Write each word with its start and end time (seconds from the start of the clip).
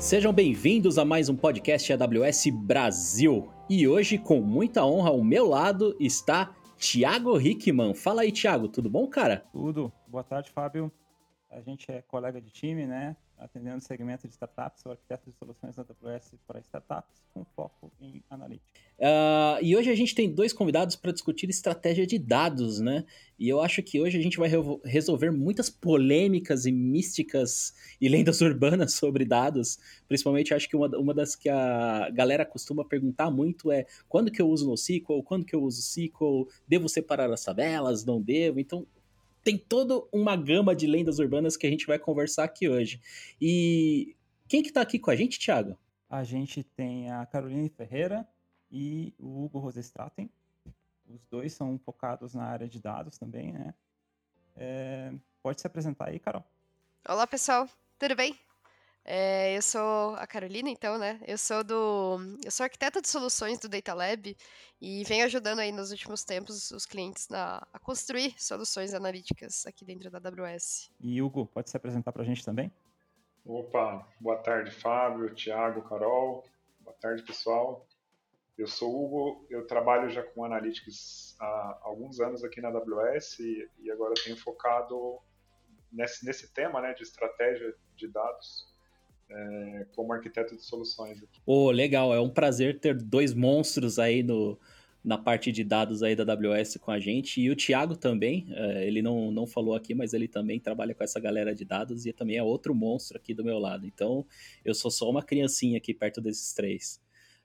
Sejam 0.00 0.32
bem-vindos 0.32 0.96
a 0.96 1.04
mais 1.04 1.28
um 1.28 1.36
podcast 1.36 1.92
AWS 1.92 2.46
Brasil. 2.46 3.52
E 3.68 3.86
hoje, 3.86 4.16
com 4.16 4.40
muita 4.40 4.82
honra, 4.82 5.10
ao 5.10 5.22
meu 5.22 5.46
lado 5.46 5.94
está 6.00 6.54
Thiago 6.78 7.38
Hickman. 7.38 7.92
Fala 7.92 8.22
aí, 8.22 8.32
Thiago, 8.32 8.66
tudo 8.66 8.88
bom, 8.88 9.06
cara? 9.06 9.44
Tudo. 9.52 9.92
Boa 10.08 10.24
tarde, 10.24 10.50
Fábio. 10.50 10.90
A 11.50 11.60
gente 11.60 11.92
é 11.92 12.00
colega 12.00 12.40
de 12.40 12.50
time, 12.50 12.86
né? 12.86 13.14
Atendendo 13.40 13.78
o 13.78 13.80
segmento 13.80 14.28
de 14.28 14.34
startups, 14.34 14.82
sou 14.82 14.92
arquiteto 14.92 15.30
de 15.30 15.36
soluções 15.36 15.78
AWS 15.78 16.34
para 16.46 16.60
startups, 16.60 17.22
com 17.32 17.44
foco 17.56 17.90
em 18.00 18.22
analítica. 18.28 18.80
Uh, 18.98 19.56
e 19.62 19.74
hoje 19.74 19.90
a 19.90 19.94
gente 19.94 20.14
tem 20.14 20.30
dois 20.30 20.52
convidados 20.52 20.94
para 20.94 21.10
discutir 21.10 21.48
estratégia 21.48 22.06
de 22.06 22.18
dados, 22.18 22.80
né? 22.80 23.04
E 23.38 23.48
eu 23.48 23.60
acho 23.60 23.82
que 23.82 23.98
hoje 23.98 24.18
a 24.18 24.22
gente 24.22 24.36
vai 24.36 24.48
re 24.48 24.58
resolver 24.84 25.30
muitas 25.30 25.70
polêmicas 25.70 26.66
e 26.66 26.72
místicas 26.72 27.72
e 27.98 28.08
lendas 28.08 28.40
urbanas 28.42 28.92
sobre 28.92 29.24
dados. 29.24 29.78
Principalmente, 30.06 30.52
acho 30.52 30.68
que 30.68 30.76
uma, 30.76 30.88
uma 30.98 31.14
das 31.14 31.34
que 31.34 31.48
a 31.48 32.10
galera 32.10 32.44
costuma 32.44 32.84
perguntar 32.84 33.30
muito 33.30 33.72
é 33.72 33.86
quando 34.06 34.30
que 34.30 34.42
eu 34.42 34.48
uso 34.48 34.68
NoSQL, 34.68 35.22
quando 35.22 35.46
que 35.46 35.56
eu 35.56 35.62
uso 35.62 35.80
SQL, 35.80 36.46
devo 36.68 36.86
separar 36.86 37.32
as 37.32 37.42
tabelas, 37.42 38.04
não 38.04 38.20
devo? 38.20 38.60
Então, 38.60 38.86
tem 39.42 39.56
toda 39.56 40.02
uma 40.12 40.36
gama 40.36 40.74
de 40.74 40.86
lendas 40.86 41.18
urbanas 41.18 41.56
que 41.56 41.66
a 41.66 41.70
gente 41.70 41.86
vai 41.86 41.98
conversar 41.98 42.44
aqui 42.44 42.68
hoje. 42.68 43.00
E 43.40 44.16
quem 44.48 44.62
que 44.62 44.72
tá 44.72 44.80
aqui 44.80 44.98
com 44.98 45.10
a 45.10 45.16
gente, 45.16 45.38
Thiago? 45.38 45.78
A 46.08 46.24
gente 46.24 46.62
tem 46.62 47.10
a 47.10 47.24
Caroline 47.26 47.68
Ferreira 47.68 48.26
e 48.70 49.14
o 49.18 49.44
Hugo 49.44 49.58
Rosestraten. 49.58 50.30
Os 51.08 51.24
dois 51.26 51.52
são 51.52 51.78
focados 51.78 52.34
na 52.34 52.44
área 52.44 52.68
de 52.68 52.80
dados 52.80 53.18
também, 53.18 53.52
né? 53.52 53.74
É... 54.56 55.12
Pode 55.42 55.60
se 55.60 55.66
apresentar 55.66 56.08
aí, 56.08 56.18
Carol. 56.18 56.44
Olá, 57.08 57.26
pessoal. 57.26 57.68
Tudo 57.98 58.14
bem? 58.14 58.38
É, 59.04 59.56
eu 59.56 59.62
sou 59.62 60.14
a 60.16 60.26
Carolina, 60.26 60.68
então, 60.68 60.98
né? 60.98 61.20
Eu 61.26 61.38
sou 61.38 61.64
do. 61.64 62.18
Eu 62.44 62.50
sou 62.50 62.64
arquiteta 62.64 63.00
de 63.00 63.08
soluções 63.08 63.58
do 63.58 63.68
Data 63.68 63.94
Lab 63.94 64.36
e 64.80 65.04
venho 65.04 65.24
ajudando 65.24 65.60
aí 65.60 65.72
nos 65.72 65.90
últimos 65.90 66.22
tempos 66.22 66.70
os 66.70 66.86
clientes 66.86 67.28
na, 67.28 67.66
a 67.72 67.78
construir 67.78 68.34
soluções 68.38 68.92
analíticas 68.92 69.66
aqui 69.66 69.84
dentro 69.84 70.10
da 70.10 70.18
AWS. 70.18 70.90
E 71.00 71.20
Hugo, 71.22 71.46
pode 71.46 71.70
se 71.70 71.76
apresentar 71.76 72.12
para 72.12 72.22
a 72.22 72.26
gente 72.26 72.44
também? 72.44 72.70
Opa, 73.44 74.06
boa 74.20 74.36
tarde, 74.36 74.70
Fábio, 74.70 75.34
Thiago, 75.34 75.82
Carol. 75.88 76.44
Boa 76.80 76.96
tarde, 77.00 77.22
pessoal. 77.22 77.86
Eu 78.56 78.66
sou 78.66 78.94
o 78.94 79.04
Hugo, 79.04 79.46
eu 79.48 79.66
trabalho 79.66 80.10
já 80.10 80.22
com 80.22 80.44
Analytics 80.44 81.34
há 81.40 81.78
alguns 81.82 82.20
anos 82.20 82.44
aqui 82.44 82.60
na 82.60 82.68
AWS 82.68 83.38
e, 83.38 83.68
e 83.78 83.90
agora 83.90 84.12
tenho 84.22 84.36
focado 84.36 85.18
nesse, 85.90 86.26
nesse 86.26 86.52
tema 86.52 86.82
né, 86.82 86.92
de 86.92 87.02
estratégia 87.02 87.74
de 87.96 88.06
dados 88.06 88.70
é, 89.30 89.86
como 89.94 90.12
arquiteto 90.12 90.56
de 90.56 90.62
soluções. 90.62 91.22
Oh, 91.46 91.70
legal, 91.70 92.14
é 92.14 92.20
um 92.20 92.30
prazer 92.30 92.78
ter 92.80 92.94
dois 92.94 93.32
monstros 93.32 93.98
aí 93.98 94.22
no, 94.22 94.58
na 95.02 95.16
parte 95.16 95.50
de 95.50 95.64
dados 95.64 96.02
aí 96.02 96.14
da 96.14 96.30
AWS 96.32 96.76
com 96.78 96.90
a 96.90 96.98
gente, 96.98 97.40
e 97.40 97.50
o 97.50 97.56
Thiago 97.56 97.96
também, 97.96 98.46
é, 98.50 98.86
ele 98.86 99.00
não, 99.00 99.30
não 99.30 99.46
falou 99.46 99.74
aqui, 99.74 99.94
mas 99.94 100.12
ele 100.12 100.28
também 100.28 100.60
trabalha 100.60 100.94
com 100.94 101.02
essa 101.02 101.18
galera 101.18 101.54
de 101.54 101.64
dados 101.64 102.06
e 102.06 102.12
também 102.12 102.36
é 102.36 102.42
outro 102.42 102.74
monstro 102.74 103.16
aqui 103.16 103.32
do 103.32 103.44
meu 103.44 103.58
lado, 103.58 103.86
então 103.86 104.26
eu 104.64 104.74
sou 104.74 104.90
só 104.90 105.08
uma 105.08 105.22
criancinha 105.22 105.78
aqui 105.78 105.94
perto 105.94 106.20
desses 106.20 106.52
três. 106.52 107.00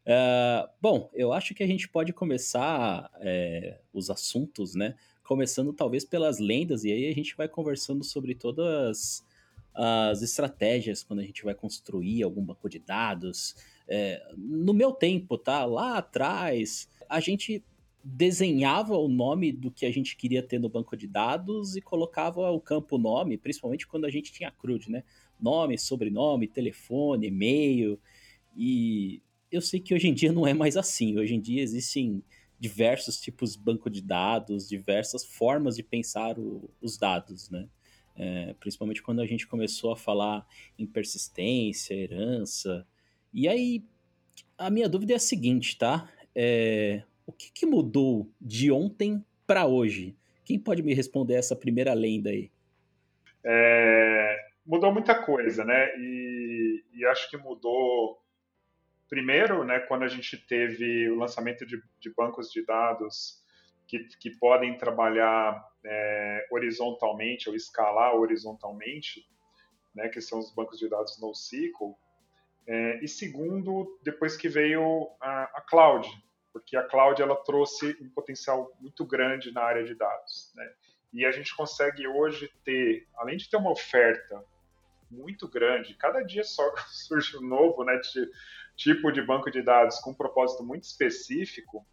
Uh, 0.05 0.69
bom, 0.79 1.09
eu 1.13 1.33
acho 1.33 1.55
que 1.55 1.63
a 1.63 1.67
gente 1.67 1.89
pode 1.89 2.13
começar 2.13 3.09
é, 3.21 3.79
os 3.91 4.11
assuntos, 4.11 4.75
né? 4.75 4.93
Começando 5.23 5.73
talvez 5.73 6.05
pelas 6.05 6.37
lendas, 6.37 6.83
e 6.83 6.91
aí 6.91 7.07
a 7.07 7.13
gente 7.13 7.35
vai 7.35 7.47
conversando 7.47 8.03
sobre 8.03 8.35
todas 8.35 9.25
as 9.75 10.21
estratégias 10.21 11.03
quando 11.03 11.19
a 11.19 11.23
gente 11.23 11.43
vai 11.43 11.53
construir 11.53 12.23
algum 12.23 12.41
banco 12.41 12.69
de 12.69 12.79
dados. 12.79 13.55
É, 13.87 14.21
no 14.37 14.73
meu 14.73 14.91
tempo, 14.91 15.37
tá? 15.37 15.65
Lá 15.65 15.97
atrás, 15.97 16.89
a 17.09 17.19
gente 17.19 17.63
desenhava 18.03 18.95
o 18.95 19.07
nome 19.07 19.51
do 19.51 19.71
que 19.71 19.85
a 19.85 19.91
gente 19.91 20.15
queria 20.15 20.41
ter 20.41 20.59
no 20.59 20.69
banco 20.69 20.95
de 20.95 21.07
dados 21.07 21.75
e 21.75 21.81
colocava 21.81 22.51
o 22.51 22.61
campo 22.61 22.97
nome, 22.97 23.37
principalmente 23.37 23.87
quando 23.87 24.05
a 24.05 24.11
gente 24.11 24.31
tinha 24.31 24.51
CRUD, 24.51 24.89
né? 24.89 25.03
Nome, 25.39 25.77
sobrenome, 25.77 26.47
telefone, 26.47 27.27
e-mail. 27.27 27.99
E 28.55 29.21
eu 29.51 29.59
sei 29.59 29.79
que 29.79 29.93
hoje 29.93 30.07
em 30.07 30.13
dia 30.13 30.31
não 30.31 30.47
é 30.47 30.53
mais 30.53 30.77
assim. 30.77 31.17
Hoje 31.17 31.35
em 31.35 31.41
dia 31.41 31.61
existem 31.61 32.23
diversos 32.59 33.19
tipos 33.19 33.53
de 33.53 33.59
banco 33.59 33.89
de 33.89 34.01
dados, 34.01 34.69
diversas 34.69 35.25
formas 35.25 35.75
de 35.75 35.83
pensar 35.83 36.39
o, 36.39 36.69
os 36.81 36.97
dados, 36.97 37.49
né? 37.49 37.67
É, 38.15 38.53
principalmente 38.59 39.03
quando 39.03 39.21
a 39.21 39.25
gente 39.25 39.47
começou 39.47 39.91
a 39.91 39.97
falar 39.97 40.45
em 40.77 40.85
persistência, 40.85 41.93
herança. 41.93 42.87
E 43.33 43.47
aí, 43.47 43.83
a 44.57 44.69
minha 44.69 44.87
dúvida 44.87 45.13
é 45.13 45.15
a 45.15 45.19
seguinte, 45.19 45.77
tá? 45.77 46.09
É, 46.33 47.03
o 47.25 47.31
que, 47.31 47.51
que 47.51 47.65
mudou 47.65 48.31
de 48.39 48.71
ontem 48.71 49.23
para 49.45 49.65
hoje? 49.65 50.15
Quem 50.43 50.59
pode 50.59 50.83
me 50.83 50.93
responder 50.93 51.35
essa 51.35 51.55
primeira 51.55 51.93
lenda 51.93 52.29
aí? 52.29 52.51
É, 53.43 54.37
mudou 54.65 54.91
muita 54.91 55.15
coisa, 55.23 55.63
né? 55.63 55.95
E, 55.97 56.83
e, 56.93 57.05
acho 57.05 57.29
que 57.29 57.37
mudou 57.37 58.21
primeiro, 59.07 59.63
né, 59.63 59.79
quando 59.81 60.03
a 60.03 60.07
gente 60.07 60.35
teve 60.35 61.09
o 61.09 61.15
lançamento 61.15 61.65
de, 61.65 61.81
de 61.99 62.13
bancos 62.13 62.51
de 62.51 62.65
dados 62.65 63.44
que, 63.87 63.99
que 64.19 64.31
podem 64.31 64.77
trabalhar 64.77 65.63
é, 65.83 66.47
horizontalmente 66.51 67.49
ou 67.49 67.55
escalar 67.55 68.15
horizontalmente, 68.15 69.27
né, 69.93 70.09
que 70.09 70.21
são 70.21 70.39
os 70.39 70.53
bancos 70.53 70.79
de 70.79 70.89
dados 70.89 71.19
NoSQL. 71.19 71.95
É, 72.67 73.03
e 73.03 73.07
segundo, 73.07 73.99
depois 74.03 74.35
que 74.35 74.49
veio 74.49 75.09
a, 75.21 75.43
a, 75.43 75.61
cloud, 75.61 76.07
porque 76.51 76.75
a 76.75 76.83
cloud 76.83 77.21
ela 77.21 77.35
trouxe 77.35 77.95
um 78.01 78.09
potencial 78.09 78.75
muito 78.79 79.05
grande 79.05 79.51
na 79.51 79.61
área 79.61 79.83
de 79.83 79.93
dados. 79.93 80.51
Né? 80.55 80.73
E 81.13 81.25
a 81.25 81.31
gente 81.31 81.55
consegue 81.55 82.07
hoje 82.07 82.51
ter, 82.63 83.07
além 83.15 83.37
de 83.37 83.49
ter 83.49 83.57
uma 83.57 83.71
oferta 83.71 84.43
muito 85.09 85.47
grande, 85.47 85.93
cada 85.93 86.21
dia 86.23 86.43
só 86.43 86.63
surge 86.89 87.37
um 87.37 87.41
novo 87.41 87.83
né, 87.83 87.95
de, 87.97 88.29
tipo 88.75 89.11
de 89.11 89.21
banco 89.21 89.51
de 89.51 89.61
dados 89.61 89.99
com 89.99 90.11
um 90.11 90.15
propósito 90.15 90.63
muito 90.63 90.83
específico, 90.83 91.85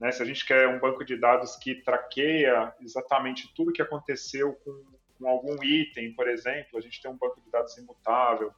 né? 0.00 0.10
Se 0.10 0.22
a 0.22 0.26
gente 0.26 0.46
quer 0.46 0.66
um 0.68 0.80
banco 0.80 1.04
de 1.04 1.16
dados 1.16 1.56
que 1.56 1.74
traqueia 1.74 2.74
exatamente 2.80 3.52
tudo 3.54 3.72
que 3.72 3.82
aconteceu 3.82 4.54
com, 4.64 4.84
com 5.18 5.28
algum 5.28 5.62
item, 5.62 6.14
por 6.14 6.26
exemplo, 6.26 6.78
a 6.78 6.80
gente 6.80 7.02
tem 7.02 7.10
um 7.10 7.18
banco 7.18 7.40
de 7.40 7.50
dados 7.50 7.76
imutável. 7.76 8.52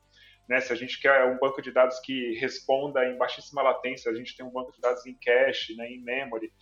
Né? 0.49 0.61
Se 0.61 0.73
a 0.73 0.77
gente 0.77 1.01
quer 1.01 1.27
um 1.27 1.39
banco 1.39 1.61
de 1.61 1.73
dados 1.73 1.99
que 1.99 2.35
responda 2.35 3.05
em 3.05 3.19
baixíssima 3.19 3.61
latência, 3.61 4.11
a 4.11 4.15
gente 4.15 4.37
tem 4.37 4.47
um 4.47 4.51
banco 4.51 4.73
de 4.73 4.81
dados 4.81 5.05
em 5.05 5.15
cache, 5.15 5.75
né, 5.75 5.91
em 5.91 6.01
memory. 6.01 6.53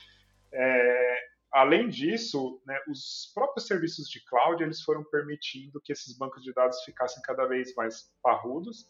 É, 0.53 1.29
além 1.53 1.89
disso, 1.89 2.63
né, 2.67 2.79
os 2.89 3.31
próprios 3.35 3.67
serviços 3.67 4.09
de 4.09 4.25
cloud 4.25 4.63
eles 4.63 4.81
foram 4.83 5.05
permitindo 5.05 5.81
que 5.81 5.93
esses 5.93 6.17
bancos 6.17 6.43
de 6.43 6.53
dados 6.55 6.83
ficassem 6.85 7.23
cada 7.23 7.47
vez 7.47 7.75
mais 7.75 8.11
parrudos, 8.23 8.89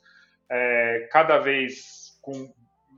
é, 0.49 1.09
cada 1.11 1.39
vez 1.39 2.19
com 2.23 2.53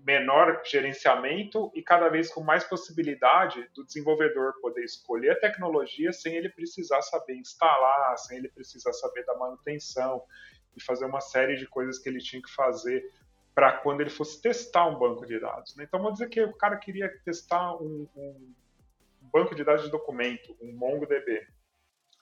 menor 0.04 0.62
gerenciamento 0.64 1.70
e 1.74 1.82
cada 1.82 2.08
vez 2.08 2.28
com 2.32 2.42
mais 2.42 2.64
possibilidade 2.64 3.68
do 3.74 3.84
desenvolvedor 3.84 4.54
poder 4.60 4.84
escolher 4.84 5.30
a 5.30 5.40
tecnologia 5.40 6.12
sem 6.12 6.34
ele 6.34 6.48
precisar 6.48 7.02
saber 7.02 7.36
instalar, 7.36 8.16
sem 8.18 8.38
ele 8.38 8.48
precisar 8.48 8.92
saber 8.92 9.24
da 9.24 9.36
manutenção 9.36 10.22
e 10.76 10.82
fazer 10.82 11.04
uma 11.04 11.20
série 11.20 11.56
de 11.56 11.66
coisas 11.66 11.98
que 11.98 12.08
ele 12.08 12.18
tinha 12.18 12.42
que 12.42 12.50
fazer 12.50 13.12
para 13.54 13.72
quando 13.72 14.00
ele 14.00 14.10
fosse 14.10 14.40
testar 14.40 14.86
um 14.86 14.98
banco 14.98 15.26
de 15.26 15.38
dados. 15.38 15.76
Né? 15.76 15.84
Então, 15.84 16.00
vamos 16.00 16.19
dizer 16.19 16.30
que 16.30 16.42
o 16.42 16.54
cara 16.54 16.76
queria 16.76 17.08
testar 17.24 17.74
um, 17.76 18.08
um 18.16 18.52
banco 19.32 19.54
de 19.54 19.62
dados 19.62 19.84
de 19.84 19.90
documento, 19.90 20.56
um 20.60 20.72
MongoDB. 20.72 21.46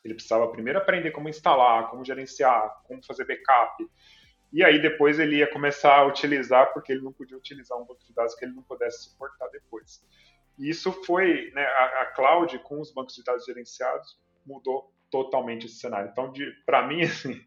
Ele 0.04 0.14
precisava 0.14 0.48
primeiro 0.48 0.78
aprender 0.78 1.12
como 1.12 1.28
instalar, 1.28 1.88
como 1.88 2.04
gerenciar, 2.04 2.82
como 2.84 3.04
fazer 3.04 3.24
backup, 3.26 3.88
e 4.52 4.64
aí 4.64 4.80
depois 4.80 5.18
ele 5.18 5.36
ia 5.36 5.46
começar 5.46 5.96
a 5.96 6.06
utilizar, 6.06 6.72
porque 6.72 6.92
ele 6.92 7.02
não 7.02 7.12
podia 7.12 7.36
utilizar 7.36 7.78
um 7.78 7.84
banco 7.84 8.04
de 8.04 8.12
dados 8.12 8.34
que 8.34 8.44
ele 8.44 8.54
não 8.54 8.62
pudesse 8.62 9.04
suportar 9.04 9.48
depois. 9.48 10.04
E 10.58 10.68
isso 10.68 10.92
foi, 11.04 11.50
né, 11.54 11.64
a, 11.64 12.02
a 12.02 12.06
cloud 12.06 12.58
com 12.60 12.80
os 12.80 12.92
bancos 12.92 13.14
de 13.14 13.24
dados 13.24 13.44
gerenciados 13.44 14.18
mudou 14.44 14.92
totalmente 15.10 15.66
esse 15.66 15.76
cenário. 15.76 16.10
Então, 16.10 16.32
para 16.66 16.86
mim, 16.86 17.02
assim, 17.02 17.40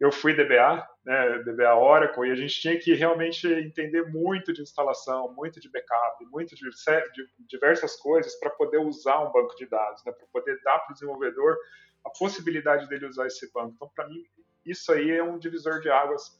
eu 0.00 0.10
fui 0.10 0.34
DBA, 0.34 0.86
né, 1.04 1.38
DBA 1.44 1.74
Oracle, 1.74 2.28
e 2.28 2.32
a 2.32 2.34
gente 2.34 2.60
tinha 2.60 2.78
que 2.78 2.94
realmente 2.94 3.46
entender 3.46 4.10
muito 4.10 4.52
de 4.52 4.62
instalação, 4.62 5.32
muito 5.34 5.60
de 5.60 5.70
backup, 5.70 6.24
muito 6.26 6.54
de, 6.56 6.62
de 6.64 7.28
diversas 7.46 7.96
coisas 7.96 8.34
para 8.40 8.50
poder 8.50 8.78
usar 8.78 9.20
um 9.20 9.30
banco 9.30 9.54
de 9.56 9.66
dados, 9.66 10.02
né, 10.04 10.12
para 10.12 10.26
poder 10.32 10.60
dar 10.62 10.80
para 10.80 10.92
o 10.92 10.94
desenvolvedor 10.94 11.56
a 12.04 12.10
possibilidade 12.10 12.88
dele 12.88 13.06
usar 13.06 13.26
esse 13.26 13.52
banco. 13.52 13.74
Então, 13.76 13.90
para 13.94 14.08
mim, 14.08 14.24
isso 14.64 14.90
aí 14.92 15.10
é 15.10 15.22
um 15.22 15.38
divisor 15.38 15.80
de 15.80 15.90
águas 15.90 16.39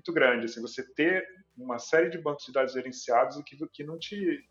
muito 0.00 0.12
grande. 0.12 0.46
Assim, 0.46 0.60
você 0.60 0.82
ter 0.82 1.26
uma 1.56 1.78
série 1.78 2.08
de 2.08 2.18
bancos 2.18 2.46
de 2.46 2.52
dados 2.52 2.72
gerenciados 2.72 3.40
que, 3.44 3.56
que 3.68 3.84
não 3.84 3.98
te 3.98 4.46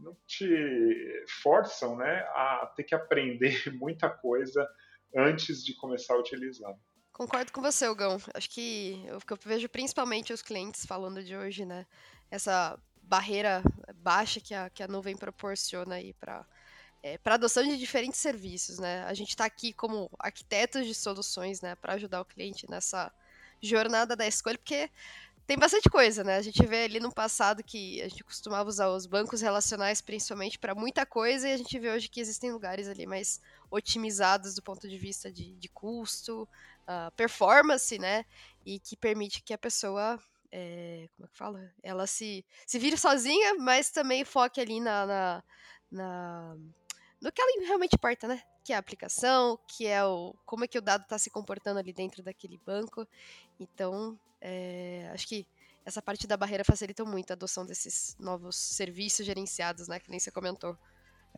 não 0.00 0.16
te 0.26 1.24
forçam 1.42 1.94
né, 1.94 2.20
a 2.30 2.72
ter 2.74 2.84
que 2.84 2.94
aprender 2.94 3.62
muita 3.78 4.08
coisa 4.08 4.66
antes 5.14 5.62
de 5.62 5.74
começar 5.74 6.14
a 6.14 6.18
utilizar. 6.18 6.74
Concordo 7.12 7.52
com 7.52 7.60
você, 7.60 7.86
Ogão. 7.86 8.16
Acho 8.32 8.48
que 8.48 9.04
que 9.26 9.32
eu 9.32 9.38
vejo 9.44 9.68
principalmente 9.68 10.32
os 10.32 10.40
clientes 10.40 10.86
falando 10.86 11.22
de 11.22 11.36
hoje, 11.36 11.66
né? 11.66 11.86
Essa 12.30 12.80
barreira 13.02 13.62
baixa 13.96 14.40
que 14.40 14.54
a, 14.54 14.70
que 14.70 14.82
a 14.82 14.88
nuvem 14.88 15.16
proporciona 15.16 15.96
aí 15.96 16.14
para 16.14 16.46
é, 17.02 17.18
para 17.18 17.34
adoção 17.34 17.62
de 17.62 17.76
diferentes 17.76 18.20
serviços, 18.20 18.78
né? 18.78 19.04
A 19.04 19.12
gente 19.12 19.30
está 19.30 19.44
aqui 19.44 19.72
como 19.72 20.10
arquitetos 20.18 20.86
de 20.86 20.94
soluções, 20.94 21.60
né, 21.60 21.74
para 21.74 21.94
ajudar 21.94 22.20
o 22.20 22.24
cliente 22.26 22.70
nessa 22.70 23.12
jornada 23.60 24.16
da 24.16 24.26
escolha, 24.26 24.58
porque 24.58 24.90
tem 25.46 25.58
bastante 25.58 25.90
coisa, 25.90 26.22
né? 26.22 26.36
A 26.36 26.42
gente 26.42 26.64
vê 26.64 26.84
ali 26.84 27.00
no 27.00 27.12
passado 27.12 27.62
que 27.64 28.00
a 28.02 28.08
gente 28.08 28.22
costumava 28.22 28.68
usar 28.68 28.88
os 28.88 29.04
bancos 29.04 29.40
relacionais 29.40 30.00
principalmente 30.00 30.58
para 30.58 30.74
muita 30.74 31.04
coisa 31.04 31.48
e 31.48 31.52
a 31.52 31.56
gente 31.56 31.76
vê 31.78 31.90
hoje 31.90 32.08
que 32.08 32.20
existem 32.20 32.52
lugares 32.52 32.86
ali 32.86 33.04
mais 33.04 33.40
otimizados 33.68 34.54
do 34.54 34.62
ponto 34.62 34.88
de 34.88 34.96
vista 34.96 35.30
de, 35.32 35.56
de 35.56 35.68
custo, 35.68 36.48
uh, 36.82 37.10
performance, 37.16 37.98
né? 37.98 38.24
E 38.64 38.78
que 38.78 38.96
permite 38.96 39.42
que 39.42 39.52
a 39.52 39.58
pessoa 39.58 40.20
é, 40.52 41.08
como 41.16 41.26
é 41.26 41.28
que 41.28 41.36
fala? 41.36 41.72
Ela 41.82 42.06
se, 42.06 42.44
se 42.66 42.78
vire 42.78 42.96
sozinha, 42.96 43.54
mas 43.54 43.90
também 43.90 44.24
foque 44.24 44.60
ali 44.60 44.80
na, 44.80 45.06
na, 45.06 45.44
na 45.90 46.56
no 47.20 47.30
que 47.30 47.40
ela 47.40 47.66
realmente 47.66 47.94
importa, 47.94 48.26
né? 48.26 48.42
Que 48.62 48.72
é 48.72 48.76
a 48.76 48.78
aplicação, 48.78 49.58
que 49.66 49.86
é 49.86 50.04
o 50.04 50.34
como 50.44 50.64
é 50.64 50.68
que 50.68 50.78
o 50.78 50.82
dado 50.82 51.02
está 51.02 51.18
se 51.18 51.30
comportando 51.30 51.78
ali 51.78 51.92
dentro 51.92 52.22
daquele 52.22 52.58
banco. 52.58 53.06
Então, 53.58 54.18
é, 54.40 55.10
acho 55.12 55.26
que 55.26 55.46
essa 55.84 56.02
parte 56.02 56.26
da 56.26 56.36
barreira 56.36 56.64
facilita 56.64 57.04
muito 57.04 57.30
a 57.30 57.34
adoção 57.34 57.64
desses 57.64 58.16
novos 58.18 58.56
serviços 58.56 59.24
gerenciados, 59.24 59.88
né? 59.88 59.98
Que 59.98 60.10
nem 60.10 60.20
você 60.20 60.30
comentou. 60.30 60.76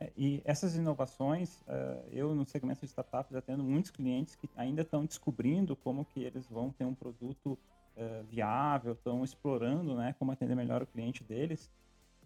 É, 0.01 0.11
e 0.17 0.43
essas 0.45 0.75
inovações, 0.75 1.61
uh, 1.63 2.09
eu 2.11 2.35
no 2.35 2.47
segmento 2.47 2.81
de 2.81 2.87
startups 2.87 3.35
atendo 3.35 3.63
muitos 3.63 3.91
clientes 3.91 4.35
que 4.35 4.49
ainda 4.57 4.83
estão 4.83 5.05
descobrindo 5.05 5.77
como 5.77 6.05
que 6.05 6.23
eles 6.23 6.47
vão 6.49 6.71
ter 6.71 6.85
um 6.85 6.95
produto 6.95 7.59
uh, 7.97 8.25
viável, 8.25 8.93
estão 8.95 9.23
explorando, 9.23 9.95
né, 9.95 10.15
como 10.19 10.33
atender 10.33 10.55
melhor 10.55 10.83
o 10.83 10.87
cliente 10.87 11.23
deles. 11.23 11.71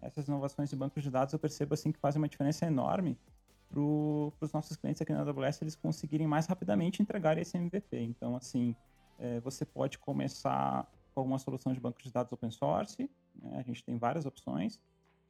Essas 0.01 0.29
inovações 0.29 0.71
de 0.71 0.77
bancos 0.77 1.03
de 1.03 1.11
dados 1.11 1.33
eu 1.33 1.39
percebo 1.39 1.75
assim 1.75 1.91
que 1.91 1.99
fazem 1.99 2.21
uma 2.21 2.29
diferença 2.29 2.67
enorme 2.67 3.19
para 4.39 4.47
os 4.47 4.53
nossos 4.53 4.77
clientes 4.77 5.03
aqui 5.03 5.13
na 5.13 5.21
AWS 5.21 5.61
eles 5.61 5.77
conseguirem 5.77 6.27
mais 6.27 6.47
rapidamente 6.47 7.03
entregar 7.03 7.37
esse 7.37 7.57
MVP. 7.57 8.01
Então, 8.01 8.35
assim, 8.37 8.75
é, 9.19 9.41
você 9.41 9.65
pode 9.65 9.99
começar 9.99 10.91
com 11.15 11.21
alguma 11.21 11.39
solução 11.39 11.73
de 11.73 11.81
banco 11.81 12.03
de 12.03 12.11
dados 12.11 12.33
open 12.33 12.51
source, 12.51 13.11
né? 13.35 13.59
a 13.59 13.63
gente 13.63 13.85
tem 13.85 13.97
várias 13.99 14.25
opções, 14.25 14.81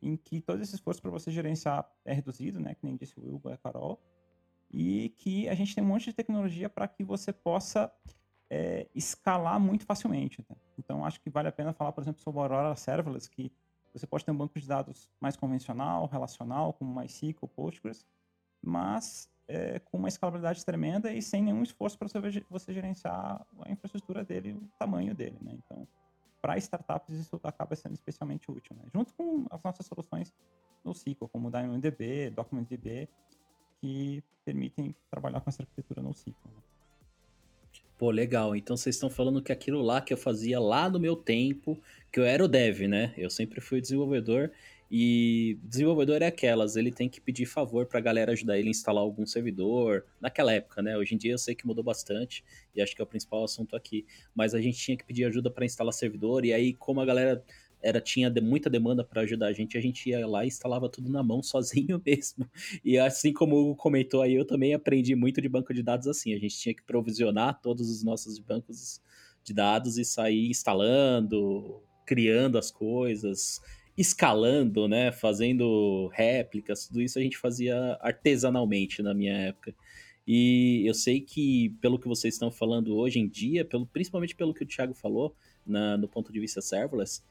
em 0.00 0.16
que 0.16 0.40
todo 0.40 0.62
esse 0.62 0.74
esforço 0.74 1.02
para 1.02 1.10
você 1.10 1.30
gerenciar 1.30 1.88
é 2.04 2.12
reduzido, 2.12 2.60
né? 2.60 2.74
que 2.74 2.84
nem 2.84 2.96
disse 2.96 3.18
o 3.18 3.34
Hugo 3.34 3.48
a 3.48 3.56
Carol, 3.56 4.00
e 4.70 5.10
que 5.16 5.48
a 5.48 5.54
gente 5.54 5.74
tem 5.74 5.82
um 5.82 5.86
monte 5.86 6.06
de 6.06 6.12
tecnologia 6.12 6.68
para 6.68 6.86
que 6.86 7.02
você 7.02 7.32
possa 7.32 7.92
é, 8.50 8.86
escalar 8.94 9.58
muito 9.58 9.84
facilmente. 9.84 10.44
Né? 10.48 10.56
Então, 10.78 11.04
acho 11.04 11.20
que 11.20 11.30
vale 11.30 11.48
a 11.48 11.52
pena 11.52 11.72
falar, 11.72 11.92
por 11.92 12.02
exemplo, 12.02 12.20
sobre 12.20 12.40
o 12.40 12.42
Aurora 12.42 12.74
Serverless, 12.76 13.30
que 13.30 13.50
você 13.92 14.06
pode 14.06 14.24
ter 14.24 14.30
um 14.30 14.36
banco 14.36 14.58
de 14.58 14.66
dados 14.66 15.10
mais 15.20 15.36
convencional, 15.36 16.06
relacional, 16.06 16.72
como 16.72 17.00
MySQL, 17.00 17.48
Postgres, 17.48 18.06
mas 18.66 19.30
é, 19.48 19.78
com 19.78 19.98
uma 19.98 20.08
escalabilidade 20.08 20.64
tremenda 20.64 21.12
e 21.12 21.22
sem 21.22 21.42
nenhum 21.42 21.62
esforço 21.62 21.98
para 21.98 22.08
você, 22.08 22.72
gerenciar 22.72 23.46
a 23.60 23.70
infraestrutura 23.70 24.24
dele, 24.24 24.52
o 24.52 24.68
tamanho 24.78 25.14
dele, 25.14 25.36
né? 25.40 25.52
Então, 25.54 25.86
para 26.42 26.58
startups 26.58 27.14
isso 27.14 27.40
acaba 27.42 27.74
sendo 27.76 27.94
especialmente 27.94 28.50
útil, 28.50 28.76
né? 28.76 28.84
Junto 28.92 29.12
com 29.14 29.46
as 29.50 29.62
nossas 29.62 29.86
soluções 29.86 30.32
no 30.84 30.92
SQL, 30.92 31.28
como 31.28 31.48
o 31.48 31.50
DynamoDB, 31.50 32.30
DocumentDB, 32.30 33.08
que 33.80 34.22
permitem 34.44 34.94
trabalhar 35.10 35.40
com 35.40 35.50
essa 35.50 35.62
arquitetura 35.62 36.02
no 36.02 36.10
SQL. 36.10 36.34
Né? 36.44 36.62
Pô, 37.98 38.10
legal. 38.10 38.54
Então 38.54 38.76
vocês 38.76 38.94
estão 38.94 39.08
falando 39.08 39.42
que 39.42 39.52
aquilo 39.52 39.80
lá 39.80 40.00
que 40.00 40.12
eu 40.12 40.18
fazia 40.18 40.60
lá 40.60 40.88
no 40.90 41.00
meu 41.00 41.16
tempo, 41.16 41.78
que 42.12 42.20
eu 42.20 42.24
era 42.24 42.44
o 42.44 42.48
dev, 42.48 42.82
né? 42.82 43.14
Eu 43.16 43.30
sempre 43.30 43.60
fui 43.60 43.80
desenvolvedor 43.80 44.50
e 44.90 45.58
desenvolvedor 45.64 46.22
é 46.22 46.26
aquelas, 46.26 46.76
ele 46.76 46.92
tem 46.92 47.08
que 47.08 47.20
pedir 47.20 47.46
favor 47.46 47.86
pra 47.86 48.00
galera 48.00 48.32
ajudar 48.32 48.58
ele 48.58 48.68
a 48.68 48.70
instalar 48.70 49.02
algum 49.02 49.26
servidor. 49.26 50.04
Naquela 50.20 50.52
época, 50.52 50.80
né? 50.80 50.96
Hoje 50.96 51.14
em 51.14 51.18
dia 51.18 51.32
eu 51.32 51.38
sei 51.38 51.54
que 51.54 51.66
mudou 51.66 51.82
bastante 51.82 52.44
e 52.74 52.80
acho 52.80 52.94
que 52.94 53.02
é 53.02 53.04
o 53.04 53.06
principal 53.06 53.42
assunto 53.44 53.74
aqui. 53.74 54.06
Mas 54.34 54.54
a 54.54 54.60
gente 54.60 54.78
tinha 54.78 54.96
que 54.96 55.04
pedir 55.04 55.24
ajuda 55.24 55.50
para 55.50 55.64
instalar 55.64 55.92
servidor 55.92 56.44
e 56.44 56.52
aí, 56.52 56.72
como 56.72 57.00
a 57.00 57.04
galera 57.04 57.42
era 57.82 58.00
tinha 58.00 58.30
de, 58.30 58.40
muita 58.40 58.70
demanda 58.70 59.04
para 59.04 59.22
ajudar 59.22 59.46
a 59.46 59.52
gente, 59.52 59.76
a 59.76 59.80
gente 59.80 60.08
ia 60.08 60.26
lá 60.26 60.44
e 60.44 60.48
instalava 60.48 60.88
tudo 60.88 61.10
na 61.10 61.22
mão 61.22 61.42
sozinho 61.44 62.00
mesmo. 62.04 62.48
E 62.84 62.98
assim 62.98 63.32
como 63.32 63.56
o 63.56 63.60
Hugo 63.62 63.76
comentou 63.76 64.22
aí, 64.22 64.34
eu 64.34 64.44
também 64.44 64.72
aprendi 64.74 65.14
muito 65.14 65.40
de 65.40 65.48
banco 65.48 65.74
de 65.74 65.82
dados 65.82 66.06
assim. 66.06 66.32
A 66.34 66.38
gente 66.38 66.56
tinha 66.56 66.74
que 66.74 66.82
provisionar 66.82 67.60
todos 67.60 67.90
os 67.90 68.02
nossos 68.02 68.38
bancos 68.38 69.00
de 69.44 69.52
dados 69.52 69.98
e 69.98 70.04
sair 70.04 70.48
instalando, 70.48 71.82
criando 72.04 72.58
as 72.58 72.70
coisas, 72.70 73.60
escalando, 73.96 74.86
né, 74.86 75.10
fazendo 75.10 76.08
réplicas, 76.12 76.86
tudo 76.86 77.00
isso 77.00 77.18
a 77.18 77.22
gente 77.22 77.38
fazia 77.38 77.96
artesanalmente 78.00 79.02
na 79.02 79.14
minha 79.14 79.34
época. 79.34 79.74
E 80.26 80.82
eu 80.84 80.92
sei 80.92 81.20
que, 81.20 81.70
pelo 81.80 81.98
que 81.98 82.08
vocês 82.08 82.34
estão 82.34 82.50
falando 82.50 82.96
hoje 82.96 83.18
em 83.20 83.28
dia, 83.28 83.64
pelo, 83.64 83.86
principalmente 83.86 84.34
pelo 84.34 84.52
que 84.52 84.64
o 84.64 84.66
Thiago 84.66 84.92
falou, 84.92 85.34
na, 85.64 85.96
no 85.96 86.08
ponto 86.08 86.32
de 86.32 86.40
vista 86.40 86.60
serverless, 86.60 87.22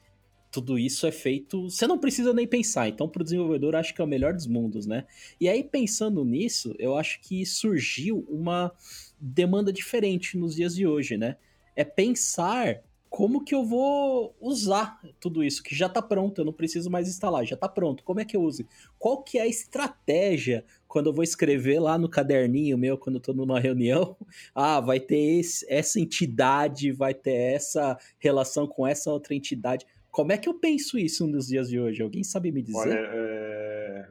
tudo 0.50 0.78
isso 0.78 1.06
é 1.06 1.12
feito, 1.12 1.68
você 1.68 1.86
não 1.86 1.98
precisa 1.98 2.32
nem 2.32 2.46
pensar. 2.46 2.88
Então, 2.88 3.08
para 3.08 3.20
o 3.20 3.24
desenvolvedor, 3.24 3.76
acho 3.76 3.94
que 3.94 4.00
é 4.00 4.04
o 4.04 4.08
melhor 4.08 4.32
dos 4.32 4.46
mundos, 4.46 4.86
né? 4.86 5.04
E 5.38 5.48
aí, 5.48 5.62
pensando 5.62 6.24
nisso, 6.24 6.74
eu 6.78 6.96
acho 6.96 7.20
que 7.20 7.44
surgiu 7.44 8.24
uma 8.28 8.72
demanda 9.20 9.70
diferente 9.70 10.38
nos 10.38 10.54
dias 10.54 10.74
de 10.74 10.86
hoje, 10.86 11.18
né? 11.18 11.36
É 11.74 11.84
pensar 11.84 12.82
como 13.16 13.42
que 13.42 13.54
eu 13.54 13.64
vou 13.64 14.36
usar 14.38 15.00
tudo 15.18 15.42
isso 15.42 15.62
que 15.62 15.74
já 15.74 15.86
está 15.86 16.02
pronto, 16.02 16.38
eu 16.38 16.44
não 16.44 16.52
preciso 16.52 16.90
mais 16.90 17.08
instalar, 17.08 17.46
já 17.46 17.54
está 17.54 17.66
pronto. 17.66 18.04
Como 18.04 18.20
é 18.20 18.26
que 18.26 18.36
eu 18.36 18.42
uso? 18.42 18.68
Qual 18.98 19.22
que 19.22 19.38
é 19.38 19.40
a 19.40 19.46
estratégia 19.46 20.66
quando 20.86 21.06
eu 21.06 21.14
vou 21.14 21.24
escrever 21.24 21.80
lá 21.80 21.96
no 21.96 22.10
caderninho 22.10 22.76
meu, 22.76 22.98
quando 22.98 23.16
estou 23.16 23.34
numa 23.34 23.58
reunião? 23.58 24.14
Ah, 24.54 24.80
vai 24.80 25.00
ter 25.00 25.38
esse, 25.38 25.64
essa 25.66 25.98
entidade, 25.98 26.92
vai 26.92 27.14
ter 27.14 27.54
essa 27.54 27.98
relação 28.18 28.66
com 28.66 28.86
essa 28.86 29.10
outra 29.10 29.34
entidade. 29.34 29.86
Como 30.10 30.30
é 30.30 30.36
que 30.36 30.46
eu 30.46 30.52
penso 30.52 30.98
isso 30.98 31.26
nos 31.26 31.46
dias 31.46 31.70
de 31.70 31.80
hoje? 31.80 32.02
Alguém 32.02 32.22
sabe 32.22 32.52
me 32.52 32.60
dizer? 32.60 32.78
Olha, 32.78 33.00
é... 33.00 34.08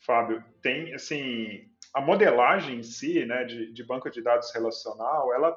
Fábio, 0.00 0.42
tem 0.62 0.94
assim 0.94 1.68
a 1.92 2.00
modelagem 2.00 2.78
em 2.78 2.82
si, 2.82 3.26
né, 3.26 3.44
de, 3.44 3.70
de 3.70 3.84
banco 3.84 4.10
de 4.10 4.22
dados 4.22 4.50
relacional, 4.50 5.30
ela 5.34 5.54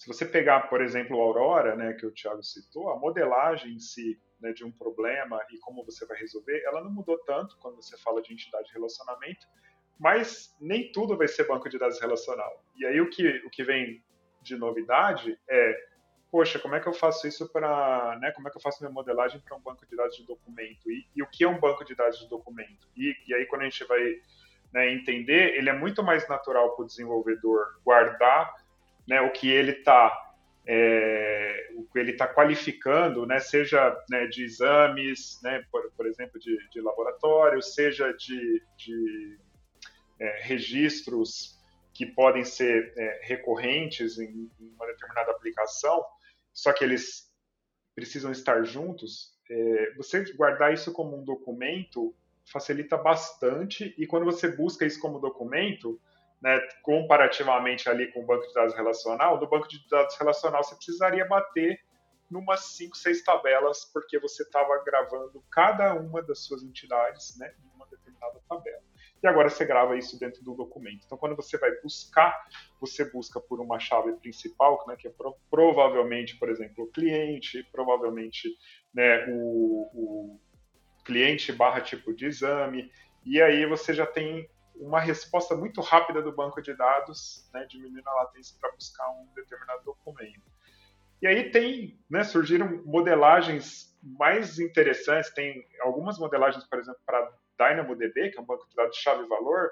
se 0.00 0.06
você 0.06 0.24
pegar, 0.24 0.60
por 0.70 0.80
exemplo, 0.80 1.14
o 1.14 1.20
Aurora, 1.20 1.76
né, 1.76 1.92
que 1.92 2.06
o 2.06 2.10
Thiago 2.10 2.42
citou, 2.42 2.88
a 2.88 2.98
modelagem 2.98 3.74
em 3.74 3.78
si 3.78 4.18
né, 4.40 4.50
de 4.50 4.64
um 4.64 4.72
problema 4.72 5.38
e 5.52 5.58
como 5.58 5.84
você 5.84 6.06
vai 6.06 6.16
resolver, 6.16 6.62
ela 6.64 6.82
não 6.82 6.90
mudou 6.90 7.18
tanto 7.18 7.58
quando 7.58 7.76
você 7.76 7.98
fala 7.98 8.22
de 8.22 8.32
entidade 8.32 8.68
de 8.68 8.72
relacionamento, 8.72 9.46
mas 9.98 10.56
nem 10.58 10.90
tudo 10.90 11.18
vai 11.18 11.28
ser 11.28 11.46
banco 11.46 11.68
de 11.68 11.78
dados 11.78 12.00
relacional. 12.00 12.64
E 12.76 12.86
aí 12.86 12.98
o 12.98 13.10
que, 13.10 13.42
o 13.44 13.50
que 13.50 13.62
vem 13.62 14.02
de 14.40 14.56
novidade 14.56 15.38
é, 15.46 15.86
poxa, 16.30 16.58
como 16.58 16.76
é 16.76 16.80
que 16.80 16.88
eu 16.88 16.94
faço 16.94 17.28
isso 17.28 17.46
para, 17.52 18.18
né, 18.22 18.30
como 18.30 18.48
é 18.48 18.50
que 18.50 18.56
eu 18.56 18.62
faço 18.62 18.82
minha 18.82 18.90
modelagem 18.90 19.38
para 19.42 19.54
um 19.54 19.60
banco 19.60 19.84
de 19.86 19.94
dados 19.94 20.16
de 20.16 20.24
documento? 20.24 20.90
E, 20.90 21.06
e, 21.14 21.22
o 21.22 21.26
que 21.26 21.44
é 21.44 21.48
um 21.48 21.60
banco 21.60 21.84
de 21.84 21.94
dados 21.94 22.18
de 22.18 22.26
documento? 22.26 22.88
E, 22.96 23.14
e 23.28 23.34
aí 23.34 23.44
quando 23.44 23.60
a 23.60 23.64
gente 23.66 23.84
vai 23.84 24.00
né, 24.72 24.94
entender, 24.94 25.58
ele 25.58 25.68
é 25.68 25.74
muito 25.74 26.02
mais 26.02 26.26
natural 26.26 26.74
para 26.74 26.84
o 26.84 26.86
desenvolvedor 26.86 27.78
guardar 27.84 28.50
né, 29.10 29.20
o 29.20 29.32
que 29.32 29.50
ele 29.50 29.72
está 29.72 30.16
é, 30.64 31.70
o 31.74 31.84
que 31.84 31.98
ele 31.98 32.12
está 32.12 32.28
qualificando, 32.28 33.26
né, 33.26 33.40
seja 33.40 33.98
né, 34.08 34.28
de 34.28 34.44
exames, 34.44 35.40
né, 35.42 35.64
por, 35.72 35.90
por 35.96 36.06
exemplo, 36.06 36.38
de, 36.38 36.56
de, 36.70 36.80
laboratório, 36.80 37.60
seja 37.60 38.12
de, 38.12 38.62
de 38.76 39.38
é, 40.20 40.42
registros 40.42 41.58
que 41.92 42.06
podem 42.06 42.44
ser 42.44 42.92
é, 42.96 43.20
recorrentes 43.24 44.16
em, 44.20 44.48
em, 44.60 44.72
uma 44.76 44.86
determinada 44.86 45.32
aplicação, 45.32 46.04
só 46.52 46.72
que 46.72 46.84
eles 46.84 47.28
precisam 47.96 48.30
estar 48.30 48.62
juntos. 48.62 49.36
É, 49.50 49.94
você 49.96 50.22
guardar 50.34 50.72
isso 50.72 50.92
como 50.92 51.20
um 51.20 51.24
documento 51.24 52.14
facilita 52.44 52.96
bastante 52.96 53.92
e 53.98 54.06
quando 54.06 54.24
você 54.24 54.46
busca 54.46 54.86
isso 54.86 55.00
como 55.00 55.18
documento, 55.18 56.00
né, 56.40 56.58
comparativamente 56.82 57.88
ali 57.88 58.10
com 58.12 58.22
o 58.22 58.26
banco 58.26 58.46
de 58.46 58.54
dados 58.54 58.74
relacional, 58.74 59.38
no 59.38 59.48
banco 59.48 59.68
de 59.68 59.78
dados 59.88 60.16
relacional 60.16 60.64
você 60.64 60.74
precisaria 60.74 61.24
bater 61.26 61.80
numas 62.30 62.76
5, 62.76 62.96
6 62.96 63.24
tabelas, 63.24 63.84
porque 63.92 64.18
você 64.18 64.44
estava 64.44 64.82
gravando 64.84 65.42
cada 65.50 65.94
uma 65.94 66.22
das 66.22 66.44
suas 66.44 66.62
entidades 66.62 67.36
né, 67.38 67.52
em 67.58 67.76
uma 67.76 67.86
determinada 67.86 68.40
tabela. 68.48 68.82
E 69.22 69.26
agora 69.26 69.50
você 69.50 69.66
grava 69.66 69.98
isso 69.98 70.18
dentro 70.18 70.42
do 70.42 70.54
documento. 70.54 71.02
Então, 71.04 71.18
quando 71.18 71.36
você 71.36 71.58
vai 71.58 71.72
buscar, 71.82 72.46
você 72.80 73.04
busca 73.04 73.38
por 73.38 73.60
uma 73.60 73.78
chave 73.78 74.12
principal, 74.14 74.82
né, 74.86 74.96
que 74.96 75.08
é 75.08 75.10
pro, 75.10 75.36
provavelmente, 75.50 76.38
por 76.38 76.48
exemplo, 76.48 76.84
o 76.84 76.90
cliente, 76.90 77.66
provavelmente 77.70 78.48
né, 78.94 79.26
o, 79.28 79.90
o 79.92 80.40
cliente 81.04 81.52
barra 81.52 81.80
tipo 81.80 82.14
de 82.14 82.26
exame, 82.26 82.90
e 83.26 83.42
aí 83.42 83.66
você 83.66 83.92
já 83.92 84.06
tem 84.06 84.48
uma 84.76 85.00
resposta 85.00 85.54
muito 85.54 85.80
rápida 85.80 86.22
do 86.22 86.32
banco 86.32 86.60
de 86.62 86.74
dados, 86.74 87.48
né, 87.52 87.66
diminuindo 87.68 88.08
a 88.08 88.14
latência 88.14 88.56
para 88.60 88.72
buscar 88.72 89.08
um 89.10 89.26
determinado 89.34 89.82
documento. 89.84 90.50
E 91.22 91.26
aí 91.26 91.50
tem, 91.50 91.98
né, 92.08 92.24
surgiram 92.24 92.82
modelagens 92.84 93.94
mais 94.02 94.58
interessantes, 94.58 95.30
tem 95.34 95.66
algumas 95.80 96.18
modelagens, 96.18 96.64
por 96.64 96.78
exemplo, 96.78 97.00
para 97.04 97.30
DynamoDB, 97.58 98.30
que 98.30 98.38
é 98.38 98.40
um 98.40 98.46
banco 98.46 98.66
de 98.68 98.74
dados 98.74 98.96
chave-valor, 98.96 99.70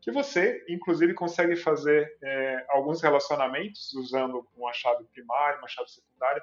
que 0.00 0.10
você, 0.10 0.64
inclusive, 0.68 1.12
consegue 1.12 1.56
fazer 1.56 2.16
é, 2.22 2.64
alguns 2.70 3.02
relacionamentos 3.02 3.92
usando 3.94 4.46
uma 4.56 4.72
chave 4.72 5.04
primária, 5.12 5.58
uma 5.58 5.68
chave 5.68 5.90
secundária, 5.90 6.42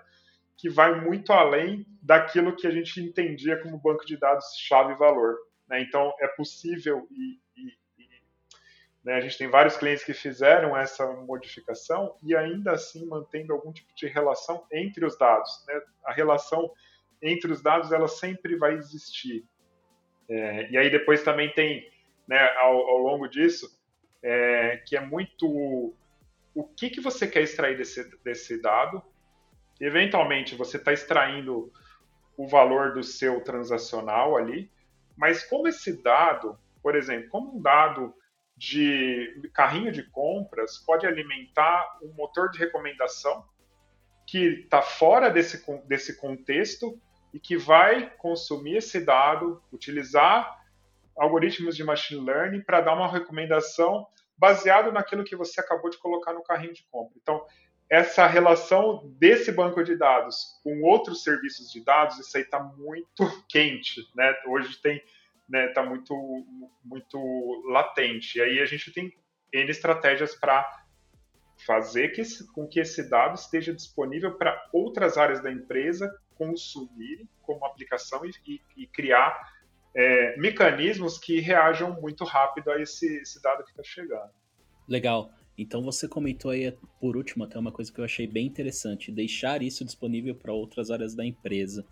que 0.58 0.70
vai 0.70 1.00
muito 1.02 1.34
além 1.34 1.86
daquilo 2.02 2.56
que 2.56 2.68
a 2.68 2.72
gente 2.72 3.02
entendia 3.02 3.60
como 3.62 3.80
banco 3.80 4.06
de 4.06 4.18
dados 4.18 4.46
chave-valor. 4.60 5.38
Né? 5.68 5.82
Então, 5.82 6.14
é 6.20 6.28
possível 6.28 7.08
e, 7.10 7.40
e 7.58 7.74
né? 9.04 9.16
A 9.16 9.22
gente 9.22 9.38
tem 9.38 9.50
vários 9.50 9.76
clientes 9.76 10.04
que 10.04 10.14
fizeram 10.14 10.78
essa 10.78 11.06
modificação 11.14 12.16
e 12.24 12.36
ainda 12.36 12.72
assim 12.72 13.06
mantendo 13.06 13.54
algum 13.54 13.72
tipo 13.72 13.94
de 13.94 14.08
relação 14.08 14.66
entre 14.72 15.06
os 15.06 15.18
dados. 15.18 15.64
Né? 15.68 15.82
A 16.06 16.14
relação 16.14 16.72
entre 17.22 17.52
os 17.52 17.62
dados 17.62 17.92
ela 17.92 18.08
sempre 18.08 18.56
vai 18.56 18.76
existir. 18.76 19.46
É, 20.30 20.70
e 20.72 20.78
aí 20.78 20.90
depois 20.90 21.22
também 21.22 21.52
tem, 21.54 21.86
né, 22.28 22.40
ao, 22.58 22.76
ao 22.76 22.98
longo 22.98 23.28
disso, 23.28 23.68
é, 24.22 24.78
que 24.86 24.96
é 24.96 25.02
muito 25.02 25.94
o 26.56 26.64
que, 26.64 26.90
que 26.90 27.02
você 27.02 27.28
quer 27.28 27.42
extrair 27.42 27.78
desse, 27.78 28.10
desse 28.24 28.62
dado. 28.62 29.04
Eventualmente 29.82 30.56
você 30.56 30.78
está 30.78 30.94
extraindo 30.94 31.72
o 32.38 32.48
valor 32.48 32.94
do 32.94 33.04
seu 33.04 33.42
transacional 33.42 34.38
ali, 34.38 34.72
mas 35.16 35.44
como 35.44 35.68
esse 35.68 36.02
dado, 36.02 36.58
por 36.82 36.96
exemplo, 36.96 37.30
como 37.30 37.58
um 37.58 37.62
dado 37.62 38.14
de 38.56 39.50
carrinho 39.54 39.92
de 39.92 40.04
compras 40.04 40.78
pode 40.78 41.06
alimentar 41.06 41.98
um 42.02 42.14
motor 42.14 42.50
de 42.50 42.60
recomendação 42.60 43.46
que 44.26 44.62
está 44.62 44.82
fora 44.82 45.30
desse, 45.30 45.66
desse 45.86 46.18
contexto 46.18 47.00
e 47.34 47.40
que 47.40 47.58
vai 47.58 48.10
consumir 48.18 48.78
esse 48.78 49.04
dado, 49.04 49.62
utilizar 49.72 50.62
algoritmos 51.18 51.76
de 51.76 51.84
machine 51.84 52.24
learning 52.24 52.62
para 52.62 52.82
dar 52.82 52.94
uma 52.94 53.12
recomendação 53.12 54.08
baseado 54.38 54.92
naquilo 54.92 55.24
que 55.24 55.36
você 55.36 55.60
acabou 55.60 55.90
de 55.90 55.98
colocar 55.98 56.34
no 56.34 56.44
carrinho 56.44 56.74
de 56.74 56.84
compra. 56.92 57.14
Então, 57.22 57.46
essa 57.90 58.26
relação 58.26 59.04
desse 59.20 59.52
banco 59.52 59.84
de 59.84 59.96
dados 59.96 60.60
com 60.64 60.82
outros 60.82 61.24
serviços 61.24 61.72
de 61.72 61.84
dados, 61.84 62.18
isso 62.20 62.36
aí 62.38 62.44
está 62.44 62.60
muito 62.60 63.06
quente. 63.48 64.02
Né? 64.16 64.34
Hoje 64.48 64.82
tem 64.82 65.02
né, 65.48 65.68
tá 65.70 65.84
muito, 65.84 66.14
muito 66.84 67.64
latente. 67.70 68.38
E 68.38 68.42
aí 68.42 68.60
a 68.60 68.66
gente 68.66 68.92
tem 68.92 69.12
N 69.52 69.70
estratégias 69.70 70.36
para 70.36 70.66
fazer 71.66 72.10
que 72.10 72.22
esse, 72.22 72.52
com 72.52 72.68
que 72.68 72.80
esse 72.80 73.10
dado 73.10 73.36
esteja 73.36 73.74
disponível 73.74 74.36
para 74.38 74.70
outras 74.74 75.18
áreas 75.18 75.42
da 75.42 75.52
empresa 75.52 76.14
consumirem 76.36 77.30
como 77.42 77.66
aplicação 77.66 78.26
e, 78.26 78.32
e, 78.46 78.62
e 78.84 78.88
criar 78.88 79.54
é, 79.96 80.36
mecanismos 80.38 81.18
que 81.18 81.40
reajam 81.40 82.00
muito 82.02 82.24
rápido 82.24 82.72
a 82.72 82.82
esse, 82.82 83.06
esse 83.18 83.42
dado 83.42 83.64
que 83.64 83.70
está 83.70 83.84
chegando. 83.84 84.32
Legal. 84.88 85.32
Então 85.58 85.84
você 85.84 86.08
comentou 86.08 86.50
aí, 86.50 86.76
por 87.00 87.16
último, 87.16 87.44
até 87.44 87.60
uma 87.60 87.72
coisa 87.72 87.94
que 87.94 88.00
eu 88.00 88.04
achei 88.04 88.26
bem 88.26 88.48
interessante, 88.48 89.12
deixar 89.12 89.62
isso 89.62 89.86
disponível 89.86 90.34
para 90.34 90.52
outras 90.52 90.90
áreas 90.90 91.14
da 91.14 91.24
empresa. 91.24 91.86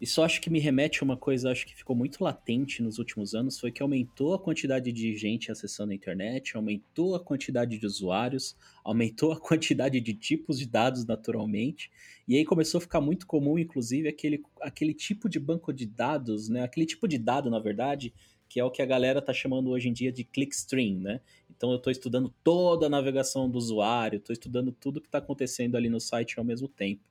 Isso 0.00 0.22
acho 0.22 0.40
que 0.40 0.48
me 0.48 0.60
remete 0.60 1.00
a 1.00 1.04
uma 1.04 1.16
coisa, 1.16 1.50
acho 1.50 1.66
que 1.66 1.74
ficou 1.74 1.96
muito 1.96 2.22
latente 2.22 2.82
nos 2.82 2.98
últimos 2.98 3.34
anos, 3.34 3.58
foi 3.58 3.72
que 3.72 3.82
aumentou 3.82 4.32
a 4.32 4.38
quantidade 4.38 4.92
de 4.92 5.16
gente 5.16 5.50
acessando 5.50 5.90
a 5.90 5.94
internet, 5.94 6.56
aumentou 6.56 7.16
a 7.16 7.20
quantidade 7.20 7.76
de 7.76 7.84
usuários, 7.84 8.56
aumentou 8.84 9.32
a 9.32 9.38
quantidade 9.40 10.00
de 10.00 10.14
tipos 10.14 10.56
de 10.58 10.66
dados 10.66 11.04
naturalmente, 11.04 11.90
e 12.28 12.36
aí 12.36 12.44
começou 12.44 12.78
a 12.78 12.82
ficar 12.82 13.00
muito 13.00 13.26
comum, 13.26 13.58
inclusive, 13.58 14.08
aquele, 14.08 14.42
aquele 14.60 14.94
tipo 14.94 15.28
de 15.28 15.40
banco 15.40 15.72
de 15.72 15.84
dados, 15.84 16.48
né? 16.48 16.62
Aquele 16.62 16.86
tipo 16.86 17.08
de 17.08 17.18
dado, 17.18 17.50
na 17.50 17.58
verdade, 17.58 18.14
que 18.48 18.60
é 18.60 18.64
o 18.64 18.70
que 18.70 18.80
a 18.80 18.86
galera 18.86 19.20
tá 19.20 19.32
chamando 19.32 19.70
hoje 19.70 19.88
em 19.88 19.92
dia 19.92 20.12
de 20.12 20.24
clickstream, 20.24 20.98
né? 21.00 21.20
Então 21.50 21.70
eu 21.70 21.76
estou 21.76 21.90
estudando 21.90 22.32
toda 22.44 22.86
a 22.86 22.88
navegação 22.88 23.50
do 23.50 23.58
usuário, 23.58 24.18
estou 24.18 24.32
estudando 24.32 24.70
tudo 24.70 25.00
que 25.00 25.08
está 25.08 25.18
acontecendo 25.18 25.76
ali 25.76 25.88
no 25.88 26.00
site 26.00 26.38
ao 26.38 26.44
mesmo 26.44 26.68
tempo. 26.68 27.02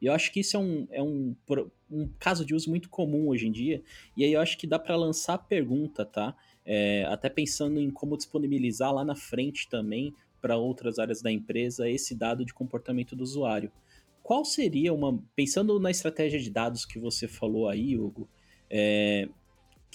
E 0.00 0.06
eu 0.06 0.12
acho 0.12 0.32
que 0.32 0.40
isso 0.40 0.56
é 0.56 0.60
um, 0.60 0.88
é 0.90 1.02
um, 1.02 1.34
um 1.90 2.08
caso 2.18 2.44
de 2.44 2.54
uso 2.54 2.68
muito 2.68 2.88
comum 2.88 3.28
hoje 3.28 3.46
em 3.46 3.52
dia. 3.52 3.82
E 4.16 4.24
aí 4.24 4.32
eu 4.32 4.40
acho 4.40 4.58
que 4.58 4.66
dá 4.66 4.78
para 4.78 4.96
lançar 4.96 5.34
a 5.34 5.38
pergunta, 5.38 6.04
tá? 6.04 6.36
É, 6.64 7.04
até 7.04 7.28
pensando 7.28 7.80
em 7.80 7.90
como 7.90 8.16
disponibilizar 8.16 8.92
lá 8.92 9.04
na 9.04 9.14
frente 9.14 9.68
também 9.68 10.12
para 10.40 10.56
outras 10.56 10.98
áreas 10.98 11.22
da 11.22 11.30
empresa 11.30 11.88
esse 11.88 12.14
dado 12.14 12.44
de 12.44 12.52
comportamento 12.52 13.16
do 13.16 13.22
usuário. 13.22 13.70
Qual 14.22 14.44
seria 14.44 14.92
uma. 14.92 15.22
Pensando 15.34 15.78
na 15.78 15.90
estratégia 15.90 16.40
de 16.40 16.50
dados 16.50 16.84
que 16.84 16.98
você 16.98 17.28
falou 17.28 17.68
aí, 17.68 17.96
Hugo, 17.96 18.28
é, 18.68 19.28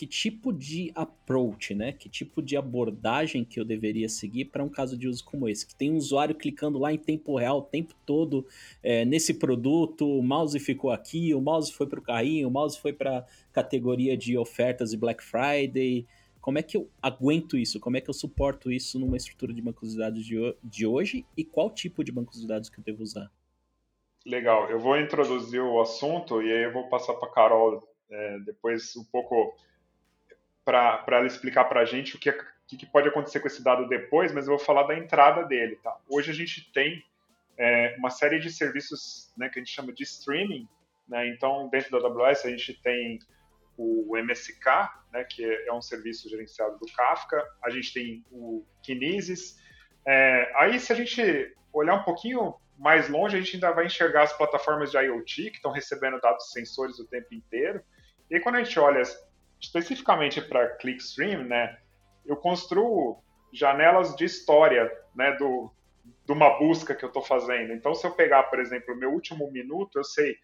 que 0.02 0.08
tipo 0.08 0.52
de 0.52 0.92
approach, 0.96 1.76
né? 1.76 1.92
Que 1.92 2.10
tipo 2.10 2.42
de 2.42 2.58
abordagem 2.58 3.46
que 3.46 3.60
eu 3.60 3.64
deveria 3.64 4.10
seguir 4.10 4.46
para 4.46 4.64
um 4.64 4.68
caso 4.68 4.98
de 4.98 5.08
uso 5.08 5.24
como 5.24 5.48
esse? 5.48 5.68
Que 5.68 5.76
tem 5.76 5.92
um 5.92 5.98
usuário 5.98 6.34
clicando 6.34 6.80
lá 6.80 6.92
em 6.92 6.98
tempo 6.98 7.38
real 7.38 7.60
o 7.60 7.62
tempo 7.62 7.94
todo 8.04 8.44
é, 8.82 9.06
nesse 9.06 9.32
produto, 9.36 10.08
o 10.08 10.24
mouse 10.24 10.60
ficou 10.60 10.90
aqui, 10.90 11.36
o 11.36 11.40
mouse 11.40 11.72
foi 11.72 11.86
para 11.86 12.00
o 12.00 12.02
carrinho, 12.02 12.48
o 12.48 12.52
mouse 12.52 12.80
foi 12.80 12.92
para 12.92 13.28
categoria 13.54 14.18
de 14.18 14.36
ofertas 14.36 14.90
de 14.90 14.98
Black 14.98 15.24
Friday. 15.24 16.08
Como 16.42 16.58
é 16.58 16.64
que 16.64 16.78
eu 16.78 16.90
aguento 17.00 17.56
isso? 17.56 17.80
Como 17.80 17.96
é 17.96 18.02
que 18.02 18.10
eu 18.10 18.16
suporto 18.16 18.72
isso 18.72 18.98
numa 18.98 19.18
estrutura 19.18 19.54
de 19.54 19.62
bancos 19.62 19.92
de 19.92 20.00
dados 20.00 20.26
de, 20.26 20.56
de 20.64 20.88
hoje? 20.88 21.28
E 21.38 21.44
qual 21.44 21.70
tipo 21.70 22.04
de 22.04 22.12
bancos 22.12 22.42
de 22.42 22.48
dados 22.48 22.72
que 22.72 22.80
eu 22.80 22.84
devo 22.84 23.04
usar? 23.04 23.32
Legal, 24.26 24.68
eu 24.72 24.80
vou 24.80 25.00
introduzir 25.00 25.62
o 25.62 25.80
assunto 25.80 26.42
e 26.42 26.52
aí 26.52 26.64
eu 26.64 26.74
vou 26.74 26.90
passar 26.90 27.14
para 27.14 27.30
a 27.30 27.32
Carol 27.32 27.88
é, 28.10 28.40
depois 28.40 28.96
um 28.96 29.04
pouco 29.04 29.56
para 30.72 31.18
ela 31.18 31.28
explicar 31.28 31.66
para 31.66 31.82
a 31.82 31.86
gente 31.86 32.16
o 32.16 32.20
que, 32.20 32.30
é, 32.30 32.38
que, 32.68 32.86
pode 32.86 33.10
acontecer 33.10 33.42
com 33.42 33.48
esse 33.48 33.62
dado 33.62 33.88
depois, 33.88 34.34
mas 34.34 34.48
eu 34.48 34.56
vou 34.56 34.66
falar 34.66 34.84
da 34.84 34.98
entrada 34.98 35.44
dele. 35.44 35.76
Tá? 35.84 35.98
Hoje 36.08 36.32
a 36.32 36.34
gente 36.34 36.72
tem 36.72 37.04
é, 37.58 37.96
uma 37.98 38.10
série 38.10 38.40
de 38.40 38.50
serviços 38.50 39.34
né, 39.38 39.50
que 39.50 39.60
a 39.60 39.62
gente 39.62 39.74
chama 39.74 39.92
de 39.92 40.04
streaming. 40.04 40.68
Né? 41.08 41.28
Então, 41.28 41.68
dentro 41.70 41.92
da 41.92 42.08
AWS, 42.08 42.46
a 42.46 42.50
gente 42.50 42.74
tem 42.82 43.20
o 43.78 44.16
MSK, 44.16 44.66
né, 45.12 45.24
que 45.24 45.44
é 45.44 45.74
um 45.74 45.82
serviço 45.82 46.30
gerenciado 46.30 46.78
do 46.78 46.86
Kafka, 46.94 47.44
a 47.64 47.70
gente 47.70 47.94
tem 47.94 48.24
o 48.32 48.64
Kinesis. 48.84 49.58
É, 50.08 50.52
aí, 50.56 50.80
se 50.80 50.94
a 50.94 50.96
gente 50.96 51.54
olhar 51.74 51.96
um 51.96 52.04
pouquinho 52.04 52.56
mais 52.78 53.10
longe, 53.10 53.36
a 53.36 53.40
gente 53.40 53.56
ainda 53.56 53.72
vai 53.72 53.88
enxergar 53.88 54.24
as 54.24 54.34
plataformas 54.34 54.92
de 54.92 54.98
IoT 54.98 55.52
que 55.52 55.58
estão 55.58 55.72
recebendo 55.72 56.20
dados 56.22 56.52
sensores 56.52 57.00
o 57.00 57.08
tempo 57.08 57.34
inteiro. 57.34 57.82
E 58.30 58.36
aí, 58.36 58.42
quando 58.42 58.56
a 58.56 58.64
gente 58.64 58.80
olha 58.80 59.02
especificamente 59.62 60.42
para 60.42 60.76
Clickstream, 60.78 61.44
né, 61.44 61.78
eu 62.26 62.36
construo 62.36 63.24
janelas 63.54 64.16
de 64.16 64.26
história, 64.26 64.92
né, 65.16 65.36
do, 65.38 65.72
de 66.26 66.32
uma 66.32 66.58
busca 66.58 66.96
que 66.96 67.04
eu 67.04 67.10
estou 67.10 67.24
fazendo. 67.24 67.74
Então, 67.74 67.94
se 67.94 68.06
eu 68.06 68.12
pegar, 68.12 68.44
por 68.44 68.60
exemplo, 68.60 68.94
o 68.94 68.98
meu 68.98 69.12
último 69.12 69.52
minuto, 69.52 69.98
eu 69.98 70.04
sei 70.04 70.36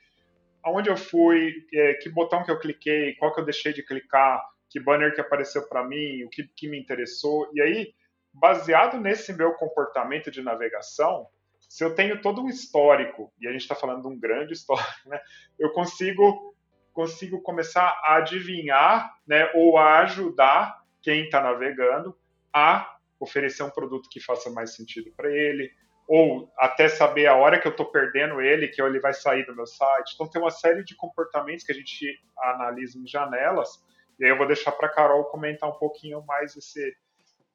aonde 0.63 0.89
eu 0.89 0.97
fui, 0.97 1.65
é, 1.73 1.93
que 1.95 2.09
botão 2.09 2.43
que 2.43 2.51
eu 2.51 2.59
cliquei, 2.59 3.15
qual 3.15 3.33
que 3.33 3.39
eu 3.39 3.45
deixei 3.45 3.71
de 3.71 3.83
clicar, 3.83 4.43
que 4.69 4.79
banner 4.79 5.15
que 5.15 5.21
apareceu 5.21 5.67
para 5.67 5.87
mim, 5.87 6.23
o 6.23 6.29
que, 6.29 6.43
que 6.55 6.67
me 6.67 6.77
interessou. 6.77 7.49
E 7.53 7.61
aí, 7.61 7.93
baseado 8.33 8.99
nesse 8.99 9.33
meu 9.33 9.53
comportamento 9.53 10.29
de 10.29 10.41
navegação, 10.41 11.27
se 11.69 11.83
eu 11.83 11.95
tenho 11.95 12.21
todo 12.21 12.41
um 12.41 12.49
histórico, 12.49 13.31
e 13.39 13.47
a 13.47 13.51
gente 13.51 13.61
está 13.61 13.75
falando 13.75 14.01
de 14.01 14.07
um 14.07 14.19
grande 14.19 14.53
histórico, 14.53 15.09
né, 15.09 15.19
eu 15.57 15.71
consigo 15.71 16.55
consigo 16.97 17.39
começar 17.43 18.01
a 18.03 18.15
adivinhar 18.15 19.15
né, 19.27 19.51
ou 19.53 19.77
a 19.77 19.99
ajudar 19.99 20.83
quem 20.99 21.25
está 21.25 21.39
navegando 21.39 22.17
a 22.51 22.97
oferecer 23.19 23.61
um 23.61 23.69
produto 23.69 24.09
que 24.09 24.19
faça 24.19 24.49
mais 24.49 24.75
sentido 24.75 25.11
para 25.15 25.31
ele, 25.31 25.71
ou 26.07 26.51
até 26.57 26.89
saber 26.89 27.27
a 27.27 27.35
hora 27.35 27.59
que 27.59 27.67
eu 27.67 27.71
estou 27.71 27.85
perdendo 27.91 28.41
ele, 28.41 28.67
que 28.67 28.81
ele 28.81 28.99
vai 28.99 29.13
sair 29.13 29.45
do 29.45 29.55
meu 29.55 29.67
site. 29.67 30.13
Então, 30.15 30.27
tem 30.27 30.41
uma 30.41 30.49
série 30.49 30.83
de 30.83 30.95
comportamentos 30.95 31.63
que 31.63 31.71
a 31.71 31.75
gente 31.75 32.19
analisa 32.35 32.97
em 32.97 33.05
janelas, 33.05 33.79
e 34.19 34.25
aí 34.25 34.31
eu 34.31 34.37
vou 34.37 34.47
deixar 34.47 34.71
para 34.71 34.87
a 34.87 34.91
Carol 34.91 35.25
comentar 35.25 35.69
um 35.69 35.77
pouquinho 35.77 36.25
mais 36.25 36.57
esse, 36.57 36.97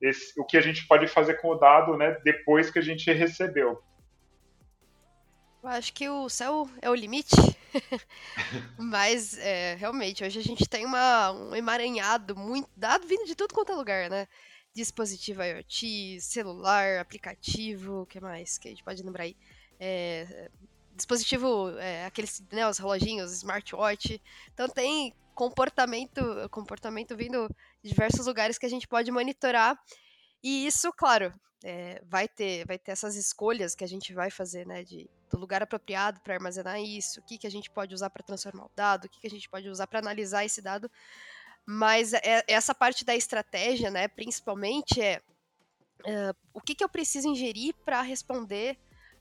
esse, 0.01 0.41
o 0.41 0.45
que 0.45 0.57
a 0.57 0.61
gente 0.61 0.87
pode 0.87 1.09
fazer 1.09 1.35
com 1.41 1.49
o 1.49 1.57
dado 1.57 1.97
né, 1.97 2.17
depois 2.23 2.71
que 2.71 2.79
a 2.79 2.83
gente 2.83 3.11
recebeu. 3.11 3.83
Eu 5.65 5.69
acho 5.69 5.93
que 5.93 6.09
o 6.09 6.29
céu 6.29 6.69
é 6.81 6.89
o 6.89 6.95
limite. 6.95 7.35
Mas, 8.79 9.37
é, 9.39 9.75
realmente, 9.77 10.25
hoje 10.25 10.39
a 10.39 10.43
gente 10.43 10.69
tem 10.69 10.85
uma, 10.85 11.33
um 11.33 11.55
emaranhado 11.55 12.37
muito 12.37 12.69
dado 12.77 13.07
vindo 13.07 13.27
de 13.27 13.35
tudo 13.35 13.55
quanto 13.55 13.73
é 13.73 13.75
lugar, 13.75 14.11
né? 14.11 14.29
Dispositivo 14.75 15.43
IoT, 15.43 16.21
celular, 16.21 16.99
aplicativo, 16.99 18.03
o 18.03 18.07
que 18.07 18.21
mais 18.21 18.59
que 18.59 18.69
a 18.69 18.71
gente 18.71 18.85
pode 18.85 19.03
lembrar 19.03 19.25
aí? 19.25 19.37
É, 19.79 20.51
dispositivo, 20.95 21.71
é, 21.79 22.07
aqueles, 22.07 22.43
né, 22.51 22.69
os 22.69 22.79
reloginhos, 22.79 23.33
smartwatch. 23.33 24.21
Então 24.53 24.69
tem 24.69 25.15
comportamento, 25.35 26.21
comportamento 26.51 27.17
vindo 27.17 27.49
de 27.83 27.91
diversos 27.91 28.27
lugares 28.27 28.59
que 28.59 28.67
a 28.67 28.71
gente 28.71 28.87
pode 28.87 29.11
monitorar. 29.11 29.79
E 30.43 30.67
isso, 30.67 30.93
claro, 30.93 31.33
é, 31.65 32.03
vai 32.05 32.29
ter 32.29 32.67
vai 32.67 32.79
ter 32.79 32.93
essas 32.93 33.17
escolhas 33.17 33.75
que 33.75 33.85
a 33.85 33.87
gente 33.89 34.13
vai 34.13 34.31
fazer, 34.31 34.67
né, 34.67 34.83
de, 34.83 35.09
do 35.31 35.39
lugar 35.39 35.63
apropriado 35.63 36.21
para 36.21 36.35
armazenar 36.35 36.81
isso, 36.81 37.21
o 37.21 37.23
que, 37.23 37.39
que 37.39 37.47
a 37.47 37.51
gente 37.51 37.71
pode 37.71 37.95
usar 37.95 38.11
para 38.11 38.23
transformar 38.23 38.67
o 38.67 38.71
dado, 38.75 39.05
o 39.05 39.09
que, 39.09 39.21
que 39.21 39.27
a 39.27 39.31
gente 39.31 39.49
pode 39.49 39.69
usar 39.69 39.87
para 39.87 39.99
analisar 39.99 40.45
esse 40.45 40.61
dado. 40.61 40.91
Mas 41.65 42.13
é, 42.13 42.45
essa 42.49 42.75
parte 42.75 43.05
da 43.05 43.15
estratégia, 43.15 43.91
né, 43.91 44.09
principalmente, 44.09 45.01
é, 45.01 45.23
é 46.05 46.35
o 46.53 46.61
que, 46.61 46.75
que 46.75 46.83
eu 46.85 46.89
preciso 46.89 47.29
ingerir 47.29 47.75
para 47.85 48.03
responder 48.03 48.79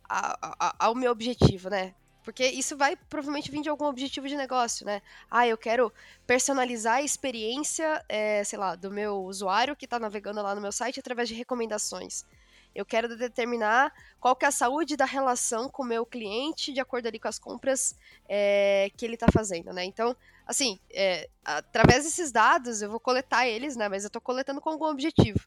a, 0.10 0.68
a, 0.68 0.86
ao 0.86 0.96
meu 0.96 1.12
objetivo, 1.12 1.70
né? 1.70 1.96
Porque 2.24 2.46
isso 2.46 2.78
vai 2.78 2.96
provavelmente 2.96 3.50
vir 3.50 3.62
de 3.62 3.70
algum 3.70 3.86
objetivo 3.86 4.28
de 4.28 4.36
negócio, 4.36 4.86
né? 4.86 5.02
Ah, 5.30 5.48
eu 5.48 5.58
quero 5.58 5.92
personalizar 6.28 6.98
a 6.98 7.02
experiência, 7.02 8.04
é, 8.08 8.44
sei 8.44 8.60
lá, 8.60 8.76
do 8.76 8.92
meu 8.92 9.24
usuário 9.24 9.76
que 9.76 9.86
está 9.86 9.98
navegando 10.00 10.42
lá 10.42 10.54
no 10.54 10.62
meu 10.62 10.72
site 10.72 11.00
através 11.00 11.28
de 11.28 11.36
recomendações. 11.36 12.26
Eu 12.74 12.86
quero 12.86 13.16
determinar 13.18 13.92
qual 14.20 14.36
que 14.36 14.46
é 14.46 14.48
a 14.48 14.52
saúde 14.52 14.96
da 14.96 15.06
relação 15.06 15.68
com 15.68 15.84
o 15.84 15.86
meu 15.86 16.06
cliente 16.06 16.72
de 16.72 16.80
acordo 16.80 17.08
ali 17.08 17.20
com 17.20 17.28
as 17.28 17.38
compras 17.38 17.96
é, 18.30 18.90
que 18.96 19.06
ele 19.06 19.16
está 19.16 19.28
fazendo, 19.32 19.74
né? 19.74 19.84
Então, 19.84 20.16
assim, 20.46 20.80
é, 20.92 21.30
através 21.44 22.06
desses 22.06 22.32
dados 22.32 22.82
eu 22.82 22.90
vou 22.90 23.00
coletar 23.00 23.48
eles, 23.48 23.76
né? 23.76 23.90
Mas 23.90 24.04
eu 24.04 24.08
estou 24.08 24.22
coletando 24.22 24.62
com 24.62 24.70
algum 24.70 24.86
objetivo. 24.86 25.40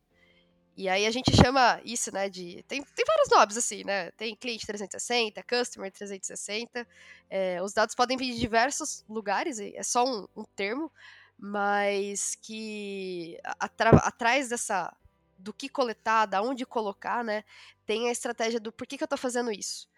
E 0.77 0.89
aí 0.89 1.07
a 1.07 1.11
gente 1.11 1.35
chama 1.37 1.81
isso, 1.85 2.13
né, 2.13 2.29
de... 2.29 2.65
Tem, 2.67 2.83
tem 2.83 3.05
vários 3.07 3.29
nomes, 3.31 3.57
assim, 3.57 3.85
né? 3.85 4.11
Tem 4.13 4.35
cliente 4.35 4.67
360, 4.67 5.41
customer 5.45 5.93
360. 5.93 6.87
É, 7.31 7.63
os 7.63 7.73
dados 7.73 7.95
podem 7.95 8.17
vir 8.17 8.33
de 8.33 8.41
diversos 8.41 9.05
lugares, 9.09 9.61
é 9.61 9.83
só 9.85 10.05
um, 10.05 10.27
um 10.35 10.45
termo, 10.57 10.91
mas 11.39 12.35
que 12.43 13.39
atrás 13.61 14.49
dessa... 14.49 14.93
do 15.39 15.53
que 15.53 15.69
coletar, 15.69 16.27
da 16.27 16.43
onde 16.43 16.67
colocar, 16.67 17.23
né? 17.23 17.45
Tem 17.87 18.09
a 18.09 18.13
estratégia 18.13 18.59
do 18.59 18.73
por 18.73 18.87
que, 18.87 18.97
que 18.97 19.05
eu 19.05 19.07
estou 19.07 19.19
fazendo 19.19 19.53
isso. 19.53 19.89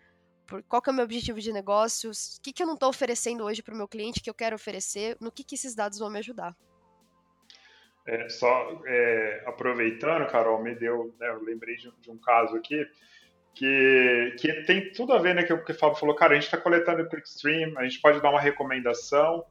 Qual 0.69 0.83
que 0.83 0.91
é 0.91 0.93
o 0.93 0.95
meu 0.95 1.05
objetivo 1.05 1.41
de 1.41 1.53
negócios, 1.53 2.37
o 2.37 2.41
que, 2.43 2.53
que 2.53 2.63
eu 2.63 2.67
não 2.67 2.75
estou 2.75 2.89
oferecendo 2.89 3.45
hoje 3.45 3.63
para 3.63 3.75
o 3.75 3.77
meu 3.77 3.89
cliente 3.89 4.21
que 4.21 4.31
eu 4.31 4.35
quero 4.35 4.55
oferecer, 4.55 5.17
no 5.21 5.33
que, 5.33 5.43
que 5.43 5.55
esses 5.55 5.75
dados 5.75 5.99
vão 5.99 6.11
me 6.11 6.19
ajudar. 6.19 6.55
É, 8.07 8.29
só 8.29 8.83
é, 8.87 9.43
aproveitando, 9.47 10.27
Carol, 10.29 10.63
me 10.63 10.75
deu, 10.75 11.13
né, 11.19 11.29
eu 11.29 11.43
lembrei 11.43 11.77
de, 11.77 11.93
de, 12.01 12.11
um 12.11 12.17
caso 12.17 12.57
aqui 12.57 12.87
que, 13.53 14.37
que 14.39 14.53
tem 14.63 14.93
tudo 14.93 15.13
a 15.13 15.19
ver, 15.19 15.35
né, 15.35 15.43
que 15.43 15.53
o 15.53 15.65
que 15.65 15.73
o 15.73 15.75
Fábio 15.75 15.99
falou, 15.99 16.15
cara, 16.15 16.33
a 16.33 16.35
gente 16.37 16.45
está 16.45 16.57
coletando 16.57 17.03
o 17.03 17.09
clickstream, 17.09 17.77
a 17.77 17.83
gente 17.83 18.01
pode 18.01 18.21
dar 18.21 18.31
uma 18.31 18.41
recomendação, 18.41 19.45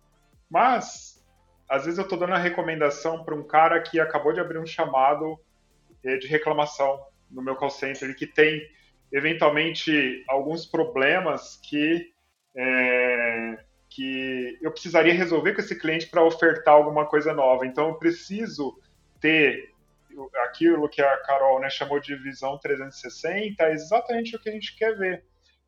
mas 0.49 1.21
às 1.67 1.83
vezes 1.83 1.97
eu 1.97 2.03
estou 2.03 2.17
dando 2.17 2.33
a 2.33 2.37
recomendação 2.37 3.23
para 3.25 3.35
um 3.35 3.43
cara 3.43 3.81
que 3.81 3.99
acabou 3.99 4.31
de 4.31 4.39
abrir 4.39 4.59
um 4.59 4.65
chamado 4.65 5.37
é, 6.03 6.15
de 6.17 6.27
reclamação 6.27 7.03
no 7.29 7.41
meu 7.41 7.55
call 7.55 7.69
center 7.69 8.15
que 8.15 8.27
tem 8.27 8.61
eventualmente 9.11 10.23
alguns 10.27 10.65
problemas 10.65 11.59
que 11.61 12.13
é, 12.55 13.57
que 13.95 14.57
eu 14.61 14.71
precisaria 14.71 15.13
resolver 15.13 15.53
com 15.53 15.61
esse 15.61 15.79
cliente 15.79 16.07
para 16.07 16.21
ofertar 16.21 16.73
alguma 16.73 17.05
coisa 17.05 17.33
nova. 17.33 17.65
Então, 17.65 17.87
eu 17.87 17.95
preciso 17.95 18.77
ter 19.21 19.73
aquilo 20.43 20.89
que 20.89 21.01
a 21.01 21.17
Carol 21.21 21.61
né, 21.61 21.69
chamou 21.69 21.99
de 21.99 22.13
visão 22.15 22.57
360, 22.57 23.63
é 23.63 23.71
exatamente 23.71 24.35
o 24.35 24.39
que 24.39 24.49
a 24.49 24.51
gente 24.51 24.75
quer 24.75 24.97
ver. 24.97 25.23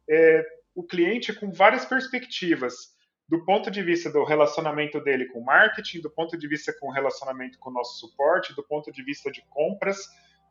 É, 0.10 0.46
o 0.76 0.84
cliente 0.84 1.34
com 1.34 1.52
várias 1.52 1.86
perspectivas, 1.86 2.96
do 3.30 3.44
ponto 3.46 3.72
de 3.72 3.82
vista 3.82 4.10
do 4.10 4.26
relacionamento 4.26 5.02
dele 5.02 5.28
com 5.28 5.40
o 5.40 5.46
marketing, 5.46 6.02
do 6.02 6.10
ponto 6.10 6.38
de 6.38 6.48
vista 6.48 6.74
com 6.78 6.88
o 6.88 6.92
relacionamento 6.92 7.58
com 7.60 7.70
o 7.70 7.74
nosso 7.74 7.98
suporte, 8.00 8.54
do 8.56 8.64
ponto 8.64 8.92
de 8.92 9.04
vista 9.04 9.32
de 9.32 9.42
compras, 9.50 10.06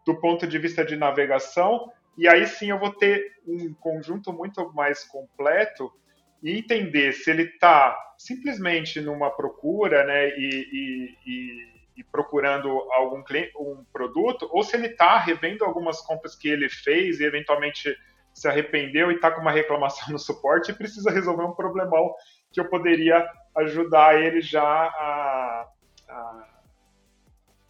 do 0.06 0.18
ponto 0.18 0.46
de 0.46 0.58
vista 0.58 0.84
de 0.84 0.96
navegação, 0.96 1.92
e 2.16 2.26
aí 2.26 2.46
sim 2.46 2.70
eu 2.70 2.78
vou 2.78 2.92
ter 2.92 3.34
um 3.46 3.74
conjunto 3.74 4.32
muito 4.32 4.72
mais 4.72 5.04
completo 5.04 5.92
e 6.42 6.58
entender 6.58 7.12
se 7.12 7.30
ele 7.30 7.42
está 7.42 7.96
simplesmente 8.18 9.00
numa 9.00 9.30
procura 9.30 10.04
né, 10.04 10.28
e, 10.30 10.68
e, 10.72 11.18
e, 11.26 11.76
e 11.98 12.04
procurando 12.04 12.68
algum 12.92 13.22
cliente, 13.22 13.52
um 13.58 13.84
produto, 13.92 14.48
ou 14.50 14.62
se 14.62 14.76
ele 14.76 14.88
está 14.88 15.18
revendo 15.18 15.64
algumas 15.64 16.00
compras 16.00 16.34
que 16.34 16.48
ele 16.48 16.68
fez 16.68 17.20
e 17.20 17.24
eventualmente 17.24 17.96
se 18.32 18.46
arrependeu 18.48 19.10
e 19.10 19.14
está 19.14 19.30
com 19.30 19.40
uma 19.40 19.50
reclamação 19.50 20.08
no 20.12 20.18
suporte 20.18 20.70
e 20.70 20.74
precisa 20.74 21.10
resolver 21.10 21.44
um 21.44 21.54
problemão 21.54 22.14
que 22.52 22.60
eu 22.60 22.68
poderia 22.68 23.26
ajudar 23.56 24.20
ele 24.20 24.40
já 24.42 24.62
a, 24.62 25.68
a, 26.08 26.48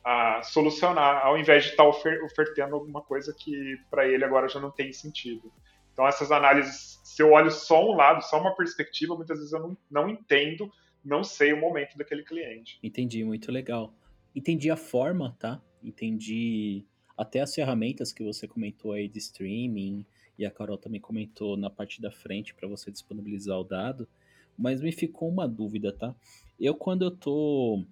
a 0.04 0.42
solucionar, 0.42 1.24
ao 1.24 1.38
invés 1.38 1.64
de 1.64 1.70
estar 1.70 1.84
tá 1.84 1.88
ofer 1.88 2.22
ofertando 2.24 2.74
alguma 2.74 3.00
coisa 3.02 3.34
que 3.38 3.76
para 3.88 4.06
ele 4.06 4.24
agora 4.24 4.48
já 4.48 4.58
não 4.58 4.70
tem 4.70 4.92
sentido. 4.92 5.52
Então, 5.96 6.06
essas 6.06 6.30
análises, 6.30 7.00
se 7.02 7.22
eu 7.22 7.32
olho 7.32 7.50
só 7.50 7.90
um 7.90 7.96
lado, 7.96 8.22
só 8.22 8.38
uma 8.38 8.54
perspectiva, 8.54 9.16
muitas 9.16 9.38
vezes 9.38 9.50
eu 9.50 9.60
não, 9.60 9.76
não 9.90 10.10
entendo, 10.10 10.70
não 11.02 11.24
sei 11.24 11.54
o 11.54 11.58
momento 11.58 11.96
daquele 11.96 12.22
cliente. 12.22 12.78
Entendi, 12.82 13.24
muito 13.24 13.50
legal. 13.50 13.94
Entendi 14.34 14.70
a 14.70 14.76
forma, 14.76 15.34
tá? 15.38 15.58
Entendi 15.82 16.84
até 17.16 17.40
as 17.40 17.54
ferramentas 17.54 18.12
que 18.12 18.22
você 18.22 18.46
comentou 18.46 18.92
aí 18.92 19.08
de 19.08 19.16
streaming, 19.16 20.04
e 20.38 20.44
a 20.44 20.50
Carol 20.50 20.76
também 20.76 21.00
comentou 21.00 21.56
na 21.56 21.70
parte 21.70 22.02
da 22.02 22.10
frente 22.10 22.54
para 22.54 22.68
você 22.68 22.90
disponibilizar 22.90 23.58
o 23.58 23.64
dado, 23.64 24.06
mas 24.54 24.82
me 24.82 24.92
ficou 24.92 25.30
uma 25.30 25.48
dúvida, 25.48 25.94
tá? 25.94 26.14
Eu, 26.60 26.74
quando 26.74 27.06
eu 27.06 27.10
tô 27.10 27.86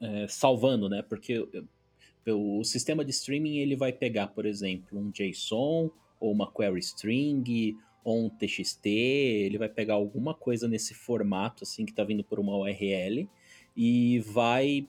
é, 0.00 0.26
salvando, 0.28 0.88
né? 0.88 1.02
Porque 1.02 1.34
eu, 1.34 1.66
eu, 2.24 2.58
o 2.58 2.64
sistema 2.64 3.04
de 3.04 3.10
streaming 3.10 3.58
ele 3.58 3.76
vai 3.76 3.92
pegar, 3.92 4.28
por 4.28 4.46
exemplo, 4.46 4.98
um 4.98 5.10
JSON 5.10 5.90
ou 6.18 6.32
uma 6.32 6.50
query 6.50 6.80
string, 6.80 7.76
ou 8.04 8.26
um 8.26 8.28
TXT, 8.28 8.86
ele 8.86 9.58
vai 9.58 9.68
pegar 9.68 9.94
alguma 9.94 10.32
coisa 10.32 10.68
nesse 10.68 10.94
formato 10.94 11.64
assim 11.64 11.84
que 11.84 11.90
está 11.90 12.04
vindo 12.04 12.22
por 12.22 12.38
uma 12.38 12.56
URL 12.56 13.28
e 13.76 14.20
vai 14.20 14.88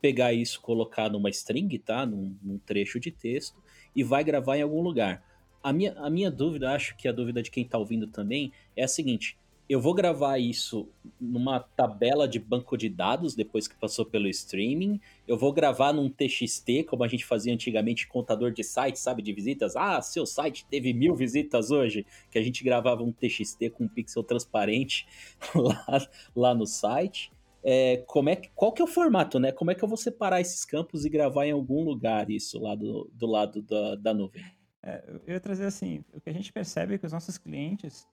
pegar 0.00 0.32
isso, 0.32 0.60
colocar 0.60 1.10
numa 1.10 1.30
string, 1.30 1.78
tá? 1.78 2.04
Num, 2.04 2.36
num, 2.42 2.58
trecho 2.58 3.00
de 3.00 3.10
texto 3.10 3.62
e 3.96 4.04
vai 4.04 4.22
gravar 4.22 4.58
em 4.58 4.62
algum 4.62 4.82
lugar. 4.82 5.24
A 5.62 5.72
minha, 5.72 5.92
a 5.94 6.10
minha 6.10 6.30
dúvida, 6.30 6.72
acho 6.72 6.96
que 6.96 7.08
a 7.08 7.12
dúvida 7.12 7.42
de 7.42 7.50
quem 7.50 7.64
está 7.64 7.78
ouvindo 7.78 8.06
também, 8.06 8.52
é 8.76 8.84
a 8.84 8.88
seguinte: 8.88 9.38
eu 9.70 9.80
vou 9.80 9.94
gravar 9.94 10.36
isso 10.36 10.88
numa 11.20 11.60
tabela 11.60 12.26
de 12.26 12.40
banco 12.40 12.76
de 12.76 12.88
dados 12.88 13.36
depois 13.36 13.68
que 13.68 13.76
passou 13.76 14.04
pelo 14.04 14.26
streaming. 14.26 15.00
Eu 15.28 15.38
vou 15.38 15.52
gravar 15.52 15.92
num 15.92 16.10
TXT, 16.10 16.82
como 16.88 17.04
a 17.04 17.08
gente 17.08 17.24
fazia 17.24 17.54
antigamente, 17.54 18.08
contador 18.08 18.50
de 18.50 18.64
sites, 18.64 19.00
sabe, 19.00 19.22
de 19.22 19.32
visitas. 19.32 19.76
Ah, 19.76 20.02
seu 20.02 20.26
site 20.26 20.66
teve 20.68 20.92
mil 20.92 21.14
visitas 21.14 21.70
hoje, 21.70 22.04
que 22.32 22.36
a 22.36 22.42
gente 22.42 22.64
gravava 22.64 23.04
um 23.04 23.12
TXT 23.12 23.70
com 23.70 23.84
um 23.84 23.88
pixel 23.88 24.24
transparente 24.24 25.06
lá, 25.54 26.08
lá 26.34 26.52
no 26.52 26.66
site. 26.66 27.30
É, 27.62 27.98
como 28.08 28.28
é 28.28 28.34
que, 28.34 28.50
qual 28.56 28.72
que 28.72 28.82
é 28.82 28.84
o 28.84 28.88
formato, 28.88 29.38
né? 29.38 29.52
Como 29.52 29.70
é 29.70 29.74
que 29.76 29.84
eu 29.84 29.88
vou 29.88 29.96
separar 29.96 30.40
esses 30.40 30.64
campos 30.64 31.04
e 31.04 31.08
gravar 31.08 31.46
em 31.46 31.52
algum 31.52 31.84
lugar 31.84 32.28
isso 32.28 32.58
lá 32.58 32.74
do, 32.74 33.08
do 33.14 33.26
lado 33.28 33.62
da, 33.62 33.94
da 33.94 34.12
nuvem? 34.12 34.42
É, 34.82 35.04
eu 35.28 35.34
ia 35.34 35.40
trazer 35.40 35.66
assim, 35.66 36.04
o 36.12 36.20
que 36.20 36.28
a 36.28 36.32
gente 36.32 36.52
percebe 36.52 36.94
é 36.94 36.98
que 36.98 37.06
os 37.06 37.12
nossos 37.12 37.38
clientes 37.38 38.04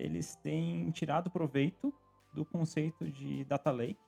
eles 0.00 0.36
têm 0.36 0.90
tirado 0.90 1.30
proveito 1.30 1.92
do 2.34 2.44
conceito 2.44 3.10
de 3.10 3.44
data 3.44 3.70
lake, 3.70 3.98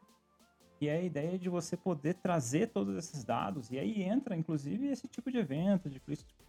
que 0.78 0.88
é 0.88 0.96
a 0.96 1.02
ideia 1.02 1.38
de 1.38 1.48
você 1.48 1.76
poder 1.76 2.14
trazer 2.14 2.68
todos 2.68 2.96
esses 2.96 3.24
dados, 3.24 3.70
e 3.70 3.78
aí 3.78 4.02
entra 4.02 4.37
inclusive 4.37 4.88
esse 4.88 5.07
tipo 5.07 5.31
de 5.31 5.38
evento 5.38 5.88
de 5.88 6.00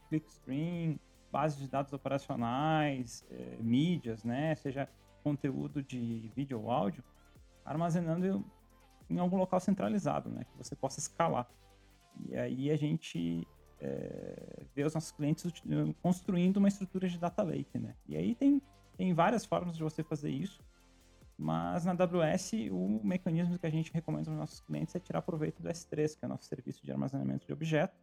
clickstream, 0.09 0.99
bases 1.31 1.59
de 1.59 1.67
dados 1.67 1.93
operacionais, 1.93 3.25
é, 3.29 3.57
mídias, 3.59 4.23
né, 4.23 4.55
seja 4.55 4.89
conteúdo 5.23 5.81
de 5.81 6.31
vídeo 6.35 6.61
ou 6.61 6.71
áudio, 6.71 7.03
armazenando 7.65 8.45
em 9.09 9.19
algum 9.19 9.37
local 9.37 9.59
centralizado, 9.59 10.29
né, 10.29 10.43
que 10.43 10.57
você 10.57 10.75
possa 10.75 10.99
escalar. 10.99 11.49
E 12.29 12.35
aí 12.35 12.69
a 12.69 12.75
gente 12.75 13.47
é, 13.79 14.63
vê 14.75 14.83
os 14.83 14.93
nossos 14.93 15.11
clientes 15.11 15.51
construindo 16.01 16.57
uma 16.57 16.67
estrutura 16.67 17.07
de 17.07 17.17
data 17.17 17.41
lake, 17.43 17.77
né? 17.77 17.95
E 18.07 18.15
aí 18.15 18.35
tem 18.35 18.61
tem 18.97 19.13
várias 19.13 19.45
formas 19.45 19.75
de 19.75 19.83
você 19.83 20.03
fazer 20.03 20.29
isso, 20.29 20.61
mas 21.37 21.85
na 21.85 21.91
AWS 21.91 22.53
o 22.71 23.01
mecanismo 23.03 23.57
que 23.57 23.65
a 23.65 23.69
gente 23.69 23.91
recomenda 23.91 24.29
aos 24.29 24.37
nossos 24.37 24.61
clientes 24.61 24.95
é 24.95 24.99
tirar 24.99 25.21
proveito 25.21 25.61
do 25.61 25.69
S3, 25.69 26.17
que 26.17 26.23
é 26.23 26.27
o 26.27 26.29
nosso 26.29 26.45
serviço 26.45 26.85
de 26.85 26.91
armazenamento 26.91 27.45
de 27.45 27.53
objeto. 27.53 27.97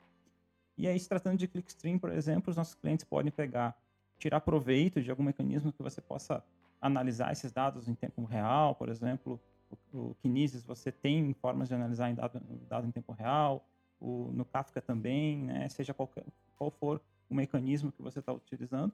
E 0.76 0.88
aí, 0.88 0.98
se 0.98 1.08
tratando 1.08 1.38
de 1.38 1.46
clickstream, 1.46 1.98
por 1.98 2.10
exemplo, 2.10 2.50
os 2.50 2.56
nossos 2.56 2.74
clientes 2.74 3.04
podem 3.04 3.30
pegar, 3.30 3.76
tirar 4.18 4.40
proveito 4.40 5.00
de 5.00 5.10
algum 5.10 5.22
mecanismo 5.22 5.72
que 5.72 5.82
você 5.82 6.00
possa 6.00 6.42
analisar 6.80 7.32
esses 7.32 7.52
dados 7.52 7.88
em 7.88 7.94
tempo 7.94 8.24
real, 8.24 8.74
por 8.74 8.88
exemplo, 8.88 9.40
o, 9.92 10.10
o 10.10 10.14
Kinesis 10.16 10.64
você 10.64 10.90
tem 10.90 11.32
formas 11.34 11.68
de 11.68 11.74
analisar 11.74 12.10
em 12.10 12.14
dado, 12.14 12.40
dado 12.68 12.86
em 12.86 12.90
tempo 12.90 13.12
real, 13.12 13.64
o, 14.00 14.30
no 14.32 14.44
Kafka 14.44 14.80
também, 14.80 15.44
né, 15.44 15.68
seja 15.68 15.92
qualquer, 15.92 16.24
qual 16.56 16.70
for 16.70 17.00
o 17.28 17.34
mecanismo 17.34 17.92
que 17.92 18.02
você 18.02 18.18
está 18.18 18.32
utilizando 18.32 18.92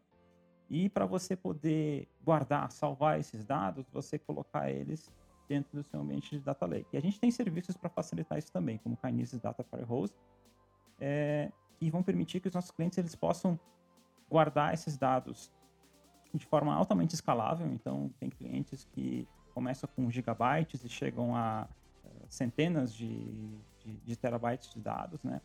E 0.69 0.89
para 0.89 1.07
você 1.07 1.37
poder 1.37 2.09
guardar, 2.25 2.71
salvar 2.73 3.21
esses 3.21 3.45
dados, 3.45 3.87
você 3.93 4.19
colocar 4.19 4.71
eles 4.71 5.13
dentro 5.49 5.77
do 5.77 5.83
seu 5.85 6.01
ambiente 6.01 6.31
de 6.31 6.41
Data 6.41 6.67
Lake. 6.67 6.89
E 6.93 6.97
a 6.97 7.01
gente 7.01 7.21
tem 7.21 7.31
serviços 7.31 7.77
para 7.77 7.89
facilitar 7.89 8.39
isso 8.39 8.51
também, 8.53 8.79
como 8.79 8.97
Kinesis 8.97 9.41
Data 9.41 9.63
Firehose, 9.63 10.13
é, 11.01 11.51
que 11.79 11.91
vão 11.91 12.03
permitir 12.03 12.41
que 12.41 12.49
os 12.49 12.55
nossos 12.55 12.71
clientes 12.71 12.99
eles 12.99 13.15
possam 13.15 13.59
guardar 14.29 14.75
esses 14.75 14.97
dados 14.97 15.53
de 16.35 16.45
forma 16.47 16.75
altamente 16.75 17.15
escalável. 17.15 17.67
Então, 17.69 18.11
tem 18.19 18.29
clientes 18.29 18.85
que 18.93 19.29
começam 19.55 19.89
com 19.95 20.11
gigabytes 20.11 20.85
e 20.85 20.89
chegam 20.89 21.35
a 21.35 21.69
uh, 22.05 22.27
centenas 22.29 22.93
de, 22.93 23.09
de, 23.79 23.97
de, 24.05 24.17
terabytes 24.17 24.71
de 24.73 24.81
dados, 24.81 25.23
né? 25.23 25.41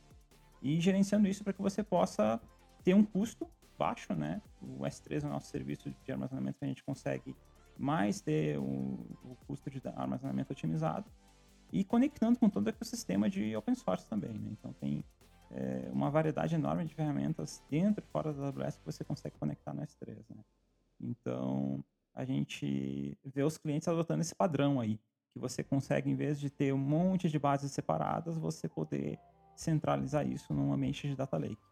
E 0.62 0.80
gerenciando 0.82 1.28
isso 1.28 1.44
para 1.44 1.54
que 1.54 1.62
você 1.62 1.82
possa 1.84 2.42
ter 2.84 2.94
um 2.94 3.04
custo 3.04 3.48
baixo, 3.82 4.14
né? 4.14 4.40
O 4.62 4.84
S3 4.84 5.24
é 5.24 5.26
o 5.26 5.30
nosso 5.30 5.48
serviço 5.48 5.90
de 5.90 6.12
armazenamento 6.12 6.60
que 6.60 6.66
a 6.66 6.68
gente 6.68 6.84
consegue 6.84 7.36
mais 7.80 8.22
ter 8.22 8.60
o, 8.60 8.64
o 8.64 9.36
custo 9.48 9.72
de 9.72 9.82
armazenamento 9.96 10.54
otimizado 10.54 11.10
e 11.74 11.84
conectando 11.84 12.38
com 12.38 12.48
todo 12.48 12.68
o 12.68 12.70
ecossistema 12.70 13.28
de 13.28 13.56
open 13.56 13.74
source 13.74 14.06
também, 14.06 14.34
né? 14.34 14.50
Então 14.52 14.72
tem 14.74 15.04
é, 15.50 15.90
uma 15.92 16.12
variedade 16.12 16.54
enorme 16.54 16.86
de 16.86 16.94
ferramentas 16.94 17.64
dentro 17.72 18.04
e 18.04 18.08
fora 18.12 18.32
da 18.32 18.50
AWS 18.50 18.78
que 18.78 18.86
você 18.86 19.04
consegue 19.04 19.36
conectar 19.40 19.74
no 19.74 19.82
S3, 19.82 20.16
né? 20.30 20.44
Então 21.00 21.84
a 22.14 22.24
gente 22.24 23.18
vê 23.26 23.42
os 23.42 23.58
clientes 23.58 23.88
adotando 23.88 24.22
esse 24.22 24.36
padrão 24.36 24.80
aí, 24.80 25.00
que 25.34 25.40
você 25.40 25.64
consegue, 25.64 26.12
em 26.12 26.16
vez 26.16 26.40
de 26.40 26.52
ter 26.52 26.72
um 26.72 26.78
monte 26.78 27.30
de 27.30 27.40
bases 27.40 27.72
separadas, 27.72 28.38
você 28.38 28.70
poder 28.70 29.18
centralizar 29.56 30.28
isso 30.28 30.54
num 30.54 30.72
ambiente 30.72 31.08
de 31.08 31.16
data 31.16 31.38
lake. 31.38 31.71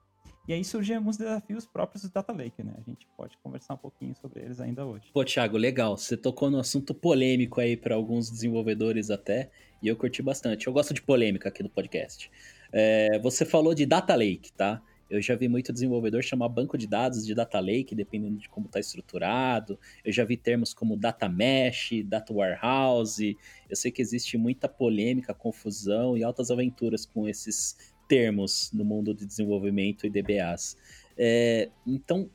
E 0.50 0.54
aí 0.54 0.66
surgem 0.66 0.96
alguns 0.96 1.16
desafios 1.16 1.68
próprios 1.68 2.02
do 2.02 2.10
Data 2.10 2.34
Lake, 2.34 2.64
né? 2.64 2.74
A 2.76 2.82
gente 2.82 3.08
pode 3.16 3.38
conversar 3.38 3.76
um 3.76 3.78
pouquinho 3.78 4.16
sobre 4.16 4.42
eles 4.44 4.60
ainda 4.60 4.84
hoje. 4.84 5.12
Pô, 5.14 5.24
Thiago, 5.24 5.58
legal. 5.58 5.96
Você 5.96 6.18
tocou 6.18 6.50
no 6.50 6.58
assunto 6.58 6.92
polêmico 6.92 7.62
aí 7.62 7.78
para 7.78 7.94
alguns 7.94 8.32
desenvolvedores 8.32 9.12
até, 9.12 9.52
e 9.80 9.88
eu 9.88 9.96
curti 9.96 10.24
bastante. 10.24 10.66
Eu 10.66 10.74
gosto 10.74 10.92
de 10.92 11.04
polêmica 11.04 11.50
aqui 11.50 11.62
no 11.62 11.70
podcast. 11.70 12.32
É, 12.74 13.20
você 13.20 13.46
falou 13.46 13.76
de 13.76 13.86
Data 13.86 14.16
Lake, 14.16 14.52
tá? 14.54 14.82
Eu 15.08 15.22
já 15.22 15.36
vi 15.36 15.48
muito 15.48 15.72
desenvolvedor 15.72 16.24
chamar 16.24 16.50
banco 16.50 16.80
de 16.80 16.88
dados 16.88 17.28
de 17.28 17.36
data 17.36 17.60
lake, 17.60 17.94
dependendo 17.94 18.38
de 18.38 18.50
como 18.50 18.66
está 18.66 18.80
estruturado. 18.80 19.80
Eu 20.04 20.12
já 20.12 20.24
vi 20.24 20.36
termos 20.36 20.74
como 20.74 20.96
data 20.96 21.30
mesh, 21.30 22.04
data 22.06 22.34
warehouse. 22.34 23.38
Eu 23.70 23.76
sei 23.76 23.92
que 23.92 24.02
existe 24.02 24.38
muita 24.38 24.68
polêmica, 24.68 25.34
confusão 25.34 26.18
e 26.18 26.24
altas 26.24 26.52
aventuras 26.52 27.08
com 27.08 27.28
esses 27.28 27.76
termos 28.10 28.72
no 28.74 28.84
mundo 28.84 29.14
de 29.14 29.26
desenvolvimento 29.26 30.06
e 30.06 30.10
DBAs. 30.10 30.76
É, 31.16 31.70
então, 31.86 32.30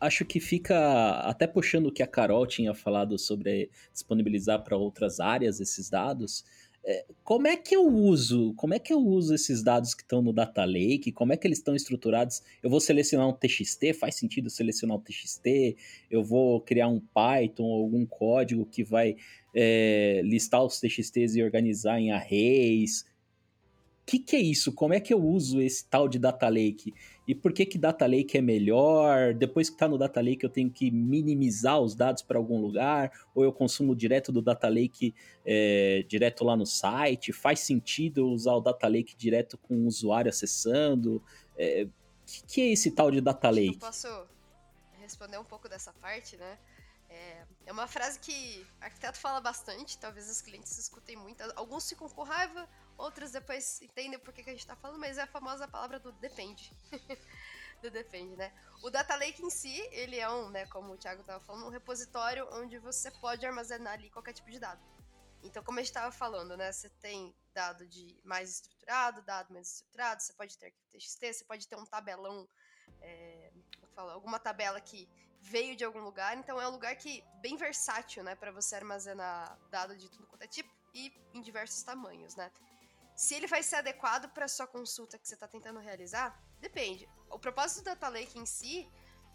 acho 0.00 0.24
que 0.24 0.38
fica 0.38 1.10
até 1.20 1.46
puxando 1.46 1.88
o 1.88 1.92
que 1.92 2.02
a 2.02 2.06
Carol 2.06 2.46
tinha 2.46 2.72
falado 2.72 3.18
sobre 3.18 3.68
disponibilizar 3.92 4.62
para 4.62 4.76
outras 4.76 5.18
áreas 5.18 5.60
esses 5.60 5.90
dados. 5.90 6.44
É, 6.86 7.04
como 7.24 7.48
é 7.48 7.56
que 7.56 7.74
eu 7.74 7.86
uso? 7.86 8.52
Como 8.54 8.74
é 8.74 8.78
que 8.78 8.92
eu 8.92 8.98
uso 8.98 9.34
esses 9.34 9.62
dados 9.62 9.94
que 9.94 10.02
estão 10.02 10.22
no 10.22 10.32
Data 10.32 10.64
Lake? 10.64 11.10
Como 11.12 11.32
é 11.32 11.36
que 11.36 11.46
eles 11.46 11.58
estão 11.58 11.74
estruturados? 11.74 12.42
Eu 12.62 12.70
vou 12.70 12.78
selecionar 12.78 13.26
um 13.26 13.32
TXT? 13.32 13.94
Faz 13.94 14.16
sentido 14.16 14.48
selecionar 14.48 14.98
um 14.98 15.00
TXT? 15.00 15.76
Eu 16.10 16.22
vou 16.22 16.60
criar 16.60 16.88
um 16.88 17.00
Python 17.00 17.64
ou 17.64 17.82
algum 17.82 18.04
código 18.06 18.66
que 18.66 18.84
vai 18.84 19.16
é, 19.54 20.20
listar 20.22 20.62
os 20.62 20.78
TXTs 20.78 21.34
e 21.36 21.42
organizar 21.42 21.98
em 21.98 22.12
arrays? 22.12 23.06
Que, 24.06 24.18
que 24.18 24.36
é 24.36 24.40
isso? 24.40 24.72
Como 24.72 24.92
é 24.92 25.00
que 25.00 25.12
eu 25.12 25.22
uso 25.22 25.60
esse 25.60 25.84
tal 25.86 26.08
de 26.08 26.18
Data 26.18 26.48
Lake? 26.48 26.92
E 27.26 27.34
por 27.34 27.52
que 27.52 27.64
que 27.64 27.78
Data 27.78 28.06
Lake 28.06 28.36
é 28.36 28.40
melhor? 28.40 29.32
Depois 29.32 29.70
que 29.70 29.76
está 29.76 29.88
no 29.88 29.96
Data 29.96 30.20
Lake 30.20 30.44
eu 30.44 30.50
tenho 30.50 30.70
que 30.70 30.90
minimizar 30.90 31.80
os 31.80 31.94
dados 31.94 32.22
para 32.22 32.36
algum 32.36 32.60
lugar? 32.60 33.10
Ou 33.34 33.44
eu 33.44 33.52
consumo 33.52 33.96
direto 33.96 34.30
do 34.30 34.42
Data 34.42 34.68
Lake 34.68 35.14
é, 35.44 36.04
direto 36.06 36.44
lá 36.44 36.54
no 36.54 36.66
site? 36.66 37.32
Faz 37.32 37.60
sentido 37.60 38.28
usar 38.28 38.54
o 38.54 38.60
Data 38.60 38.86
Lake 38.86 39.16
direto 39.16 39.56
com 39.56 39.74
o 39.74 39.86
usuário 39.86 40.28
acessando? 40.28 41.16
O 41.16 41.22
é, 41.56 41.86
que, 42.26 42.42
que 42.46 42.60
é 42.60 42.72
esse 42.72 42.90
tal 42.90 43.10
de 43.10 43.22
Data 43.22 43.48
Lake? 43.48 43.74
Eu 43.74 43.78
posso 43.78 44.08
responder 45.00 45.38
um 45.38 45.44
pouco 45.44 45.68
dessa 45.68 45.92
parte, 45.94 46.36
né? 46.36 46.58
É, 47.08 47.44
é 47.66 47.72
uma 47.72 47.86
frase 47.86 48.18
que 48.18 48.66
o 48.80 48.84
arquiteto 48.84 49.18
fala 49.18 49.40
bastante, 49.40 49.96
talvez 49.98 50.30
os 50.30 50.42
clientes 50.42 50.76
escutem 50.76 51.16
muito. 51.16 51.42
Alguns 51.54 51.88
ficam 51.88 52.08
com 52.08 52.22
raiva, 52.22 52.68
outros 52.96 53.32
depois 53.32 53.80
entendem 53.82 54.18
por 54.18 54.32
que, 54.32 54.42
que 54.42 54.50
a 54.50 54.52
gente 54.52 54.66
tá 54.66 54.76
falando, 54.76 55.00
mas 55.00 55.18
é 55.18 55.22
a 55.22 55.26
famosa 55.26 55.66
palavra 55.66 55.98
do 55.98 56.12
depende. 56.12 56.72
do 57.82 57.90
depende, 57.90 58.36
né? 58.36 58.52
O 58.82 58.90
Data 58.90 59.14
Lake 59.14 59.42
em 59.42 59.50
si, 59.50 59.76
ele 59.92 60.18
é 60.18 60.28
um, 60.28 60.48
né, 60.48 60.66
como 60.66 60.92
o 60.92 60.96
Thiago 60.96 61.22
tava 61.22 61.40
falando, 61.40 61.66
um 61.66 61.70
repositório 61.70 62.48
onde 62.52 62.78
você 62.78 63.10
pode 63.10 63.44
armazenar 63.44 63.94
ali 63.94 64.10
qualquer 64.10 64.32
tipo 64.32 64.50
de 64.50 64.58
dado. 64.58 64.82
Então, 65.42 65.62
como 65.62 65.78
a 65.78 65.82
gente 65.82 65.90
estava 65.90 66.10
falando, 66.10 66.56
né, 66.56 66.72
você 66.72 66.88
tem 66.88 67.34
dado 67.52 67.86
de 67.86 68.18
mais 68.24 68.50
estruturado, 68.50 69.20
dado 69.22 69.52
menos 69.52 69.74
estruturado, 69.74 70.22
você 70.22 70.32
pode 70.32 70.56
ter 70.56 70.72
TXT, 70.90 71.32
você 71.32 71.44
pode 71.44 71.68
ter 71.68 71.76
um 71.76 71.84
tabelão, 71.84 72.48
é, 73.02 73.52
falo, 73.94 74.10
alguma 74.10 74.38
tabela 74.38 74.80
que 74.80 75.06
veio 75.40 75.76
de 75.76 75.84
algum 75.84 76.00
lugar, 76.00 76.38
então 76.38 76.58
é 76.58 76.66
um 76.66 76.70
lugar 76.70 76.96
que 76.96 77.22
bem 77.42 77.56
versátil, 77.56 78.24
né, 78.24 78.34
para 78.34 78.50
você 78.50 78.76
armazenar 78.76 79.58
dado 79.70 79.94
de 79.94 80.08
tudo 80.08 80.26
quanto 80.26 80.42
é 80.42 80.46
tipo 80.46 80.72
e 80.94 81.12
em 81.34 81.42
diversos 81.42 81.82
tamanhos, 81.82 82.36
né? 82.36 82.50
Se 83.14 83.34
ele 83.34 83.46
vai 83.46 83.62
ser 83.62 83.76
adequado 83.76 84.28
para 84.30 84.48
sua 84.48 84.66
consulta 84.66 85.18
que 85.18 85.26
você 85.26 85.34
está 85.34 85.46
tentando 85.46 85.78
realizar, 85.78 86.36
depende. 86.60 87.08
O 87.30 87.38
propósito 87.38 87.82
do 87.82 87.84
Data 87.84 88.08
Lake 88.08 88.38
em 88.38 88.46
si 88.46 88.88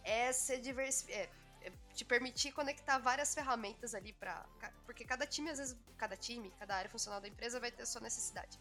é 0.03 0.31
ser 0.33 0.61
é, 1.09 1.29
é 1.61 1.71
te 1.93 2.03
permitir 2.03 2.51
conectar 2.51 2.97
várias 2.99 3.33
ferramentas 3.33 3.93
ali 3.93 4.13
para 4.13 4.45
porque 4.85 5.05
cada 5.05 5.25
time 5.25 5.49
às 5.49 5.57
vezes 5.57 5.77
cada 5.97 6.17
time, 6.17 6.51
cada 6.59 6.75
área 6.75 6.89
funcional 6.89 7.21
da 7.21 7.27
empresa 7.27 7.59
vai 7.59 7.71
ter 7.71 7.83
a 7.83 7.85
sua 7.85 8.01
necessidade. 8.01 8.59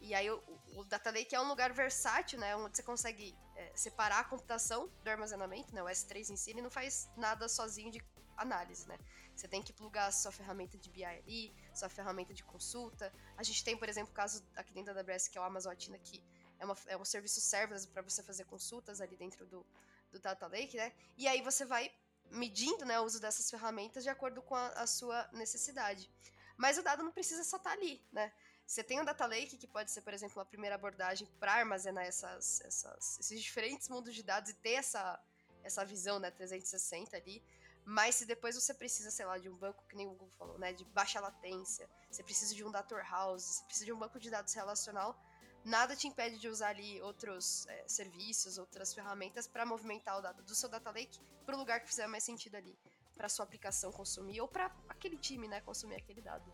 E 0.00 0.14
aí 0.14 0.30
o, 0.30 0.42
o 0.76 0.84
Data 0.84 1.10
Lake 1.10 1.34
é 1.34 1.40
um 1.40 1.46
lugar 1.46 1.72
versátil, 1.72 2.38
né, 2.38 2.56
onde 2.56 2.76
você 2.76 2.82
consegue 2.82 3.36
é, 3.54 3.70
separar 3.74 4.20
a 4.20 4.24
computação 4.24 4.90
do 5.04 5.10
armazenamento, 5.10 5.74
né, 5.74 5.82
o 5.82 5.86
S3 5.86 6.30
em 6.30 6.36
si 6.36 6.50
ele 6.50 6.62
não 6.62 6.70
faz 6.70 7.10
nada 7.16 7.48
sozinho 7.48 7.90
de 7.90 8.00
análise, 8.42 8.88
né? 8.88 8.98
Você 9.34 9.48
tem 9.48 9.62
que 9.62 9.72
plugar 9.72 10.06
a 10.06 10.12
sua 10.12 10.32
ferramenta 10.32 10.76
de 10.76 10.90
BI 10.90 11.04
ali, 11.04 11.54
sua 11.74 11.88
ferramenta 11.88 12.34
de 12.34 12.42
consulta. 12.44 13.12
A 13.36 13.42
gente 13.42 13.62
tem, 13.64 13.76
por 13.76 13.88
exemplo, 13.88 14.10
o 14.10 14.14
caso 14.14 14.44
aqui 14.56 14.72
dentro 14.72 14.92
da 14.92 15.00
AWS, 15.00 15.28
que 15.28 15.38
é 15.38 15.40
o 15.40 15.44
Amazon 15.44 15.72
Athena, 15.72 15.98
que 15.98 16.22
é, 16.58 16.64
uma, 16.64 16.76
é 16.86 16.96
um 16.96 17.04
serviço 17.04 17.40
serverless 17.40 17.86
para 17.86 18.02
você 18.02 18.22
fazer 18.22 18.44
consultas 18.44 19.00
ali 19.00 19.16
dentro 19.16 19.46
do, 19.46 19.64
do 20.10 20.18
Data 20.18 20.46
Lake, 20.46 20.76
né? 20.76 20.92
E 21.16 21.26
aí 21.28 21.40
você 21.42 21.64
vai 21.64 21.90
medindo 22.30 22.84
né, 22.84 23.00
o 23.00 23.04
uso 23.04 23.20
dessas 23.20 23.50
ferramentas 23.50 24.04
de 24.04 24.10
acordo 24.10 24.40
com 24.42 24.54
a, 24.54 24.68
a 24.68 24.86
sua 24.86 25.28
necessidade. 25.32 26.10
Mas 26.56 26.78
o 26.78 26.82
dado 26.82 27.02
não 27.02 27.10
precisa 27.10 27.42
só 27.42 27.56
estar 27.56 27.70
tá 27.70 27.76
ali, 27.76 28.04
né? 28.12 28.32
Você 28.66 28.84
tem 28.84 29.00
um 29.00 29.04
data 29.04 29.26
lake 29.26 29.56
que 29.56 29.66
pode 29.66 29.90
ser, 29.90 30.00
por 30.02 30.14
exemplo, 30.14 30.40
a 30.40 30.44
primeira 30.44 30.76
abordagem 30.76 31.26
para 31.40 31.54
armazenar 31.54 32.04
essas, 32.04 32.60
essas, 32.60 33.18
esses 33.18 33.42
diferentes 33.42 33.88
mundos 33.88 34.14
de 34.14 34.22
dados 34.22 34.50
e 34.50 34.54
ter 34.54 34.74
essa, 34.74 35.20
essa 35.64 35.84
visão 35.84 36.20
né, 36.20 36.30
360 36.30 37.16
ali. 37.16 37.42
Mas 37.90 38.14
se 38.14 38.24
depois 38.24 38.54
você 38.54 38.72
precisa, 38.72 39.10
sei 39.10 39.26
lá, 39.26 39.36
de 39.36 39.48
um 39.48 39.56
banco, 39.56 39.84
que 39.88 39.96
nem 39.96 40.06
o 40.06 40.10
Google 40.10 40.30
falou, 40.38 40.56
né? 40.60 40.72
De 40.72 40.84
baixa 40.84 41.18
latência, 41.18 41.90
você 42.08 42.22
precisa 42.22 42.54
de 42.54 42.64
um 42.64 42.70
data 42.70 42.94
warehouse, 42.94 43.44
você 43.44 43.64
precisa 43.64 43.86
de 43.86 43.92
um 43.92 43.98
banco 43.98 44.20
de 44.20 44.30
dados 44.30 44.54
relacional, 44.54 45.20
nada 45.64 45.96
te 45.96 46.06
impede 46.06 46.38
de 46.38 46.46
usar 46.46 46.68
ali 46.68 47.02
outros 47.02 47.66
é, 47.66 47.88
serviços, 47.88 48.58
outras 48.58 48.94
ferramentas 48.94 49.48
para 49.48 49.66
movimentar 49.66 50.16
o 50.16 50.22
dado 50.22 50.40
do 50.44 50.54
seu 50.54 50.68
data 50.68 50.88
lake 50.92 51.18
para 51.44 51.56
o 51.56 51.58
lugar 51.58 51.80
que 51.80 51.88
fizer 51.88 52.06
mais 52.06 52.22
sentido 52.22 52.54
ali, 52.54 52.78
para 53.16 53.28
sua 53.28 53.44
aplicação 53.44 53.90
consumir 53.90 54.40
ou 54.40 54.46
para 54.46 54.70
aquele 54.88 55.16
time, 55.16 55.48
né, 55.48 55.60
consumir 55.60 55.96
aquele 55.96 56.20
dado. 56.20 56.48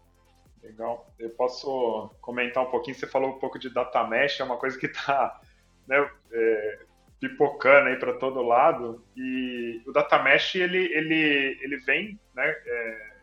Legal. 0.62 1.12
Eu 1.18 1.28
posso 1.36 2.08
comentar 2.22 2.66
um 2.66 2.70
pouquinho, 2.70 2.96
você 2.96 3.06
falou 3.06 3.36
um 3.36 3.38
pouco 3.38 3.58
de 3.58 3.68
data 3.68 4.02
mesh, 4.04 4.40
é 4.40 4.44
uma 4.44 4.56
coisa 4.56 4.78
que 4.78 4.86
está 4.86 5.38
né, 5.86 5.96
é, 6.32 6.86
pipocando 7.20 7.88
aí 7.88 7.96
para 7.96 8.14
todo 8.14 8.42
lado. 8.42 9.04
E 9.16 9.82
o 9.86 9.92
data 9.92 10.22
mesh 10.22 10.56
ele, 10.56 10.78
ele, 10.92 11.58
ele 11.62 11.76
vem, 11.78 12.20
né? 12.34 12.48
É, 12.48 13.16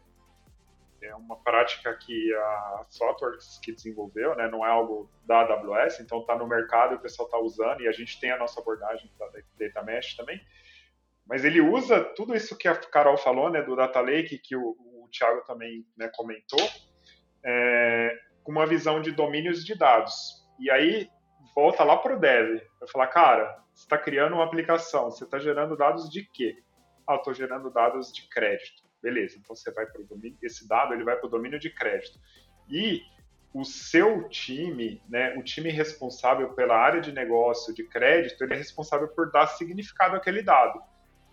é 1.03 1.15
uma 1.15 1.35
prática 1.35 1.93
que 1.95 2.33
a 2.33 2.85
Softworks 2.89 3.59
que 3.61 3.73
desenvolveu, 3.73 4.35
né? 4.35 4.47
Não 4.47 4.65
é 4.65 4.69
algo 4.69 5.09
da 5.25 5.41
AWS, 5.41 5.99
então 5.99 6.21
está 6.21 6.35
no 6.35 6.47
mercado 6.47 6.93
e 6.93 6.95
o 6.95 7.01
pessoal 7.01 7.27
está 7.27 7.37
usando 7.37 7.81
e 7.81 7.87
a 7.87 7.91
gente 7.91 8.19
tem 8.19 8.31
a 8.31 8.37
nossa 8.37 8.59
abordagem 8.59 9.11
da 9.19 9.27
data 9.59 9.83
mesh 9.83 10.15
também. 10.15 10.41
Mas 11.25 11.45
ele 11.45 11.61
usa 11.61 12.03
tudo 12.15 12.35
isso 12.35 12.57
que 12.57 12.67
a 12.67 12.75
Carol 12.75 13.17
falou, 13.17 13.49
né? 13.49 13.61
Do 13.61 13.75
data 13.75 13.99
lake 14.01 14.37
que 14.37 14.55
o, 14.55 14.75
o 14.79 15.09
Thiago 15.11 15.41
também 15.45 15.85
né, 15.95 16.09
comentou, 16.13 16.67
é, 17.43 18.17
com 18.43 18.51
uma 18.51 18.65
visão 18.65 19.01
de 19.01 19.11
domínios 19.11 19.63
de 19.63 19.77
dados. 19.77 20.13
E 20.59 20.69
aí 20.69 21.09
volta 21.55 21.83
lá 21.83 21.97
para 21.97 22.15
o 22.15 22.19
dev. 22.19 22.61
Vai 22.79 22.89
falar, 22.89 23.07
cara, 23.07 23.62
você 23.73 23.83
está 23.83 23.97
criando 23.97 24.33
uma 24.33 24.43
aplicação, 24.43 25.09
você 25.09 25.23
está 25.23 25.39
gerando 25.39 25.75
dados 25.75 26.09
de 26.09 26.23
quê? 26.23 26.57
Ah, 27.07 27.15
estou 27.15 27.33
gerando 27.33 27.69
dados 27.69 28.13
de 28.13 28.27
crédito. 28.29 28.83
Beleza, 29.01 29.37
então 29.37 29.55
você 29.55 29.71
vai 29.71 29.85
para 29.85 30.01
o 30.01 30.05
domínio, 30.05 30.37
esse 30.41 30.67
dado 30.67 30.93
ele 30.93 31.03
vai 31.03 31.17
para 31.17 31.27
o 31.27 31.29
domínio 31.29 31.59
de 31.59 31.69
crédito. 31.69 32.17
E 32.69 33.01
o 33.53 33.63
seu 33.63 34.27
time, 34.29 35.01
né, 35.09 35.35
o 35.37 35.43
time 35.43 35.69
responsável 35.69 36.53
pela 36.53 36.75
área 36.75 37.01
de 37.01 37.11
negócio 37.11 37.73
de 37.73 37.83
crédito, 37.83 38.43
ele 38.43 38.53
é 38.53 38.57
responsável 38.57 39.07
por 39.09 39.31
dar 39.31 39.47
significado 39.47 40.15
àquele 40.15 40.41
dado. 40.41 40.81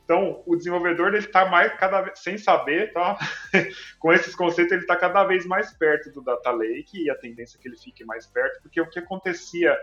Então, 0.05 0.43
o 0.45 0.57
desenvolvedor 0.57 1.09
ele 1.09 1.19
está 1.19 1.47
mais 1.47 1.73
cada 1.79 2.03
vez, 2.03 2.19
sem 2.19 2.37
saber, 2.37 2.93
tá? 2.93 3.17
com 4.01 4.13
esses 4.13 4.35
conceitos 4.35 4.73
ele 4.73 4.83
está 4.83 4.97
cada 4.97 5.23
vez 5.23 5.47
mais 5.47 5.73
perto 5.73 6.11
do 6.11 6.21
data 6.21 6.51
lake 6.51 7.05
e 7.05 7.09
a 7.09 7.15
tendência 7.15 7.57
é 7.57 7.63
que 7.63 7.69
ele 7.69 7.79
fique 7.79 8.05
mais 8.05 8.27
perto, 8.27 8.61
porque 8.61 8.81
o 8.81 8.91
que 8.91 8.99
acontecia 8.99 9.79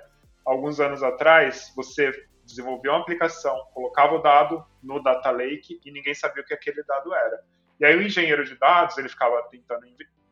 alguns 0.46 0.82
anos 0.82 1.02
atrás, 1.02 1.72
você 1.76 2.12
desenvolveu 2.48 2.94
uma 2.94 3.02
aplicação, 3.02 3.56
colocava 3.74 4.16
o 4.16 4.22
dado 4.22 4.66
no 4.82 5.04
data 5.04 5.30
lake 5.30 5.80
e 5.86 5.92
ninguém 5.92 6.16
sabia 6.16 6.42
o 6.42 6.46
que 6.46 6.54
aquele 6.54 6.82
dado 6.84 7.14
era. 7.14 7.44
E 7.80 7.86
aí 7.86 7.96
o 7.96 8.02
engenheiro 8.02 8.44
de 8.44 8.56
dados 8.56 8.98
ele 8.98 9.10
ficava 9.10 9.44
tentando 9.52 9.86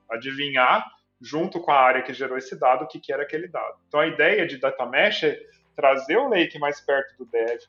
adivinhar 0.09 0.83
junto 1.21 1.59
com 1.59 1.71
a 1.71 1.79
área 1.79 2.01
que 2.01 2.13
gerou 2.13 2.37
esse 2.37 2.57
dado 2.57 2.85
o 2.85 2.87
que, 2.87 2.99
que 2.99 3.13
era 3.13 3.23
aquele 3.23 3.47
dado. 3.47 3.77
Então 3.87 3.99
a 3.99 4.07
ideia 4.07 4.47
de 4.47 4.57
data 4.57 4.85
mesh 4.85 5.23
é 5.23 5.39
trazer 5.75 6.17
o 6.17 6.29
lake 6.29 6.57
mais 6.57 6.79
perto 6.79 7.15
do 7.17 7.25
dev, 7.25 7.59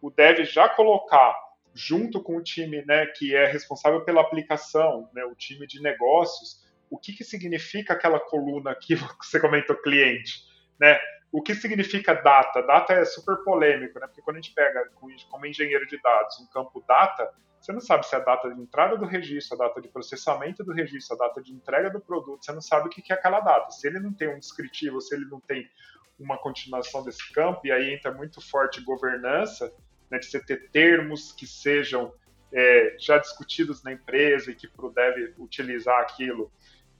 o 0.00 0.10
dev 0.10 0.40
já 0.44 0.68
colocar 0.68 1.34
junto 1.74 2.22
com 2.22 2.36
o 2.36 2.42
time 2.42 2.84
né, 2.84 3.06
que 3.06 3.34
é 3.34 3.46
responsável 3.46 4.04
pela 4.04 4.20
aplicação, 4.20 5.08
né, 5.14 5.24
o 5.24 5.34
time 5.34 5.66
de 5.66 5.80
negócios, 5.80 6.62
o 6.90 6.98
que, 6.98 7.14
que 7.14 7.24
significa 7.24 7.94
aquela 7.94 8.20
coluna 8.20 8.74
que 8.74 8.94
você 9.22 9.40
comentou, 9.40 9.76
cliente, 9.76 10.42
né? 10.78 10.98
O 11.32 11.42
que 11.42 11.54
significa 11.54 12.12
data? 12.12 12.62
Data 12.62 12.92
é 12.92 13.04
super 13.06 13.38
polêmico, 13.42 13.98
né? 13.98 14.06
Porque 14.06 14.20
quando 14.20 14.36
a 14.36 14.40
gente 14.40 14.54
pega, 14.54 14.90
como 15.30 15.46
engenheiro 15.46 15.86
de 15.86 15.98
dados, 16.02 16.38
um 16.40 16.46
campo 16.52 16.84
data, 16.86 17.32
você 17.58 17.72
não 17.72 17.80
sabe 17.80 18.04
se 18.06 18.14
é 18.14 18.18
a 18.18 18.20
data 18.20 18.52
de 18.52 18.60
entrada 18.60 18.98
do 18.98 19.06
registro, 19.06 19.54
a 19.54 19.66
data 19.66 19.80
de 19.80 19.88
processamento 19.88 20.62
do 20.62 20.72
registro, 20.72 21.16
a 21.16 21.26
data 21.26 21.40
de 21.40 21.52
entrega 21.52 21.88
do 21.88 22.00
produto, 22.00 22.44
você 22.44 22.52
não 22.52 22.60
sabe 22.60 22.88
o 22.88 22.90
que 22.90 23.10
é 23.10 23.16
aquela 23.16 23.40
data. 23.40 23.70
Se 23.70 23.86
ele 23.86 23.98
não 23.98 24.12
tem 24.12 24.28
um 24.28 24.38
descritivo, 24.38 25.00
se 25.00 25.14
ele 25.14 25.24
não 25.24 25.40
tem 25.40 25.70
uma 26.18 26.36
continuação 26.36 27.02
desse 27.02 27.32
campo, 27.32 27.60
e 27.64 27.72
aí 27.72 27.94
entra 27.94 28.12
muito 28.12 28.40
forte 28.40 28.82
governança, 28.82 29.72
né, 30.10 30.18
de 30.18 30.26
você 30.26 30.44
ter 30.44 30.70
termos 30.70 31.32
que 31.32 31.46
sejam 31.46 32.12
é, 32.52 32.96
já 32.98 33.16
discutidos 33.16 33.82
na 33.82 33.92
empresa 33.92 34.50
e 34.50 34.54
que 34.54 34.68
para 34.68 34.84
o 34.84 34.90
dev 34.90 35.34
utilizar 35.38 36.00
aquilo 36.00 36.52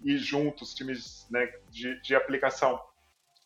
e 0.03 0.17
juntos, 0.17 0.75
times 0.75 1.29
né, 1.31 1.53
de, 1.69 2.01
de 2.01 2.15
aplicação 2.15 2.81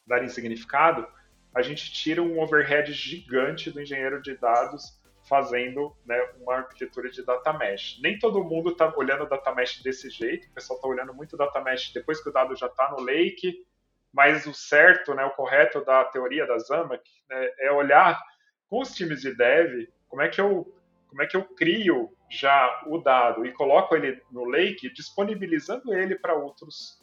darem 0.06 0.28
significado, 0.28 1.06
a 1.54 1.62
gente 1.62 1.92
tira 1.92 2.22
um 2.22 2.38
overhead 2.38 2.92
gigante 2.92 3.70
do 3.70 3.80
engenheiro 3.80 4.20
de 4.20 4.36
dados 4.36 5.00
fazendo 5.28 5.96
né, 6.04 6.16
uma 6.40 6.56
arquitetura 6.56 7.10
de 7.10 7.24
data 7.24 7.52
mesh. 7.52 7.98
Nem 8.00 8.18
todo 8.18 8.44
mundo 8.44 8.70
está 8.70 8.92
olhando 8.96 9.28
data 9.28 9.52
mesh 9.54 9.82
desse 9.82 10.08
jeito, 10.08 10.48
o 10.48 10.52
pessoal 10.52 10.76
está 10.76 10.88
olhando 10.88 11.14
muito 11.14 11.36
data 11.36 11.60
mesh 11.60 11.92
depois 11.92 12.22
que 12.22 12.28
o 12.28 12.32
dado 12.32 12.54
já 12.54 12.66
está 12.66 12.90
no 12.90 13.00
lake, 13.00 13.66
mas 14.12 14.46
o 14.46 14.54
certo, 14.54 15.14
né, 15.14 15.24
o 15.24 15.30
correto 15.30 15.84
da 15.84 16.04
teoria 16.04 16.46
da 16.46 16.58
Zamak 16.58 17.02
né, 17.28 17.50
é 17.58 17.72
olhar 17.72 18.22
com 18.68 18.80
os 18.80 18.94
times 18.94 19.20
de 19.20 19.34
dev 19.34 19.88
como 20.08 20.22
é 20.22 20.28
que 20.28 20.40
eu 20.40 20.72
como 21.08 21.22
é 21.22 21.26
que 21.26 21.36
eu 21.36 21.44
crio 21.44 22.10
já 22.28 22.82
o 22.86 22.98
dado 22.98 23.46
e 23.46 23.52
coloco 23.52 23.94
ele 23.94 24.20
no 24.30 24.44
lake, 24.44 24.92
disponibilizando 24.92 25.94
ele 25.94 26.16
para 26.16 26.34
outros 26.34 27.00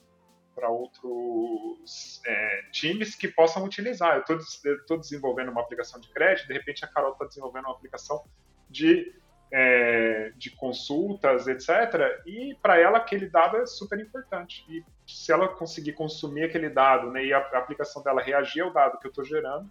para 0.53 0.69
outros 0.69 2.21
é, 2.25 2.61
times 2.71 3.15
que 3.15 3.27
possam 3.27 3.63
utilizar. 3.63 4.23
Eu 4.27 4.37
estou 4.37 4.97
desenvolvendo 4.97 5.49
uma 5.49 5.61
aplicação 5.61 5.99
de 5.99 6.09
crédito, 6.09 6.47
de 6.47 6.53
repente 6.53 6.85
a 6.85 6.87
Carol 6.87 7.13
está 7.13 7.25
desenvolvendo 7.25 7.65
uma 7.65 7.73
aplicação 7.73 8.23
de, 8.69 9.13
é, 9.51 10.31
de 10.35 10.51
consultas, 10.51 11.47
etc. 11.47 12.21
E 12.25 12.55
para 12.61 12.79
ela 12.79 12.97
aquele 12.97 13.29
dado 13.29 13.57
é 13.57 13.65
super 13.65 13.99
importante. 13.99 14.65
E 14.69 14.83
se 15.05 15.31
ela 15.31 15.47
conseguir 15.47 15.93
consumir 15.93 16.43
aquele 16.43 16.69
dado 16.69 17.11
né, 17.11 17.25
e 17.25 17.33
a, 17.33 17.39
a 17.39 17.57
aplicação 17.57 18.01
dela 18.03 18.21
reagir 18.21 18.61
ao 18.61 18.71
dado 18.71 18.99
que 18.99 19.07
eu 19.07 19.09
estou 19.09 19.23
gerando, 19.23 19.69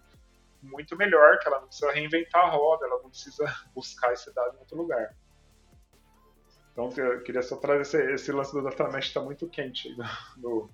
muito 0.61 0.95
melhor, 0.95 1.39
que 1.39 1.47
ela 1.47 1.59
não 1.59 1.67
precisa 1.67 1.91
reinventar 1.91 2.45
a 2.45 2.49
roda, 2.49 2.85
ela 2.85 3.01
não 3.01 3.09
precisa 3.09 3.45
buscar 3.75 4.13
esse 4.13 4.33
dado 4.33 4.55
em 4.55 4.59
outro 4.59 4.77
lugar. 4.77 5.13
Então, 6.73 6.91
eu 6.97 7.21
queria 7.21 7.43
só 7.43 7.55
trazer 7.55 7.81
esse, 7.81 8.13
esse 8.13 8.31
lance 8.31 8.51
do 8.51 8.61
data 8.63 8.89
mesh 8.89 9.05
está 9.05 9.21
muito 9.21 9.47
quente 9.47 9.95
no, 9.95 10.03
no, 10.37 10.69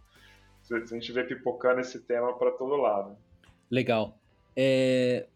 a 0.72 0.86
gente 0.86 1.12
vê 1.12 1.24
pipocando 1.24 1.82
esse 1.82 2.00
tema 2.00 2.34
para 2.38 2.52
todo 2.52 2.76
lado. 2.78 3.18
Legal. 3.70 4.18
É... 4.56 5.28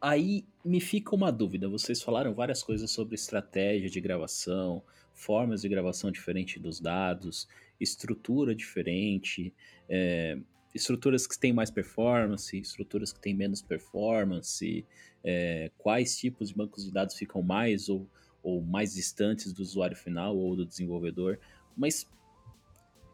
Aí 0.00 0.44
me 0.64 0.80
fica 0.80 1.14
uma 1.14 1.30
dúvida. 1.30 1.68
Vocês 1.68 2.02
falaram 2.02 2.34
várias 2.34 2.62
coisas 2.62 2.90
sobre 2.90 3.14
estratégia 3.14 3.88
de 3.88 4.00
gravação, 4.00 4.82
formas 5.14 5.62
de 5.62 5.68
gravação 5.68 6.10
diferente 6.10 6.58
dos 6.58 6.80
dados, 6.80 7.48
estrutura 7.80 8.54
diferente, 8.54 9.52
é... 9.88 10.38
estruturas 10.74 11.26
que 11.26 11.38
têm 11.38 11.52
mais 11.52 11.70
performance, 11.70 12.56
estruturas 12.58 13.12
que 13.12 13.20
têm 13.20 13.34
menos 13.34 13.62
performance, 13.62 14.84
é... 15.24 15.70
quais 15.78 16.16
tipos 16.16 16.50
de 16.50 16.54
bancos 16.54 16.84
de 16.84 16.92
dados 16.92 17.14
ficam 17.16 17.42
mais 17.42 17.88
ou 17.88 18.06
ou 18.42 18.62
mais 18.62 18.94
distantes 18.94 19.52
do 19.52 19.62
usuário 19.62 19.96
final 19.96 20.36
ou 20.36 20.56
do 20.56 20.66
desenvolvedor, 20.66 21.38
mas 21.76 22.10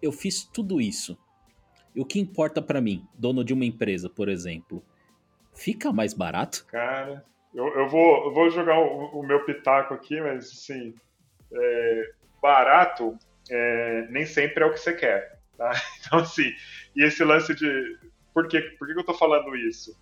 eu 0.00 0.12
fiz 0.12 0.44
tudo 0.44 0.80
isso. 0.80 1.18
E 1.94 2.00
o 2.00 2.04
que 2.04 2.18
importa 2.18 2.62
para 2.62 2.80
mim, 2.80 3.06
dono 3.14 3.44
de 3.44 3.52
uma 3.52 3.64
empresa, 3.64 4.08
por 4.08 4.28
exemplo, 4.28 4.84
fica 5.54 5.92
mais 5.92 6.14
barato? 6.14 6.64
Cara, 6.66 7.24
eu, 7.54 7.66
eu, 7.74 7.88
vou, 7.88 8.26
eu 8.26 8.34
vou 8.34 8.50
jogar 8.50 8.78
o, 8.78 9.18
o, 9.18 9.22
meu 9.22 9.44
pitaco 9.44 9.94
aqui, 9.94 10.20
mas 10.20 10.46
assim, 10.46 10.94
é, 11.52 12.10
barato 12.40 13.18
é, 13.50 14.06
nem 14.10 14.24
sempre 14.26 14.62
é 14.62 14.66
o 14.66 14.72
que 14.72 14.80
você 14.80 14.92
quer. 14.92 15.38
Tá? 15.56 15.72
Então, 16.00 16.20
assim, 16.20 16.54
e 16.96 17.04
esse 17.04 17.22
lance 17.24 17.54
de. 17.54 17.98
Por, 18.32 18.48
quê? 18.48 18.60
por 18.78 18.86
que 18.86 18.98
eu 18.98 19.04
tô 19.04 19.12
falando 19.12 19.54
isso? 19.56 19.98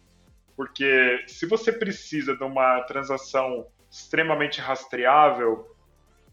Porque 0.55 1.25
se 1.27 1.47
você 1.47 1.73
precisa 1.73 2.37
de 2.37 2.45
uma 2.45 2.83
transação 2.83 3.67
extremamente 3.97 4.61
rastreável 4.61 5.75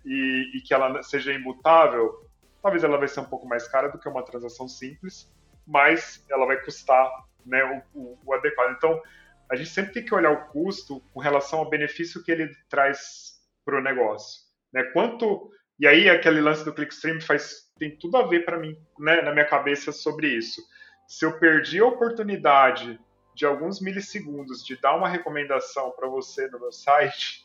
e, 0.06 0.58
e, 0.58 0.62
que 0.62 0.73
ela 0.73 1.02
seja 1.02 1.32
imutável, 1.32 2.28
talvez 2.62 2.84
ela 2.84 2.97
vai 2.97 3.08
ser 3.08 3.21
um 3.21 3.26
pouco 3.26 3.47
mais 3.47 3.67
cara 3.67 3.88
do 3.88 3.97
que 3.97 4.10
uma 4.10 4.23
transação 4.23 4.67
simples, 4.67 5.32
mas 5.65 6.26
ela 6.30 6.45
vai 6.45 6.58
custar 6.58 7.10
né, 7.45 7.84
o, 7.93 7.99
o, 7.99 8.19
o 8.26 8.34
adequado. 8.34 8.71
Então, 8.71 9.02
a 9.49 9.56
gente 9.56 9.69
sempre 9.69 9.93
tem 9.93 10.06
que 10.06 10.13
olhar 10.13 10.32
o 10.32 10.47
custo 10.47 11.02
com 11.13 11.19
relação 11.19 11.60
ao 11.60 11.69
benefício 11.69 12.23
que 12.23 12.32
ele 12.32 12.54
traz 12.67 13.39
para 13.63 13.78
o 13.78 13.82
negócio. 13.82 14.41
Né? 14.73 14.84
Quanto 14.91 15.49
e 15.80 15.88
aí 15.88 16.10
aquele 16.10 16.41
lance 16.41 16.63
do 16.63 16.73
clickstream 16.73 17.19
faz 17.21 17.71
tem 17.80 17.97
tudo 17.97 18.17
a 18.17 18.28
ver 18.28 18.45
para 18.45 18.60
mim, 18.60 18.78
né, 18.99 19.21
na 19.21 19.32
minha 19.32 19.45
cabeça 19.45 19.91
sobre 19.91 20.28
isso. 20.28 20.62
Se 21.08 21.26
eu 21.26 21.39
perdi 21.39 21.80
a 21.80 21.86
oportunidade 21.86 22.99
de 23.34 23.45
alguns 23.45 23.82
milissegundos 23.82 24.63
de 24.63 24.80
dar 24.80 24.95
uma 24.95 25.10
recomendação 25.10 25.91
para 25.91 26.08
você 26.08 26.47
no 26.47 26.60
meu 26.60 26.71
site, 26.71 27.42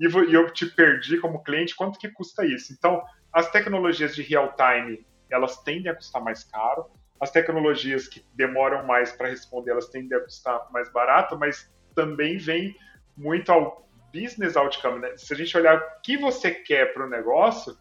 e 0.00 0.34
eu 0.34 0.50
te 0.50 0.66
perdi 0.66 1.18
como 1.18 1.42
cliente, 1.42 1.76
quanto 1.76 1.98
que 1.98 2.08
custa 2.08 2.44
isso? 2.44 2.72
Então, 2.72 3.02
as 3.32 3.50
tecnologias 3.50 4.14
de 4.14 4.22
real 4.22 4.54
time, 4.54 5.06
elas 5.30 5.62
tendem 5.62 5.90
a 5.90 5.94
custar 5.94 6.22
mais 6.22 6.44
caro, 6.44 6.86
as 7.20 7.30
tecnologias 7.30 8.08
que 8.08 8.24
demoram 8.34 8.86
mais 8.86 9.12
para 9.12 9.28
responder, 9.28 9.70
elas 9.70 9.88
tendem 9.88 10.16
a 10.16 10.20
custar 10.20 10.68
mais 10.72 10.90
barato, 10.92 11.38
mas 11.38 11.70
também 11.94 12.38
vem 12.38 12.76
muito 13.16 13.50
ao 13.50 13.88
business 14.12 14.56
outcome, 14.56 15.00
né? 15.00 15.16
Se 15.16 15.32
a 15.32 15.36
gente 15.36 15.56
olhar 15.56 15.76
o 15.76 16.00
que 16.02 16.16
você 16.16 16.50
quer 16.50 16.92
para 16.92 17.06
o 17.06 17.08
negócio, 17.08 17.76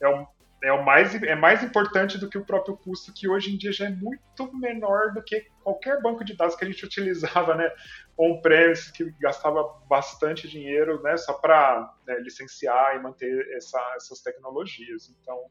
é 0.00 0.08
um, 0.08 0.26
é 0.62 0.72
o 0.72 0.84
mais 0.84 1.14
é 1.22 1.34
mais 1.34 1.62
importante 1.62 2.18
do 2.18 2.28
que 2.28 2.36
o 2.36 2.44
próprio 2.44 2.76
custo 2.76 3.12
que 3.14 3.28
hoje 3.28 3.52
em 3.52 3.56
dia 3.56 3.72
já 3.72 3.86
é 3.86 3.90
muito 3.90 4.54
menor 4.54 5.12
do 5.12 5.22
que 5.22 5.46
qualquer 5.62 6.02
banco 6.02 6.24
de 6.24 6.36
dados 6.36 6.54
que 6.54 6.64
a 6.64 6.68
gente 6.68 6.84
utilizava, 6.86 7.54
né, 7.54 7.72
on-premise 8.18 8.92
que 8.92 9.10
gastava 9.18 9.64
bastante 9.88 10.48
dinheiro, 10.48 11.02
né, 11.02 11.16
só 11.16 11.32
para 11.32 11.94
né, 12.06 12.18
licenciar 12.20 12.96
e 12.96 13.00
manter 13.00 13.48
essa, 13.56 13.80
essas 13.96 14.20
tecnologias. 14.20 15.08
Então, 15.20 15.46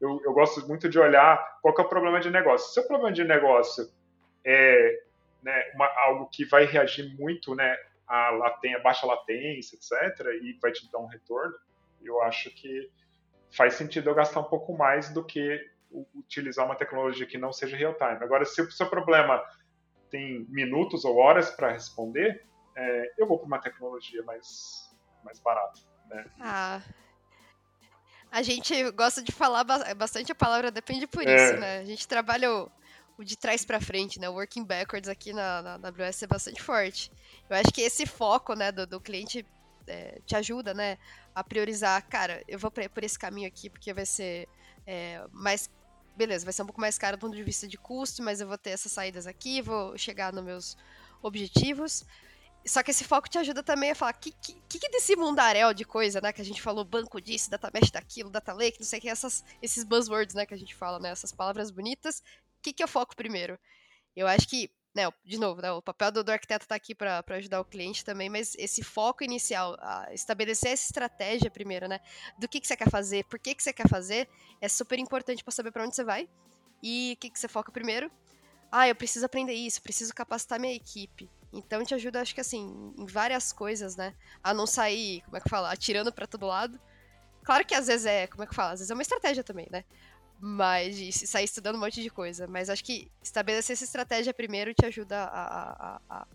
eu, 0.00 0.20
eu, 0.24 0.32
gosto 0.32 0.66
muito 0.66 0.88
de 0.88 0.98
olhar 0.98 1.58
qual 1.60 1.74
é 1.76 1.80
o 1.82 1.88
problema 1.88 2.20
de 2.20 2.30
negócio. 2.30 2.72
Se 2.72 2.80
o 2.80 2.86
problema 2.86 3.12
de 3.12 3.24
negócio 3.24 3.90
é 4.44 5.02
né, 5.42 5.72
uma, 5.74 5.86
algo 6.00 6.26
que 6.26 6.44
vai 6.44 6.64
reagir 6.64 7.14
muito, 7.18 7.54
né, 7.54 7.76
a, 8.08 8.28
a 8.28 8.78
baixa 8.82 9.06
latência, 9.06 9.76
etc, 9.76 10.26
e 10.42 10.58
vai 10.60 10.72
te 10.72 10.90
dar 10.90 10.98
um 10.98 11.06
retorno, 11.06 11.54
eu 12.02 12.22
acho 12.22 12.50
que 12.54 12.90
faz 13.50 13.74
sentido 13.74 14.10
eu 14.10 14.14
gastar 14.14 14.40
um 14.40 14.44
pouco 14.44 14.76
mais 14.76 15.12
do 15.12 15.24
que 15.24 15.60
utilizar 16.14 16.64
uma 16.66 16.74
tecnologia 16.74 17.26
que 17.26 17.38
não 17.38 17.52
seja 17.52 17.76
real-time. 17.76 18.22
Agora, 18.22 18.44
se 18.44 18.60
o 18.60 18.70
seu 18.70 18.88
problema 18.88 19.42
tem 20.10 20.46
minutos 20.48 21.04
ou 21.04 21.16
horas 21.16 21.50
para 21.50 21.72
responder, 21.72 22.44
é, 22.76 23.12
eu 23.18 23.26
vou 23.26 23.38
para 23.38 23.46
uma 23.46 23.58
tecnologia 23.58 24.22
mais, 24.22 24.94
mais 25.24 25.40
barata. 25.40 25.80
Né? 26.08 26.26
Ah. 26.40 26.82
A 28.30 28.42
gente 28.42 28.90
gosta 28.90 29.22
de 29.22 29.32
falar 29.32 29.64
bastante 29.96 30.32
a 30.32 30.34
palavra 30.34 30.70
depende 30.70 31.06
por 31.06 31.26
é. 31.26 31.34
isso, 31.34 31.56
né? 31.58 31.78
A 31.78 31.84
gente 31.84 32.06
trabalha 32.06 32.52
o, 32.52 32.70
o 33.16 33.24
de 33.24 33.36
trás 33.36 33.64
para 33.64 33.80
frente, 33.80 34.20
né? 34.20 34.28
O 34.28 34.34
working 34.34 34.64
backwards 34.64 35.08
aqui 35.08 35.32
na, 35.32 35.62
na 35.62 35.88
AWS 35.88 36.24
é 36.24 36.26
bastante 36.26 36.62
forte. 36.62 37.10
Eu 37.48 37.56
acho 37.56 37.72
que 37.72 37.80
esse 37.80 38.04
foco, 38.04 38.54
né, 38.54 38.70
do, 38.72 38.86
do 38.86 39.00
cliente 39.00 39.46
é, 39.86 40.20
te 40.26 40.36
ajuda, 40.36 40.74
né, 40.74 40.98
a 41.34 41.44
priorizar, 41.44 42.06
cara, 42.08 42.42
eu 42.48 42.58
vou 42.58 42.70
por 42.70 43.04
esse 43.04 43.18
caminho 43.18 43.48
aqui 43.48 43.68
porque 43.70 43.92
vai 43.92 44.06
ser 44.06 44.48
é, 44.86 45.24
mais. 45.32 45.70
Beleza, 46.16 46.46
vai 46.46 46.52
ser 46.52 46.62
um 46.62 46.66
pouco 46.66 46.80
mais 46.80 46.96
caro 46.96 47.16
do 47.18 47.20
ponto 47.20 47.36
de 47.36 47.42
vista 47.42 47.68
de 47.68 47.76
custo, 47.76 48.22
mas 48.22 48.40
eu 48.40 48.48
vou 48.48 48.56
ter 48.56 48.70
essas 48.70 48.90
saídas 48.90 49.26
aqui, 49.26 49.60
vou 49.60 49.98
chegar 49.98 50.32
nos 50.32 50.42
meus 50.42 50.76
objetivos. 51.22 52.04
só 52.66 52.82
que 52.82 52.90
esse 52.90 53.04
foco 53.04 53.28
te 53.28 53.36
ajuda 53.36 53.62
também 53.62 53.90
a 53.90 53.94
falar 53.94 54.14
que, 54.14 54.32
que, 54.32 54.54
que 54.66 54.88
desse 54.88 55.14
mundaréu 55.14 55.74
de 55.74 55.84
coisa, 55.84 56.20
né? 56.20 56.32
Que 56.32 56.40
a 56.40 56.44
gente 56.44 56.62
falou 56.62 56.84
banco 56.84 57.20
disso, 57.20 57.50
data 57.50 57.70
mesh 57.72 57.90
daquilo, 57.90 58.30
data 58.30 58.52
lake, 58.54 58.80
não 58.80 58.86
sei 58.86 58.98
o 58.98 59.02
que, 59.02 59.08
essas, 59.10 59.44
esses 59.60 59.84
buzzwords, 59.84 60.34
né? 60.34 60.46
Que 60.46 60.54
a 60.54 60.56
gente 60.56 60.74
fala, 60.74 60.98
né? 60.98 61.10
Essas 61.10 61.32
palavras 61.32 61.70
bonitas. 61.70 62.20
O 62.58 62.62
que, 62.62 62.72
que 62.72 62.82
eu 62.82 62.88
foco 62.88 63.14
primeiro? 63.14 63.58
Eu 64.16 64.26
acho 64.26 64.48
que, 64.48 64.70
né? 64.96 65.12
De 65.22 65.38
novo, 65.38 65.60
né, 65.60 65.70
o 65.70 65.82
papel 65.82 66.10
do, 66.10 66.24
do 66.24 66.32
arquiteto 66.32 66.66
tá 66.66 66.74
aqui 66.74 66.94
para 66.94 67.22
ajudar 67.28 67.60
o 67.60 67.64
cliente 67.66 68.02
também, 68.02 68.30
mas 68.30 68.54
esse 68.56 68.82
foco 68.82 69.22
inicial, 69.22 69.76
estabelecer 70.10 70.72
essa 70.72 70.86
estratégia 70.86 71.50
primeiro, 71.50 71.86
né? 71.86 72.00
Do 72.38 72.48
que, 72.48 72.58
que 72.58 72.66
você 72.66 72.74
quer 72.74 72.88
fazer, 72.88 73.24
por 73.26 73.38
que, 73.38 73.54
que 73.54 73.62
você 73.62 73.74
quer 73.74 73.86
fazer, 73.88 74.26
é 74.58 74.68
super 74.68 74.98
importante 74.98 75.44
para 75.44 75.52
saber 75.52 75.70
para 75.70 75.84
onde 75.84 75.94
você 75.94 76.02
vai. 76.02 76.26
E 76.82 77.12
o 77.14 77.20
que, 77.20 77.28
que 77.28 77.38
você 77.38 77.46
foca 77.46 77.70
primeiro? 77.70 78.10
Ah, 78.72 78.88
eu 78.88 78.94
preciso 78.94 79.26
aprender 79.26 79.52
isso, 79.52 79.82
preciso 79.82 80.14
capacitar 80.14 80.58
minha 80.58 80.74
equipe. 80.74 81.30
Então 81.52 81.84
te 81.84 81.94
ajuda, 81.94 82.22
acho 82.22 82.34
que 82.34 82.40
assim, 82.40 82.94
em 82.96 83.04
várias 83.04 83.52
coisas, 83.52 83.96
né? 83.96 84.14
A 84.42 84.54
não 84.54 84.66
sair, 84.66 85.20
como 85.26 85.36
é 85.36 85.40
que 85.40 85.48
fala, 85.50 85.70
atirando 85.70 86.10
para 86.10 86.26
todo 86.26 86.46
lado. 86.46 86.80
Claro 87.44 87.66
que 87.66 87.74
às 87.74 87.86
vezes 87.86 88.06
é, 88.06 88.26
como 88.26 88.44
é 88.44 88.46
que 88.46 88.54
fala? 88.54 88.72
Às 88.72 88.80
vezes 88.80 88.90
é 88.90 88.94
uma 88.94 89.02
estratégia 89.02 89.44
também, 89.44 89.68
né? 89.70 89.84
Mas 90.38 90.96
de 90.96 91.12
sair 91.12 91.44
estudando 91.44 91.76
um 91.76 91.80
monte 91.80 92.02
de 92.02 92.10
coisa. 92.10 92.46
Mas 92.46 92.68
acho 92.68 92.84
que 92.84 93.08
estabelecer 93.22 93.74
essa 93.74 93.84
estratégia 93.84 94.34
primeiro 94.34 94.74
te 94.74 94.84
ajuda 94.84 95.24
a, 95.24 95.42
a, 95.42 96.00
a, 96.08 96.22
a 96.22 96.26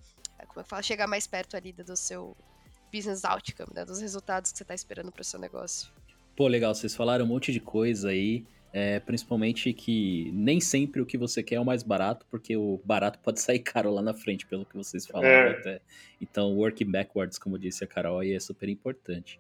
como 0.47 0.59
é 0.59 0.63
que 0.63 0.69
fala? 0.69 0.81
chegar 0.81 1.07
mais 1.07 1.27
perto 1.27 1.55
ali 1.55 1.71
do 1.71 1.95
seu 1.95 2.35
business 2.91 3.23
outcome, 3.23 3.69
né? 3.73 3.85
Dos 3.85 4.01
resultados 4.01 4.51
que 4.51 4.57
você 4.57 4.63
está 4.63 4.73
esperando 4.73 5.11
para 5.11 5.21
o 5.21 5.25
seu 5.25 5.39
negócio. 5.39 5.91
Pô, 6.35 6.47
legal, 6.47 6.73
vocês 6.73 6.95
falaram 6.95 7.25
um 7.25 7.27
monte 7.27 7.51
de 7.51 7.59
coisa 7.59 8.09
aí. 8.09 8.45
É, 8.73 9.01
principalmente 9.01 9.73
que 9.73 10.31
nem 10.33 10.61
sempre 10.61 11.01
o 11.01 11.05
que 11.05 11.17
você 11.17 11.43
quer 11.43 11.55
é 11.55 11.59
o 11.59 11.65
mais 11.65 11.83
barato, 11.83 12.25
porque 12.31 12.55
o 12.55 12.79
barato 12.85 13.19
pode 13.19 13.41
sair 13.41 13.59
caro 13.63 13.91
lá 13.91 14.01
na 14.01 14.13
frente, 14.13 14.45
pelo 14.45 14.65
que 14.65 14.77
vocês 14.77 15.05
falaram 15.05 15.27
é. 15.27 15.51
até. 15.51 15.81
Então, 16.21 16.55
working 16.55 16.89
backwards, 16.89 17.37
como 17.37 17.59
disse 17.59 17.83
a 17.83 17.87
Carol, 17.87 18.19
aí 18.19 18.33
é 18.33 18.39
super 18.39 18.69
importante. 18.69 19.39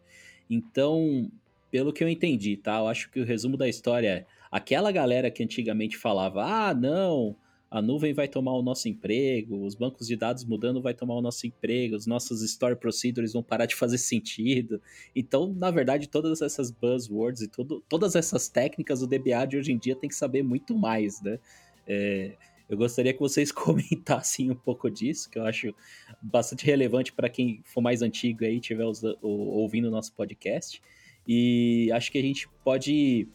Então, 0.49 1.31
pelo 1.71 1.93
que 1.93 2.03
eu 2.03 2.09
entendi, 2.09 2.57
tá? 2.57 2.79
Eu 2.79 2.87
acho 2.89 3.09
que 3.09 3.21
o 3.21 3.25
resumo 3.25 3.55
da 3.55 3.69
história 3.69 4.09
é 4.09 4.25
aquela 4.51 4.91
galera 4.91 5.31
que 5.31 5.41
antigamente 5.41 5.97
falava, 5.97 6.43
ah, 6.43 6.73
não, 6.73 7.35
a 7.71 7.81
nuvem 7.81 8.13
vai 8.13 8.27
tomar 8.27 8.53
o 8.53 8.61
nosso 8.61 8.89
emprego, 8.89 9.65
os 9.65 9.75
bancos 9.75 10.05
de 10.05 10.17
dados 10.17 10.43
mudando 10.43 10.81
vai 10.81 10.93
tomar 10.93 11.15
o 11.15 11.21
nosso 11.21 11.47
emprego, 11.47 11.95
os 11.95 12.05
nossos 12.05 12.41
store 12.41 12.75
procedures 12.75 13.31
vão 13.31 13.41
parar 13.41 13.65
de 13.65 13.75
fazer 13.75 13.97
sentido. 13.97 14.81
Então, 15.15 15.53
na 15.53 15.71
verdade, 15.71 16.09
todas 16.09 16.41
essas 16.41 16.69
buzzwords 16.69 17.41
e 17.41 17.47
tudo, 17.47 17.81
todas 17.87 18.13
essas 18.13 18.49
técnicas, 18.49 19.01
o 19.01 19.07
DBA 19.07 19.45
de 19.47 19.55
hoje 19.57 19.71
em 19.71 19.77
dia 19.77 19.95
tem 19.95 20.09
que 20.09 20.15
saber 20.15 20.43
muito 20.43 20.77
mais, 20.77 21.21
né? 21.21 21.39
É, 21.87 22.33
eu 22.69 22.77
gostaria 22.77 23.13
que 23.13 23.19
vocês 23.19 23.51
comentassem 23.53 24.51
um 24.51 24.55
pouco 24.55 24.91
disso, 24.91 25.29
que 25.29 25.39
eu 25.39 25.45
acho 25.45 25.73
bastante 26.21 26.65
relevante 26.65 27.13
para 27.13 27.29
quem 27.29 27.61
for 27.63 27.79
mais 27.79 28.01
antigo 28.01 28.43
aí, 28.43 28.57
estiver 28.57 28.85
ouvindo 29.21 29.87
o 29.87 29.91
nosso 29.91 30.11
podcast. 30.11 30.81
E 31.25 31.89
acho 31.93 32.11
que 32.11 32.17
a 32.17 32.21
gente 32.21 32.49
pode 32.65 33.29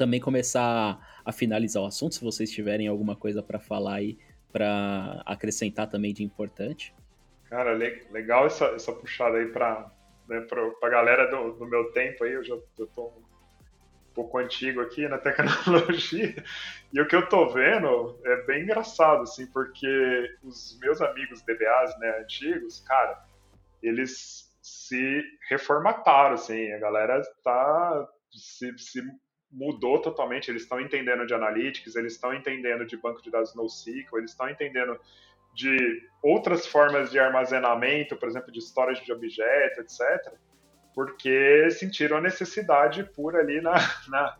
também 0.00 0.18
começar 0.18 0.98
a 1.22 1.30
finalizar 1.30 1.82
o 1.82 1.86
assunto, 1.86 2.14
se 2.14 2.24
vocês 2.24 2.50
tiverem 2.50 2.88
alguma 2.88 3.14
coisa 3.14 3.42
para 3.42 3.60
falar 3.60 3.96
aí, 3.96 4.18
para 4.50 5.22
acrescentar 5.26 5.90
também 5.90 6.14
de 6.14 6.24
importante. 6.24 6.94
Cara, 7.50 7.72
legal 7.72 8.46
essa, 8.46 8.64
essa 8.68 8.94
puxada 8.94 9.36
aí 9.36 9.48
para 9.48 9.92
né, 10.26 10.42
a 10.82 10.88
galera 10.88 11.26
do, 11.30 11.52
do, 11.52 11.66
meu 11.66 11.92
tempo 11.92 12.24
aí, 12.24 12.32
eu 12.32 12.42
já 12.42 12.54
eu 12.78 12.86
tô 12.86 13.08
um 13.08 14.14
pouco 14.14 14.38
antigo 14.38 14.80
aqui 14.80 15.06
na 15.06 15.18
tecnologia, 15.20 16.42
e 16.90 16.98
o 16.98 17.06
que 17.06 17.14
eu 17.14 17.28
tô 17.28 17.50
vendo 17.50 18.18
é 18.24 18.42
bem 18.46 18.62
engraçado, 18.62 19.24
assim, 19.24 19.46
porque 19.48 20.34
os 20.42 20.78
meus 20.80 21.02
amigos 21.02 21.42
DBAs, 21.42 21.98
né, 21.98 22.20
antigos, 22.22 22.80
cara, 22.80 23.22
eles 23.82 24.50
se 24.62 25.22
reformataram, 25.50 26.36
assim, 26.36 26.72
a 26.72 26.78
galera 26.78 27.20
tá 27.44 28.08
se, 28.30 28.72
se 28.78 29.02
mudou 29.50 30.00
totalmente. 30.00 30.50
Eles 30.50 30.62
estão 30.62 30.80
entendendo 30.80 31.26
de 31.26 31.34
analytics, 31.34 31.96
eles 31.96 32.14
estão 32.14 32.32
entendendo 32.34 32.86
de 32.86 32.96
banco 32.96 33.22
de 33.22 33.30
dados 33.30 33.54
NoSQL, 33.54 34.18
eles 34.18 34.30
estão 34.30 34.48
entendendo 34.48 34.98
de 35.54 36.02
outras 36.22 36.66
formas 36.66 37.10
de 37.10 37.18
armazenamento, 37.18 38.16
por 38.16 38.28
exemplo, 38.28 38.52
de 38.52 38.60
storage 38.60 39.04
de 39.04 39.12
objeto, 39.12 39.80
etc., 39.80 40.32
porque 40.94 41.70
sentiram 41.70 42.16
a 42.16 42.20
necessidade 42.20 43.04
por 43.04 43.36
ali 43.36 43.60
na, 43.60 43.74
na, 44.08 44.36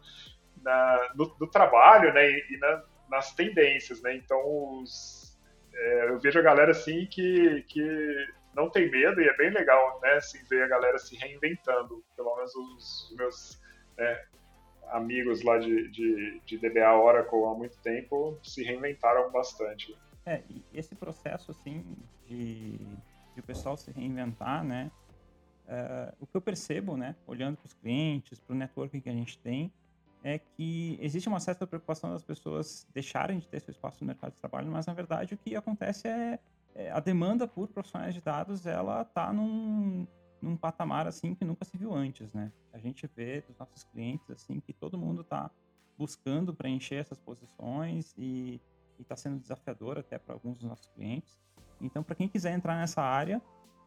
na 0.62 1.10
no, 1.14 1.36
no, 1.40 1.46
trabalho 1.46 2.12
né, 2.12 2.28
e, 2.28 2.54
e 2.54 2.58
na, 2.58 2.82
nas 3.08 3.34
tendências. 3.34 4.02
Né? 4.02 4.16
Então, 4.16 4.40
os, 4.80 5.38
é, 5.72 6.10
eu 6.10 6.18
vejo 6.18 6.38
a 6.38 6.42
galera 6.42 6.72
assim 6.72 7.06
que, 7.06 7.62
que 7.68 8.28
não 8.54 8.68
tem 8.68 8.90
medo 8.90 9.20
e 9.20 9.28
é 9.28 9.36
bem 9.36 9.50
legal 9.50 10.00
né, 10.02 10.14
assim, 10.14 10.38
ver 10.48 10.64
a 10.64 10.68
galera 10.68 10.98
se 10.98 11.16
reinventando, 11.16 12.04
pelo 12.16 12.34
menos 12.36 12.54
os, 12.54 13.10
os 13.10 13.16
meus 13.16 13.62
né, 13.96 14.24
amigos 14.92 15.42
lá 15.42 15.58
de, 15.58 15.88
de, 15.88 16.40
de 16.44 16.58
DBA 16.58 16.92
Oracle 16.94 17.44
há 17.44 17.54
muito 17.54 17.76
tempo 17.78 18.38
se 18.42 18.62
reinventaram 18.62 19.30
bastante. 19.30 19.96
É, 20.26 20.42
esse 20.72 20.94
processo, 20.94 21.50
assim, 21.50 21.84
de, 22.26 22.78
de 23.34 23.40
o 23.40 23.42
pessoal 23.42 23.76
se 23.76 23.90
reinventar, 23.90 24.62
né, 24.62 24.90
é, 25.66 26.14
o 26.20 26.26
que 26.26 26.36
eu 26.36 26.40
percebo, 26.40 26.96
né, 26.96 27.16
olhando 27.26 27.56
para 27.56 27.66
os 27.66 27.72
clientes, 27.72 28.38
para 28.40 28.54
o 28.54 28.56
networking 28.56 29.00
que 29.00 29.08
a 29.08 29.14
gente 29.14 29.38
tem, 29.38 29.72
é 30.22 30.38
que 30.38 30.98
existe 31.00 31.28
uma 31.28 31.40
certa 31.40 31.66
preocupação 31.66 32.10
das 32.10 32.22
pessoas 32.22 32.86
deixarem 32.92 33.38
de 33.38 33.48
ter 33.48 33.60
seu 33.60 33.72
espaço 33.72 33.98
no 34.02 34.06
mercado 34.06 34.32
de 34.32 34.38
trabalho, 34.38 34.70
mas 34.70 34.86
na 34.86 34.92
verdade 34.92 35.34
o 35.34 35.38
que 35.38 35.56
acontece 35.56 36.08
é, 36.08 36.38
é 36.74 36.90
a 36.90 37.00
demanda 37.00 37.48
por 37.48 37.68
profissionais 37.68 38.14
de 38.14 38.20
dados, 38.20 38.66
ela 38.66 39.02
está 39.02 39.32
num, 39.32 40.06
num 40.40 40.56
patamar 40.56 41.06
assim 41.06 41.34
que 41.34 41.44
nunca 41.44 41.64
se 41.64 41.76
viu 41.76 41.94
antes, 41.94 42.32
né? 42.32 42.52
A 42.72 42.78
gente 42.78 43.06
vê 43.14 43.40
dos 43.42 43.56
nossos 43.58 43.84
clientes 43.84 44.30
assim 44.30 44.60
que 44.60 44.72
todo 44.72 44.98
mundo 44.98 45.22
está 45.22 45.50
buscando 45.98 46.54
preencher 46.54 46.96
essas 46.96 47.18
posições 47.18 48.14
e 48.16 48.60
está 48.98 49.16
sendo 49.16 49.38
desafiador 49.38 49.98
até 49.98 50.18
para 50.18 50.34
alguns 50.34 50.58
dos 50.58 50.68
nossos 50.68 50.86
clientes. 50.88 51.38
Então, 51.80 52.02
para 52.02 52.14
quem 52.14 52.28
quiser 52.28 52.52
entrar 52.52 52.76
nessa 52.76 53.02
área, 53.02 53.40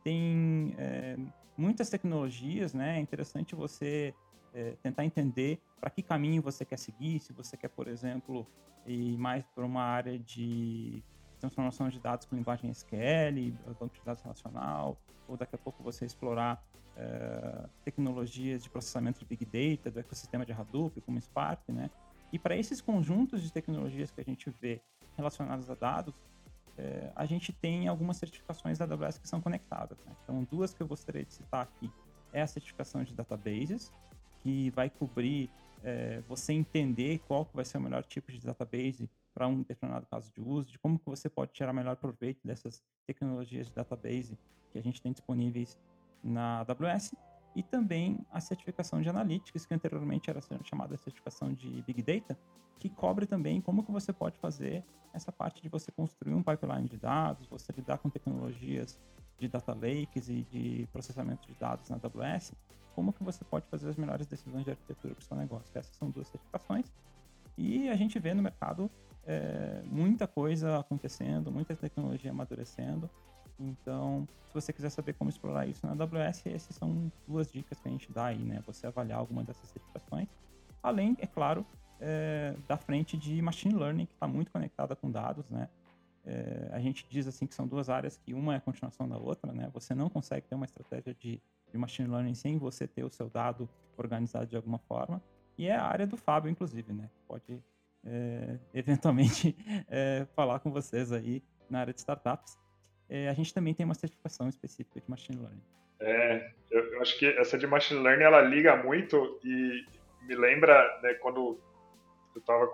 tem 0.04 0.74
é, 0.78 1.18
muitas 1.58 1.90
tecnologias, 1.90 2.74
né? 2.74 2.98
É 2.98 3.00
interessante 3.00 3.56
você 3.56 4.14
é, 4.54 4.76
tentar 4.82 5.06
entender 5.06 5.62
para 5.80 5.90
que 5.90 6.02
caminho 6.02 6.42
você 6.42 6.64
quer 6.66 6.78
seguir, 6.78 7.20
se 7.20 7.34
você 7.34 7.58
quer, 7.58 7.70
por 7.70 7.88
exemplo, 7.88 8.48
ir 8.86 9.18
mais 9.18 9.46
para 9.48 9.66
uma 9.66 9.84
área 9.84 10.18
de 10.20 11.04
transformação 11.44 11.90
de 11.90 12.00
dados 12.00 12.26
com 12.26 12.36
linguagem 12.36 12.70
SQL, 12.70 13.54
banco 13.78 13.94
de 13.96 14.02
dados 14.06 14.22
relacional, 14.22 14.98
ou 15.28 15.36
daqui 15.36 15.56
a 15.56 15.58
pouco 15.58 15.84
você 15.84 16.06
explorar 16.06 16.64
é, 16.96 17.68
tecnologias 17.84 18.64
de 18.64 18.70
processamento 18.70 19.20
de 19.20 19.26
Big 19.26 19.46
Data, 19.46 19.92
do 19.92 20.00
ecossistema 20.00 20.46
de 20.46 20.54
Hadoop, 20.54 21.02
como 21.02 21.20
Spark, 21.20 21.70
né? 21.70 21.90
E 22.32 22.40
para 22.40 22.56
esses 22.56 22.80
conjuntos 22.82 23.42
de 23.42 23.52
tecnologias 23.52 24.10
que 24.10 24.22
a 24.22 24.24
gente 24.24 24.50
vê 24.62 24.82
relacionados 25.18 25.70
a 25.70 25.76
dados, 25.76 26.16
é, 26.78 27.12
a 27.16 27.26
gente 27.26 27.52
tem 27.52 27.88
algumas 27.88 28.18
certificações 28.18 28.78
da 28.78 28.86
AWS 28.86 29.20
que 29.20 29.28
são 29.28 29.40
conectadas. 29.40 29.98
Né? 30.06 30.16
Então, 30.24 30.44
duas 30.50 30.74
que 30.74 30.82
eu 30.82 30.88
gostaria 30.88 31.24
de 31.24 31.34
citar 31.34 31.62
aqui 31.62 31.92
é 32.32 32.42
a 32.42 32.48
certificação 32.48 33.04
de 33.04 33.14
databases, 33.14 33.92
que 34.40 34.72
vai 34.72 34.90
cobrir 34.90 35.52
é, 35.84 36.22
você 36.28 36.54
entender 36.54 37.20
qual 37.28 37.48
vai 37.54 37.66
ser 37.66 37.78
o 37.78 37.82
melhor 37.82 38.04
tipo 38.04 38.32
de 38.32 38.40
database 38.40 39.08
para 39.34 39.48
um 39.48 39.62
determinado 39.62 40.06
caso 40.06 40.32
de 40.32 40.42
uso, 40.42 40.72
de 40.72 40.80
como 40.80 41.00
que 41.00 41.06
você 41.06 41.30
pode 41.30 41.52
tirar 41.54 41.74
melhor 41.74 41.96
proveito 41.96 42.40
dessas 42.46 42.84
tecnologias 43.06 43.68
de 43.68 43.74
database 43.74 44.38
que 44.72 44.78
a 44.78 44.82
gente 44.82 45.02
tem 45.02 45.12
disponíveis 45.12 45.78
na 46.24 46.60
AWS, 46.60 47.14
e 47.56 47.62
também 47.62 48.26
a 48.32 48.42
certificação 48.42 49.02
de 49.02 49.10
Analytics, 49.10 49.66
que 49.66 49.74
anteriormente 49.74 50.30
era 50.30 50.40
chamada 50.64 50.98
certificação 50.98 51.54
de 51.54 51.82
Big 51.84 52.02
Data, 52.02 52.38
que 52.80 52.90
cobre 52.90 53.26
também 53.26 53.62
como 53.62 53.84
que 53.84 53.92
você 53.92 54.12
pode 54.12 54.38
fazer 54.40 54.84
essa 55.14 55.32
parte 55.32 55.62
de 55.62 55.70
você 55.70 55.92
construir 55.92 56.34
um 56.34 56.42
pipeline 56.42 56.90
de 56.90 56.98
dados, 56.98 57.48
você 57.48 57.72
lidar 57.72 58.00
com 58.00 58.10
tecnologias 58.10 59.00
de 59.38 59.48
data 59.48 59.74
lakes 59.74 60.30
e 60.30 60.42
de 60.44 60.88
processamento 60.92 61.48
de 61.48 61.54
dados 61.54 61.90
na 61.90 61.98
AWS, 61.98 62.54
como 62.96 63.14
que 63.14 63.24
você 63.24 63.44
pode 63.44 63.68
fazer 63.68 63.90
as 63.90 63.96
melhores 63.96 64.26
decisões 64.26 64.64
de 64.64 64.72
arquitetura 64.72 65.14
para 65.14 65.22
o 65.22 65.26
seu 65.26 65.38
negócio. 65.38 65.78
Essas 65.78 65.96
são 65.96 66.10
duas 66.10 66.28
certificações. 66.28 66.92
E 67.58 67.88
a 67.90 67.96
gente 67.96 68.18
vê 68.18 68.34
no 68.34 68.42
mercado 68.42 68.90
é, 69.26 69.82
muita 69.86 70.28
coisa 70.28 70.80
acontecendo, 70.80 71.52
muita 71.52 71.76
tecnologia 71.76 72.32
amadurecendo. 72.32 73.10
Então, 73.60 74.28
se 74.48 74.54
você 74.54 74.74
quiser 74.74 74.90
saber 74.90 75.14
como 75.14 75.30
explorar 75.30 75.68
isso 75.68 75.86
na 75.86 75.94
AWS, 75.94 76.48
essas 76.48 76.76
são 76.76 77.12
duas 77.28 77.52
dicas 77.52 77.80
que 77.80 77.88
a 77.88 77.92
gente 77.92 78.12
dá 78.12 78.26
aí, 78.26 78.44
né? 78.44 78.62
Você 78.66 78.88
avaliar 78.88 79.20
alguma 79.20 79.44
dessas 79.44 79.70
certificações. 79.70 80.28
Além, 80.82 81.16
é 81.20 81.28
claro, 81.28 81.66
é, 82.00 82.56
da 82.68 82.78
frente 82.78 83.18
de 83.18 83.42
machine 83.42 83.74
learning, 83.74 84.06
que 84.06 84.14
está 84.14 84.28
muito 84.28 84.52
conectada 84.52 84.96
com 84.96 85.10
dados, 85.10 85.50
né? 85.50 85.70
É, 86.26 86.70
a 86.72 86.80
gente 86.80 87.06
diz 87.10 87.28
assim 87.28 87.46
que 87.46 87.54
são 87.54 87.68
duas 87.68 87.90
áreas 87.90 88.18
que 88.18 88.34
uma 88.34 88.54
é 88.54 88.58
a 88.58 88.62
continuação 88.62 89.08
da 89.08 89.18
outra, 89.18 89.52
né? 89.52 89.70
Você 89.74 89.94
não 89.94 90.10
consegue 90.10 90.48
ter 90.48 90.56
uma 90.56 90.66
estratégia 90.66 91.14
de, 91.14 91.42
de 91.72 91.78
machine 91.78 92.10
learning 92.10 92.34
sem 92.34 92.58
você 92.58 92.88
ter 92.88 93.04
o 93.04 93.10
seu 93.10 93.30
dado 93.30 93.70
organizado 93.98 94.48
de 94.48 94.56
alguma 94.56 94.80
forma. 94.80 95.22
E 95.58 95.68
é 95.68 95.76
a 95.76 95.84
área 95.84 96.08
do 96.08 96.18
Fábio, 96.18 96.50
inclusive, 96.50 96.92
né? 96.94 97.10
Pode 97.28 97.62
é, 98.06 98.58
eventualmente 98.74 99.56
é, 99.90 100.26
falar 100.36 100.60
com 100.60 100.72
vocês 100.72 101.12
aí 101.12 101.44
na 101.70 101.80
área 101.80 101.94
de 101.94 102.00
startups. 102.00 102.58
é, 103.10 103.30
a 103.30 103.34
gente 103.34 103.54
também 103.54 103.74
tem 103.74 103.86
uma 103.86 103.96
certificação 103.96 104.48
específica 104.48 105.00
de 105.00 105.10
Machine 105.10 105.40
Learning. 105.40 105.64
É, 106.00 106.52
eu, 106.70 106.94
eu 106.94 107.02
acho 107.02 107.18
que 107.18 107.26
essa 107.26 107.58
de 107.58 107.66
Machine 107.66 108.02
Learning, 108.02 108.24
ela 108.24 108.42
liga 108.42 108.76
muito 108.76 109.40
e 109.44 109.86
me 110.24 110.36
lembra 110.36 111.00
né, 111.02 111.14
quando 111.16 111.60
eu 112.36 112.40
estava 112.40 112.70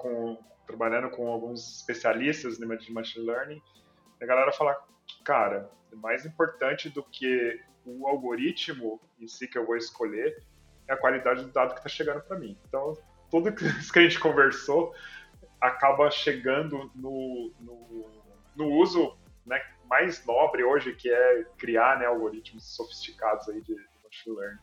trabalhando 0.65 1.09
com 1.09 1.27
alguns 1.27 1.77
especialistas 1.77 2.57
de 2.57 2.91
Machine 2.91 3.25
Learning, 3.25 3.61
a 4.21 4.25
galera 4.25 4.51
fala 4.51 4.75
cara, 5.23 5.69
é 5.91 5.95
mais 5.95 6.25
importante 6.25 6.89
do 6.89 7.03
que 7.03 7.59
o 7.85 8.07
algoritmo 8.07 8.99
em 9.19 9.27
si 9.27 9.47
que 9.47 9.57
eu 9.57 9.65
vou 9.65 9.77
escolher 9.77 10.37
é 10.87 10.93
a 10.93 10.97
qualidade 10.97 11.43
do 11.43 11.51
dado 11.51 11.73
que 11.73 11.79
está 11.79 11.89
chegando 11.89 12.21
para 12.21 12.37
mim. 12.37 12.57
Então, 12.67 12.97
tudo 13.29 13.49
isso 13.79 13.91
que 13.91 13.99
a 13.99 14.01
gente 14.01 14.19
conversou 14.19 14.93
acaba 15.59 16.09
chegando 16.09 16.89
no, 16.95 17.51
no, 17.59 18.05
no 18.55 18.65
uso 18.73 19.17
né, 19.45 19.61
mais 19.89 20.25
nobre 20.25 20.63
hoje, 20.63 20.93
que 20.95 21.09
é 21.09 21.45
criar 21.57 21.99
né, 21.99 22.05
algoritmos 22.05 22.75
sofisticados 22.75 23.47
aí 23.49 23.61
de, 23.61 23.75
machine 24.03 24.35
learning. 24.35 24.59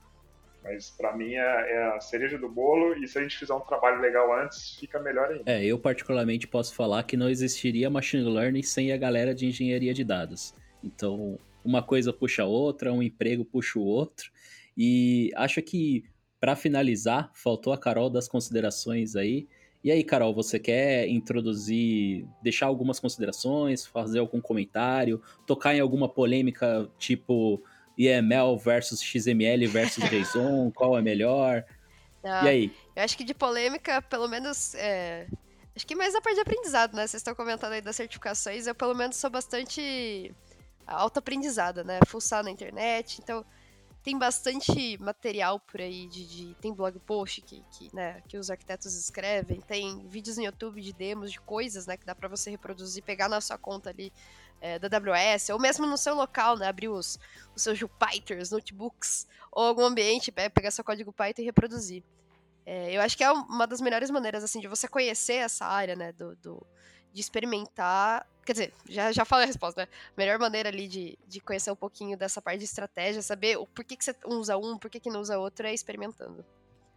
Mas 0.63 0.91
para 0.91 1.17
mim 1.17 1.35
é, 1.35 1.39
é, 1.39 1.97
a 1.97 2.01
cereja 2.01 2.37
do 2.37 2.49
bolo 2.49 2.97
e 2.97 3.07
se 3.07 3.19
a 3.19 3.23
gente 3.23 3.39
fizer 3.39 3.55
um 3.55 3.61
trabalho 3.61 4.01
legal 4.01 4.35
antes, 4.35 4.77
fica 4.79 4.99
melhor 4.99 5.31
ainda. 5.31 5.45
É, 5.47 5.65
eu 5.65 5.79
particularmente 5.79 6.49
posso 6.49 6.75
falar 6.75 7.05
que 7.05 7.17
não 7.17 7.29
existiria 7.29 7.89
machine 7.89 8.25
learning 8.25 8.63
sem 8.63 8.93
a 8.93 8.97
galera 8.97 9.35
de 9.35 9.47
engenharia 9.47 9.95
de 9.95 10.03
dados. 10.03 10.55
Então, 10.83 11.39
uma 11.65 11.83
coisa 11.83 12.13
puxa 12.13 12.43
a 12.43 12.47
outra, 12.47 12.93
um 12.93 13.03
emprego 13.03 13.45
puxa 13.45 13.79
o 13.79 13.85
outro. 13.85 14.31
E 14.77 15.31
acho 15.37 15.63
que 15.63 16.05
para 16.41 16.55
finalizar, 16.55 17.31
faltou 17.35 17.73
a 17.73 17.79
Carol 17.79 18.11
das 18.11 18.29
considerações 18.29 19.17
aí. 19.17 19.49
E 19.87 19.91
aí, 19.93 20.03
Carol, 20.03 20.35
você 20.35 20.59
quer 20.59 21.07
introduzir, 21.07 22.27
deixar 22.43 22.67
algumas 22.67 22.99
considerações, 22.99 23.87
fazer 23.87 24.19
algum 24.19 24.41
comentário, 24.41 25.23
tocar 25.47 25.77
em 25.77 25.79
alguma 25.79 26.09
polêmica 26.09 26.91
tipo 26.99 27.63
YML 27.97 28.59
versus 28.59 29.01
XML 29.01 29.65
versus 29.69 30.03
JSON, 30.11 30.73
qual 30.73 30.99
é 30.99 31.01
melhor? 31.01 31.65
Não, 32.21 32.43
e 32.43 32.49
aí? 32.49 32.73
Eu 32.97 33.05
acho 33.05 33.17
que 33.17 33.23
de 33.23 33.33
polêmica, 33.33 34.03
pelo 34.03 34.27
menos, 34.27 34.75
é... 34.75 35.29
acho 35.77 35.87
que 35.87 35.95
mais 35.95 36.17
a 36.17 36.21
parte 36.21 36.35
de 36.35 36.41
aprendizado, 36.41 36.97
né? 36.97 37.07
Vocês 37.07 37.21
estão 37.21 37.37
comentando 37.37 37.71
aí 37.75 37.81
das 37.81 37.95
certificações, 37.95 38.67
eu 38.67 38.75
pelo 38.75 38.93
menos 38.93 39.15
sou 39.15 39.31
bastante 39.31 40.35
autoaprendizada, 40.85 41.85
né? 41.85 42.01
Fuçar 42.09 42.43
na 42.43 42.51
internet, 42.51 43.21
então 43.23 43.45
tem 44.07 44.17
bastante 44.17 44.97
material 44.99 45.59
por 45.59 45.81
aí 45.81 46.07
de, 46.07 46.25
de, 46.29 46.55
tem 46.61 46.73
blog 46.73 46.97
post 47.01 47.43
que, 47.43 47.65
que, 47.73 47.93
né, 47.93 48.23
que 48.29 48.39
os 48.39 48.49
arquitetos 48.49 48.95
escrevem, 48.95 49.61
tem 49.61 50.07
vídeos 50.07 50.37
no 50.37 50.45
YouTube 50.45 50.81
de 50.81 50.93
demos 50.93 51.33
de 51.33 51.41
coisas, 51.41 51.89
né, 51.89 51.97
que 51.97 52.07
dá 52.07 52.15
para 52.15 52.29
você 52.29 52.49
reproduzir, 52.49 53.03
pegar 53.03 53.29
na 53.29 53.41
sua 53.41 53.59
conta 53.59 53.91
ali 53.91 54.13
é, 54.61 54.79
da 54.79 54.87
AWS, 54.87 55.49
ou 55.51 55.59
mesmo 55.59 55.89
no 55.89 55.99
seu 55.99 56.15
local, 56.15 56.57
né, 56.57 56.69
abrir 56.69 56.87
os, 56.87 57.19
os 57.53 57.63
seus 57.63 57.77
Jupyters, 57.77 58.53
notebooks, 58.53 59.27
ou 59.51 59.65
algum 59.65 59.83
ambiente, 59.83 60.31
pegar 60.31 60.71
seu 60.71 60.85
código 60.85 61.13
Python 61.13 61.43
e 61.43 61.47
reproduzir. 61.47 62.05
É, 62.65 62.97
eu 62.97 63.01
acho 63.01 63.17
que 63.17 63.25
é 63.25 63.33
uma 63.33 63.67
das 63.67 63.81
melhores 63.81 64.09
maneiras, 64.09 64.45
assim, 64.45 64.61
de 64.61 64.69
você 64.69 64.87
conhecer 64.87 65.39
essa 65.39 65.67
área, 65.67 65.97
né, 65.97 66.13
do, 66.13 66.37
do 66.37 66.65
de 67.17 67.23
experimentar. 67.23 68.29
Quer 68.45 68.53
dizer, 68.53 68.73
já, 68.87 69.11
já 69.11 69.25
falei 69.25 69.45
a 69.45 69.47
resposta, 69.47 69.81
né? 69.81 69.89
A 70.15 70.21
melhor 70.21 70.39
maneira 70.39 70.69
ali 70.69 70.87
de, 70.87 71.19
de 71.27 71.41
conhecer 71.41 71.71
um 71.71 71.77
pouquinho 71.77 72.15
dessa 72.15 72.43
parte 72.43 72.59
de 72.59 72.65
estratégia, 72.65 73.23
saber 73.23 73.57
o 73.57 73.67
por 73.67 73.87
que, 73.87 73.97
que 73.97 74.05
você 74.05 74.15
usa 74.27 74.59
um, 74.59 74.77
por 74.77 74.91
que, 74.91 75.01
que 75.01 75.09
não 75.09 75.23
usa 75.23 75.39
outro, 75.39 75.67
é 75.67 75.73
experimentando. 75.73 76.45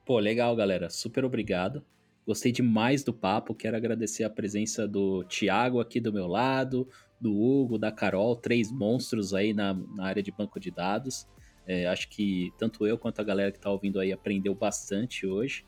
Pô, 0.05 0.19
legal, 0.19 0.53
galera. 0.57 0.89
Super 0.89 1.23
obrigado. 1.23 1.85
Gostei 2.27 2.51
demais 2.51 3.01
do 3.01 3.13
papo. 3.13 3.55
Quero 3.55 3.77
agradecer 3.77 4.25
a 4.25 4.29
presença 4.29 4.85
do 4.85 5.23
Thiago 5.23 5.79
aqui 5.79 6.01
do 6.01 6.11
meu 6.11 6.27
lado, 6.27 6.85
do 7.19 7.33
Hugo, 7.33 7.77
da 7.77 7.89
Carol, 7.89 8.35
três 8.35 8.69
monstros 8.69 9.33
aí 9.33 9.53
na, 9.53 9.73
na 9.73 10.05
área 10.05 10.21
de 10.21 10.31
banco 10.33 10.59
de 10.59 10.69
dados. 10.69 11.25
É, 11.65 11.87
acho 11.87 12.09
que 12.09 12.51
tanto 12.57 12.85
eu 12.85 12.97
quanto 12.97 13.21
a 13.21 13.23
galera 13.23 13.51
que 13.51 13.57
está 13.57 13.69
ouvindo 13.69 14.01
aí 14.01 14.11
aprendeu 14.11 14.53
bastante 14.53 15.25
hoje. 15.25 15.63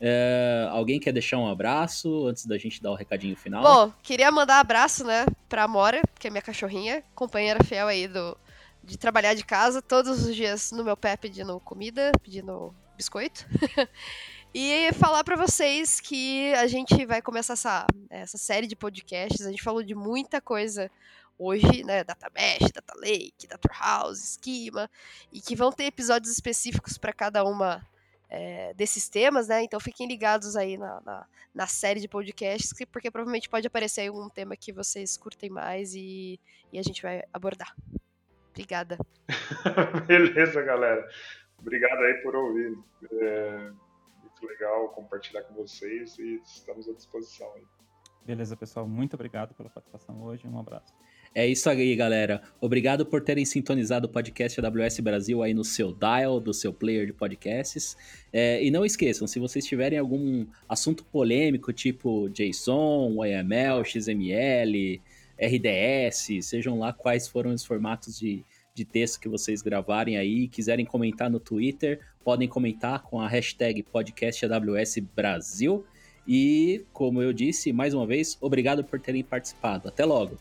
É, 0.00 0.68
alguém 0.70 1.00
quer 1.00 1.12
deixar 1.12 1.38
um 1.38 1.48
abraço 1.48 2.26
antes 2.26 2.46
da 2.46 2.58
gente 2.58 2.82
dar 2.82 2.90
o 2.90 2.94
recadinho 2.94 3.36
final? 3.36 3.62
Bom, 3.62 3.92
queria 4.02 4.30
mandar 4.30 4.58
um 4.58 4.60
abraço, 4.60 5.04
né, 5.04 5.24
pra 5.48 5.66
Mora, 5.66 6.02
que 6.18 6.26
é 6.26 6.30
minha 6.30 6.42
cachorrinha, 6.42 7.02
companheira 7.14 7.64
fiel 7.64 7.88
aí 7.88 8.06
do, 8.06 8.36
de 8.84 8.98
trabalhar 8.98 9.34
de 9.34 9.44
casa, 9.44 9.80
todos 9.80 10.26
os 10.26 10.34
dias 10.34 10.70
no 10.72 10.84
meu 10.84 10.96
pé 10.96 11.16
pedindo 11.16 11.58
comida, 11.60 12.12
pedindo 12.22 12.74
biscoito. 12.96 13.46
E 14.58 14.90
falar 14.94 15.22
para 15.22 15.36
vocês 15.36 16.00
que 16.00 16.54
a 16.54 16.66
gente 16.66 17.04
vai 17.04 17.20
começar 17.20 17.52
essa, 17.52 17.86
essa 18.08 18.38
série 18.38 18.66
de 18.66 18.74
podcasts. 18.74 19.44
A 19.44 19.50
gente 19.50 19.62
falou 19.62 19.82
de 19.82 19.94
muita 19.94 20.40
coisa 20.40 20.90
hoje, 21.38 21.84
né? 21.84 22.02
Data 22.02 22.30
Mesh, 22.34 22.70
Data 22.72 22.94
Lake, 22.98 23.46
Data 23.46 23.68
House, 23.78 24.38
Schema, 24.42 24.90
e 25.30 25.42
que 25.42 25.54
vão 25.54 25.70
ter 25.70 25.84
episódios 25.84 26.32
específicos 26.32 26.96
para 26.96 27.12
cada 27.12 27.44
uma 27.44 27.86
é, 28.28 28.74
desses 28.74 29.08
temas, 29.08 29.48
né? 29.48 29.62
Então 29.62 29.78
fiquem 29.78 30.06
ligados 30.06 30.56
aí 30.56 30.76
na, 30.76 31.00
na, 31.02 31.26
na, 31.54 31.66
série 31.66 32.00
de 32.00 32.08
podcasts, 32.08 32.72
porque 32.90 33.10
provavelmente 33.10 33.48
pode 33.48 33.66
aparecer 33.66 34.02
aí 34.02 34.10
um 34.10 34.28
tema 34.28 34.56
que 34.56 34.72
vocês 34.72 35.16
curtem 35.16 35.50
mais 35.50 35.94
e, 35.94 36.40
e 36.72 36.78
a 36.78 36.82
gente 36.82 37.02
vai 37.02 37.22
abordar. 37.32 37.74
Obrigada. 38.50 38.98
Beleza, 40.06 40.62
galera. 40.62 41.06
Obrigado 41.58 42.00
aí 42.02 42.14
por 42.22 42.34
ouvir. 42.34 42.78
É 43.12 43.70
muito 44.20 44.46
legal 44.46 44.88
compartilhar 44.90 45.42
com 45.42 45.54
vocês 45.54 46.18
e 46.18 46.40
estamos 46.44 46.88
à 46.88 46.92
disposição 46.92 47.52
aí. 47.54 47.64
Beleza, 48.24 48.56
pessoal. 48.56 48.88
Muito 48.88 49.14
obrigado 49.14 49.54
pela 49.54 49.70
participação 49.70 50.22
hoje. 50.22 50.46
Um 50.48 50.58
abraço. 50.58 50.92
É 51.38 51.46
isso 51.46 51.68
aí, 51.68 51.94
galera. 51.94 52.40
Obrigado 52.58 53.04
por 53.04 53.20
terem 53.20 53.44
sintonizado 53.44 54.06
o 54.06 54.08
podcast 54.08 54.58
AWS 54.58 55.00
Brasil 55.00 55.42
aí 55.42 55.52
no 55.52 55.64
seu 55.64 55.92
dial, 55.92 56.40
do 56.40 56.54
seu 56.54 56.72
player 56.72 57.04
de 57.04 57.12
podcasts. 57.12 57.94
É, 58.32 58.64
e 58.64 58.70
não 58.70 58.86
esqueçam, 58.86 59.26
se 59.26 59.38
vocês 59.38 59.66
tiverem 59.66 59.98
algum 59.98 60.46
assunto 60.66 61.04
polêmico, 61.04 61.74
tipo 61.74 62.30
JSON, 62.30 63.22
YML, 63.22 63.84
XML, 63.84 65.02
RDS, 65.38 66.38
sejam 66.40 66.78
lá 66.78 66.94
quais 66.94 67.28
foram 67.28 67.52
os 67.52 67.66
formatos 67.66 68.18
de, 68.18 68.42
de 68.74 68.86
texto 68.86 69.20
que 69.20 69.28
vocês 69.28 69.60
gravarem 69.60 70.16
aí 70.16 70.48
quiserem 70.48 70.86
comentar 70.86 71.28
no 71.28 71.38
Twitter, 71.38 72.00
podem 72.24 72.48
comentar 72.48 73.02
com 73.02 73.20
a 73.20 73.28
hashtag 73.28 73.82
podcastawsbrasil. 73.82 75.84
E, 76.26 76.82
como 76.94 77.20
eu 77.20 77.34
disse, 77.34 77.74
mais 77.74 77.92
uma 77.92 78.06
vez, 78.06 78.38
obrigado 78.40 78.82
por 78.82 78.98
terem 78.98 79.22
participado. 79.22 79.86
Até 79.86 80.02
logo! 80.02 80.38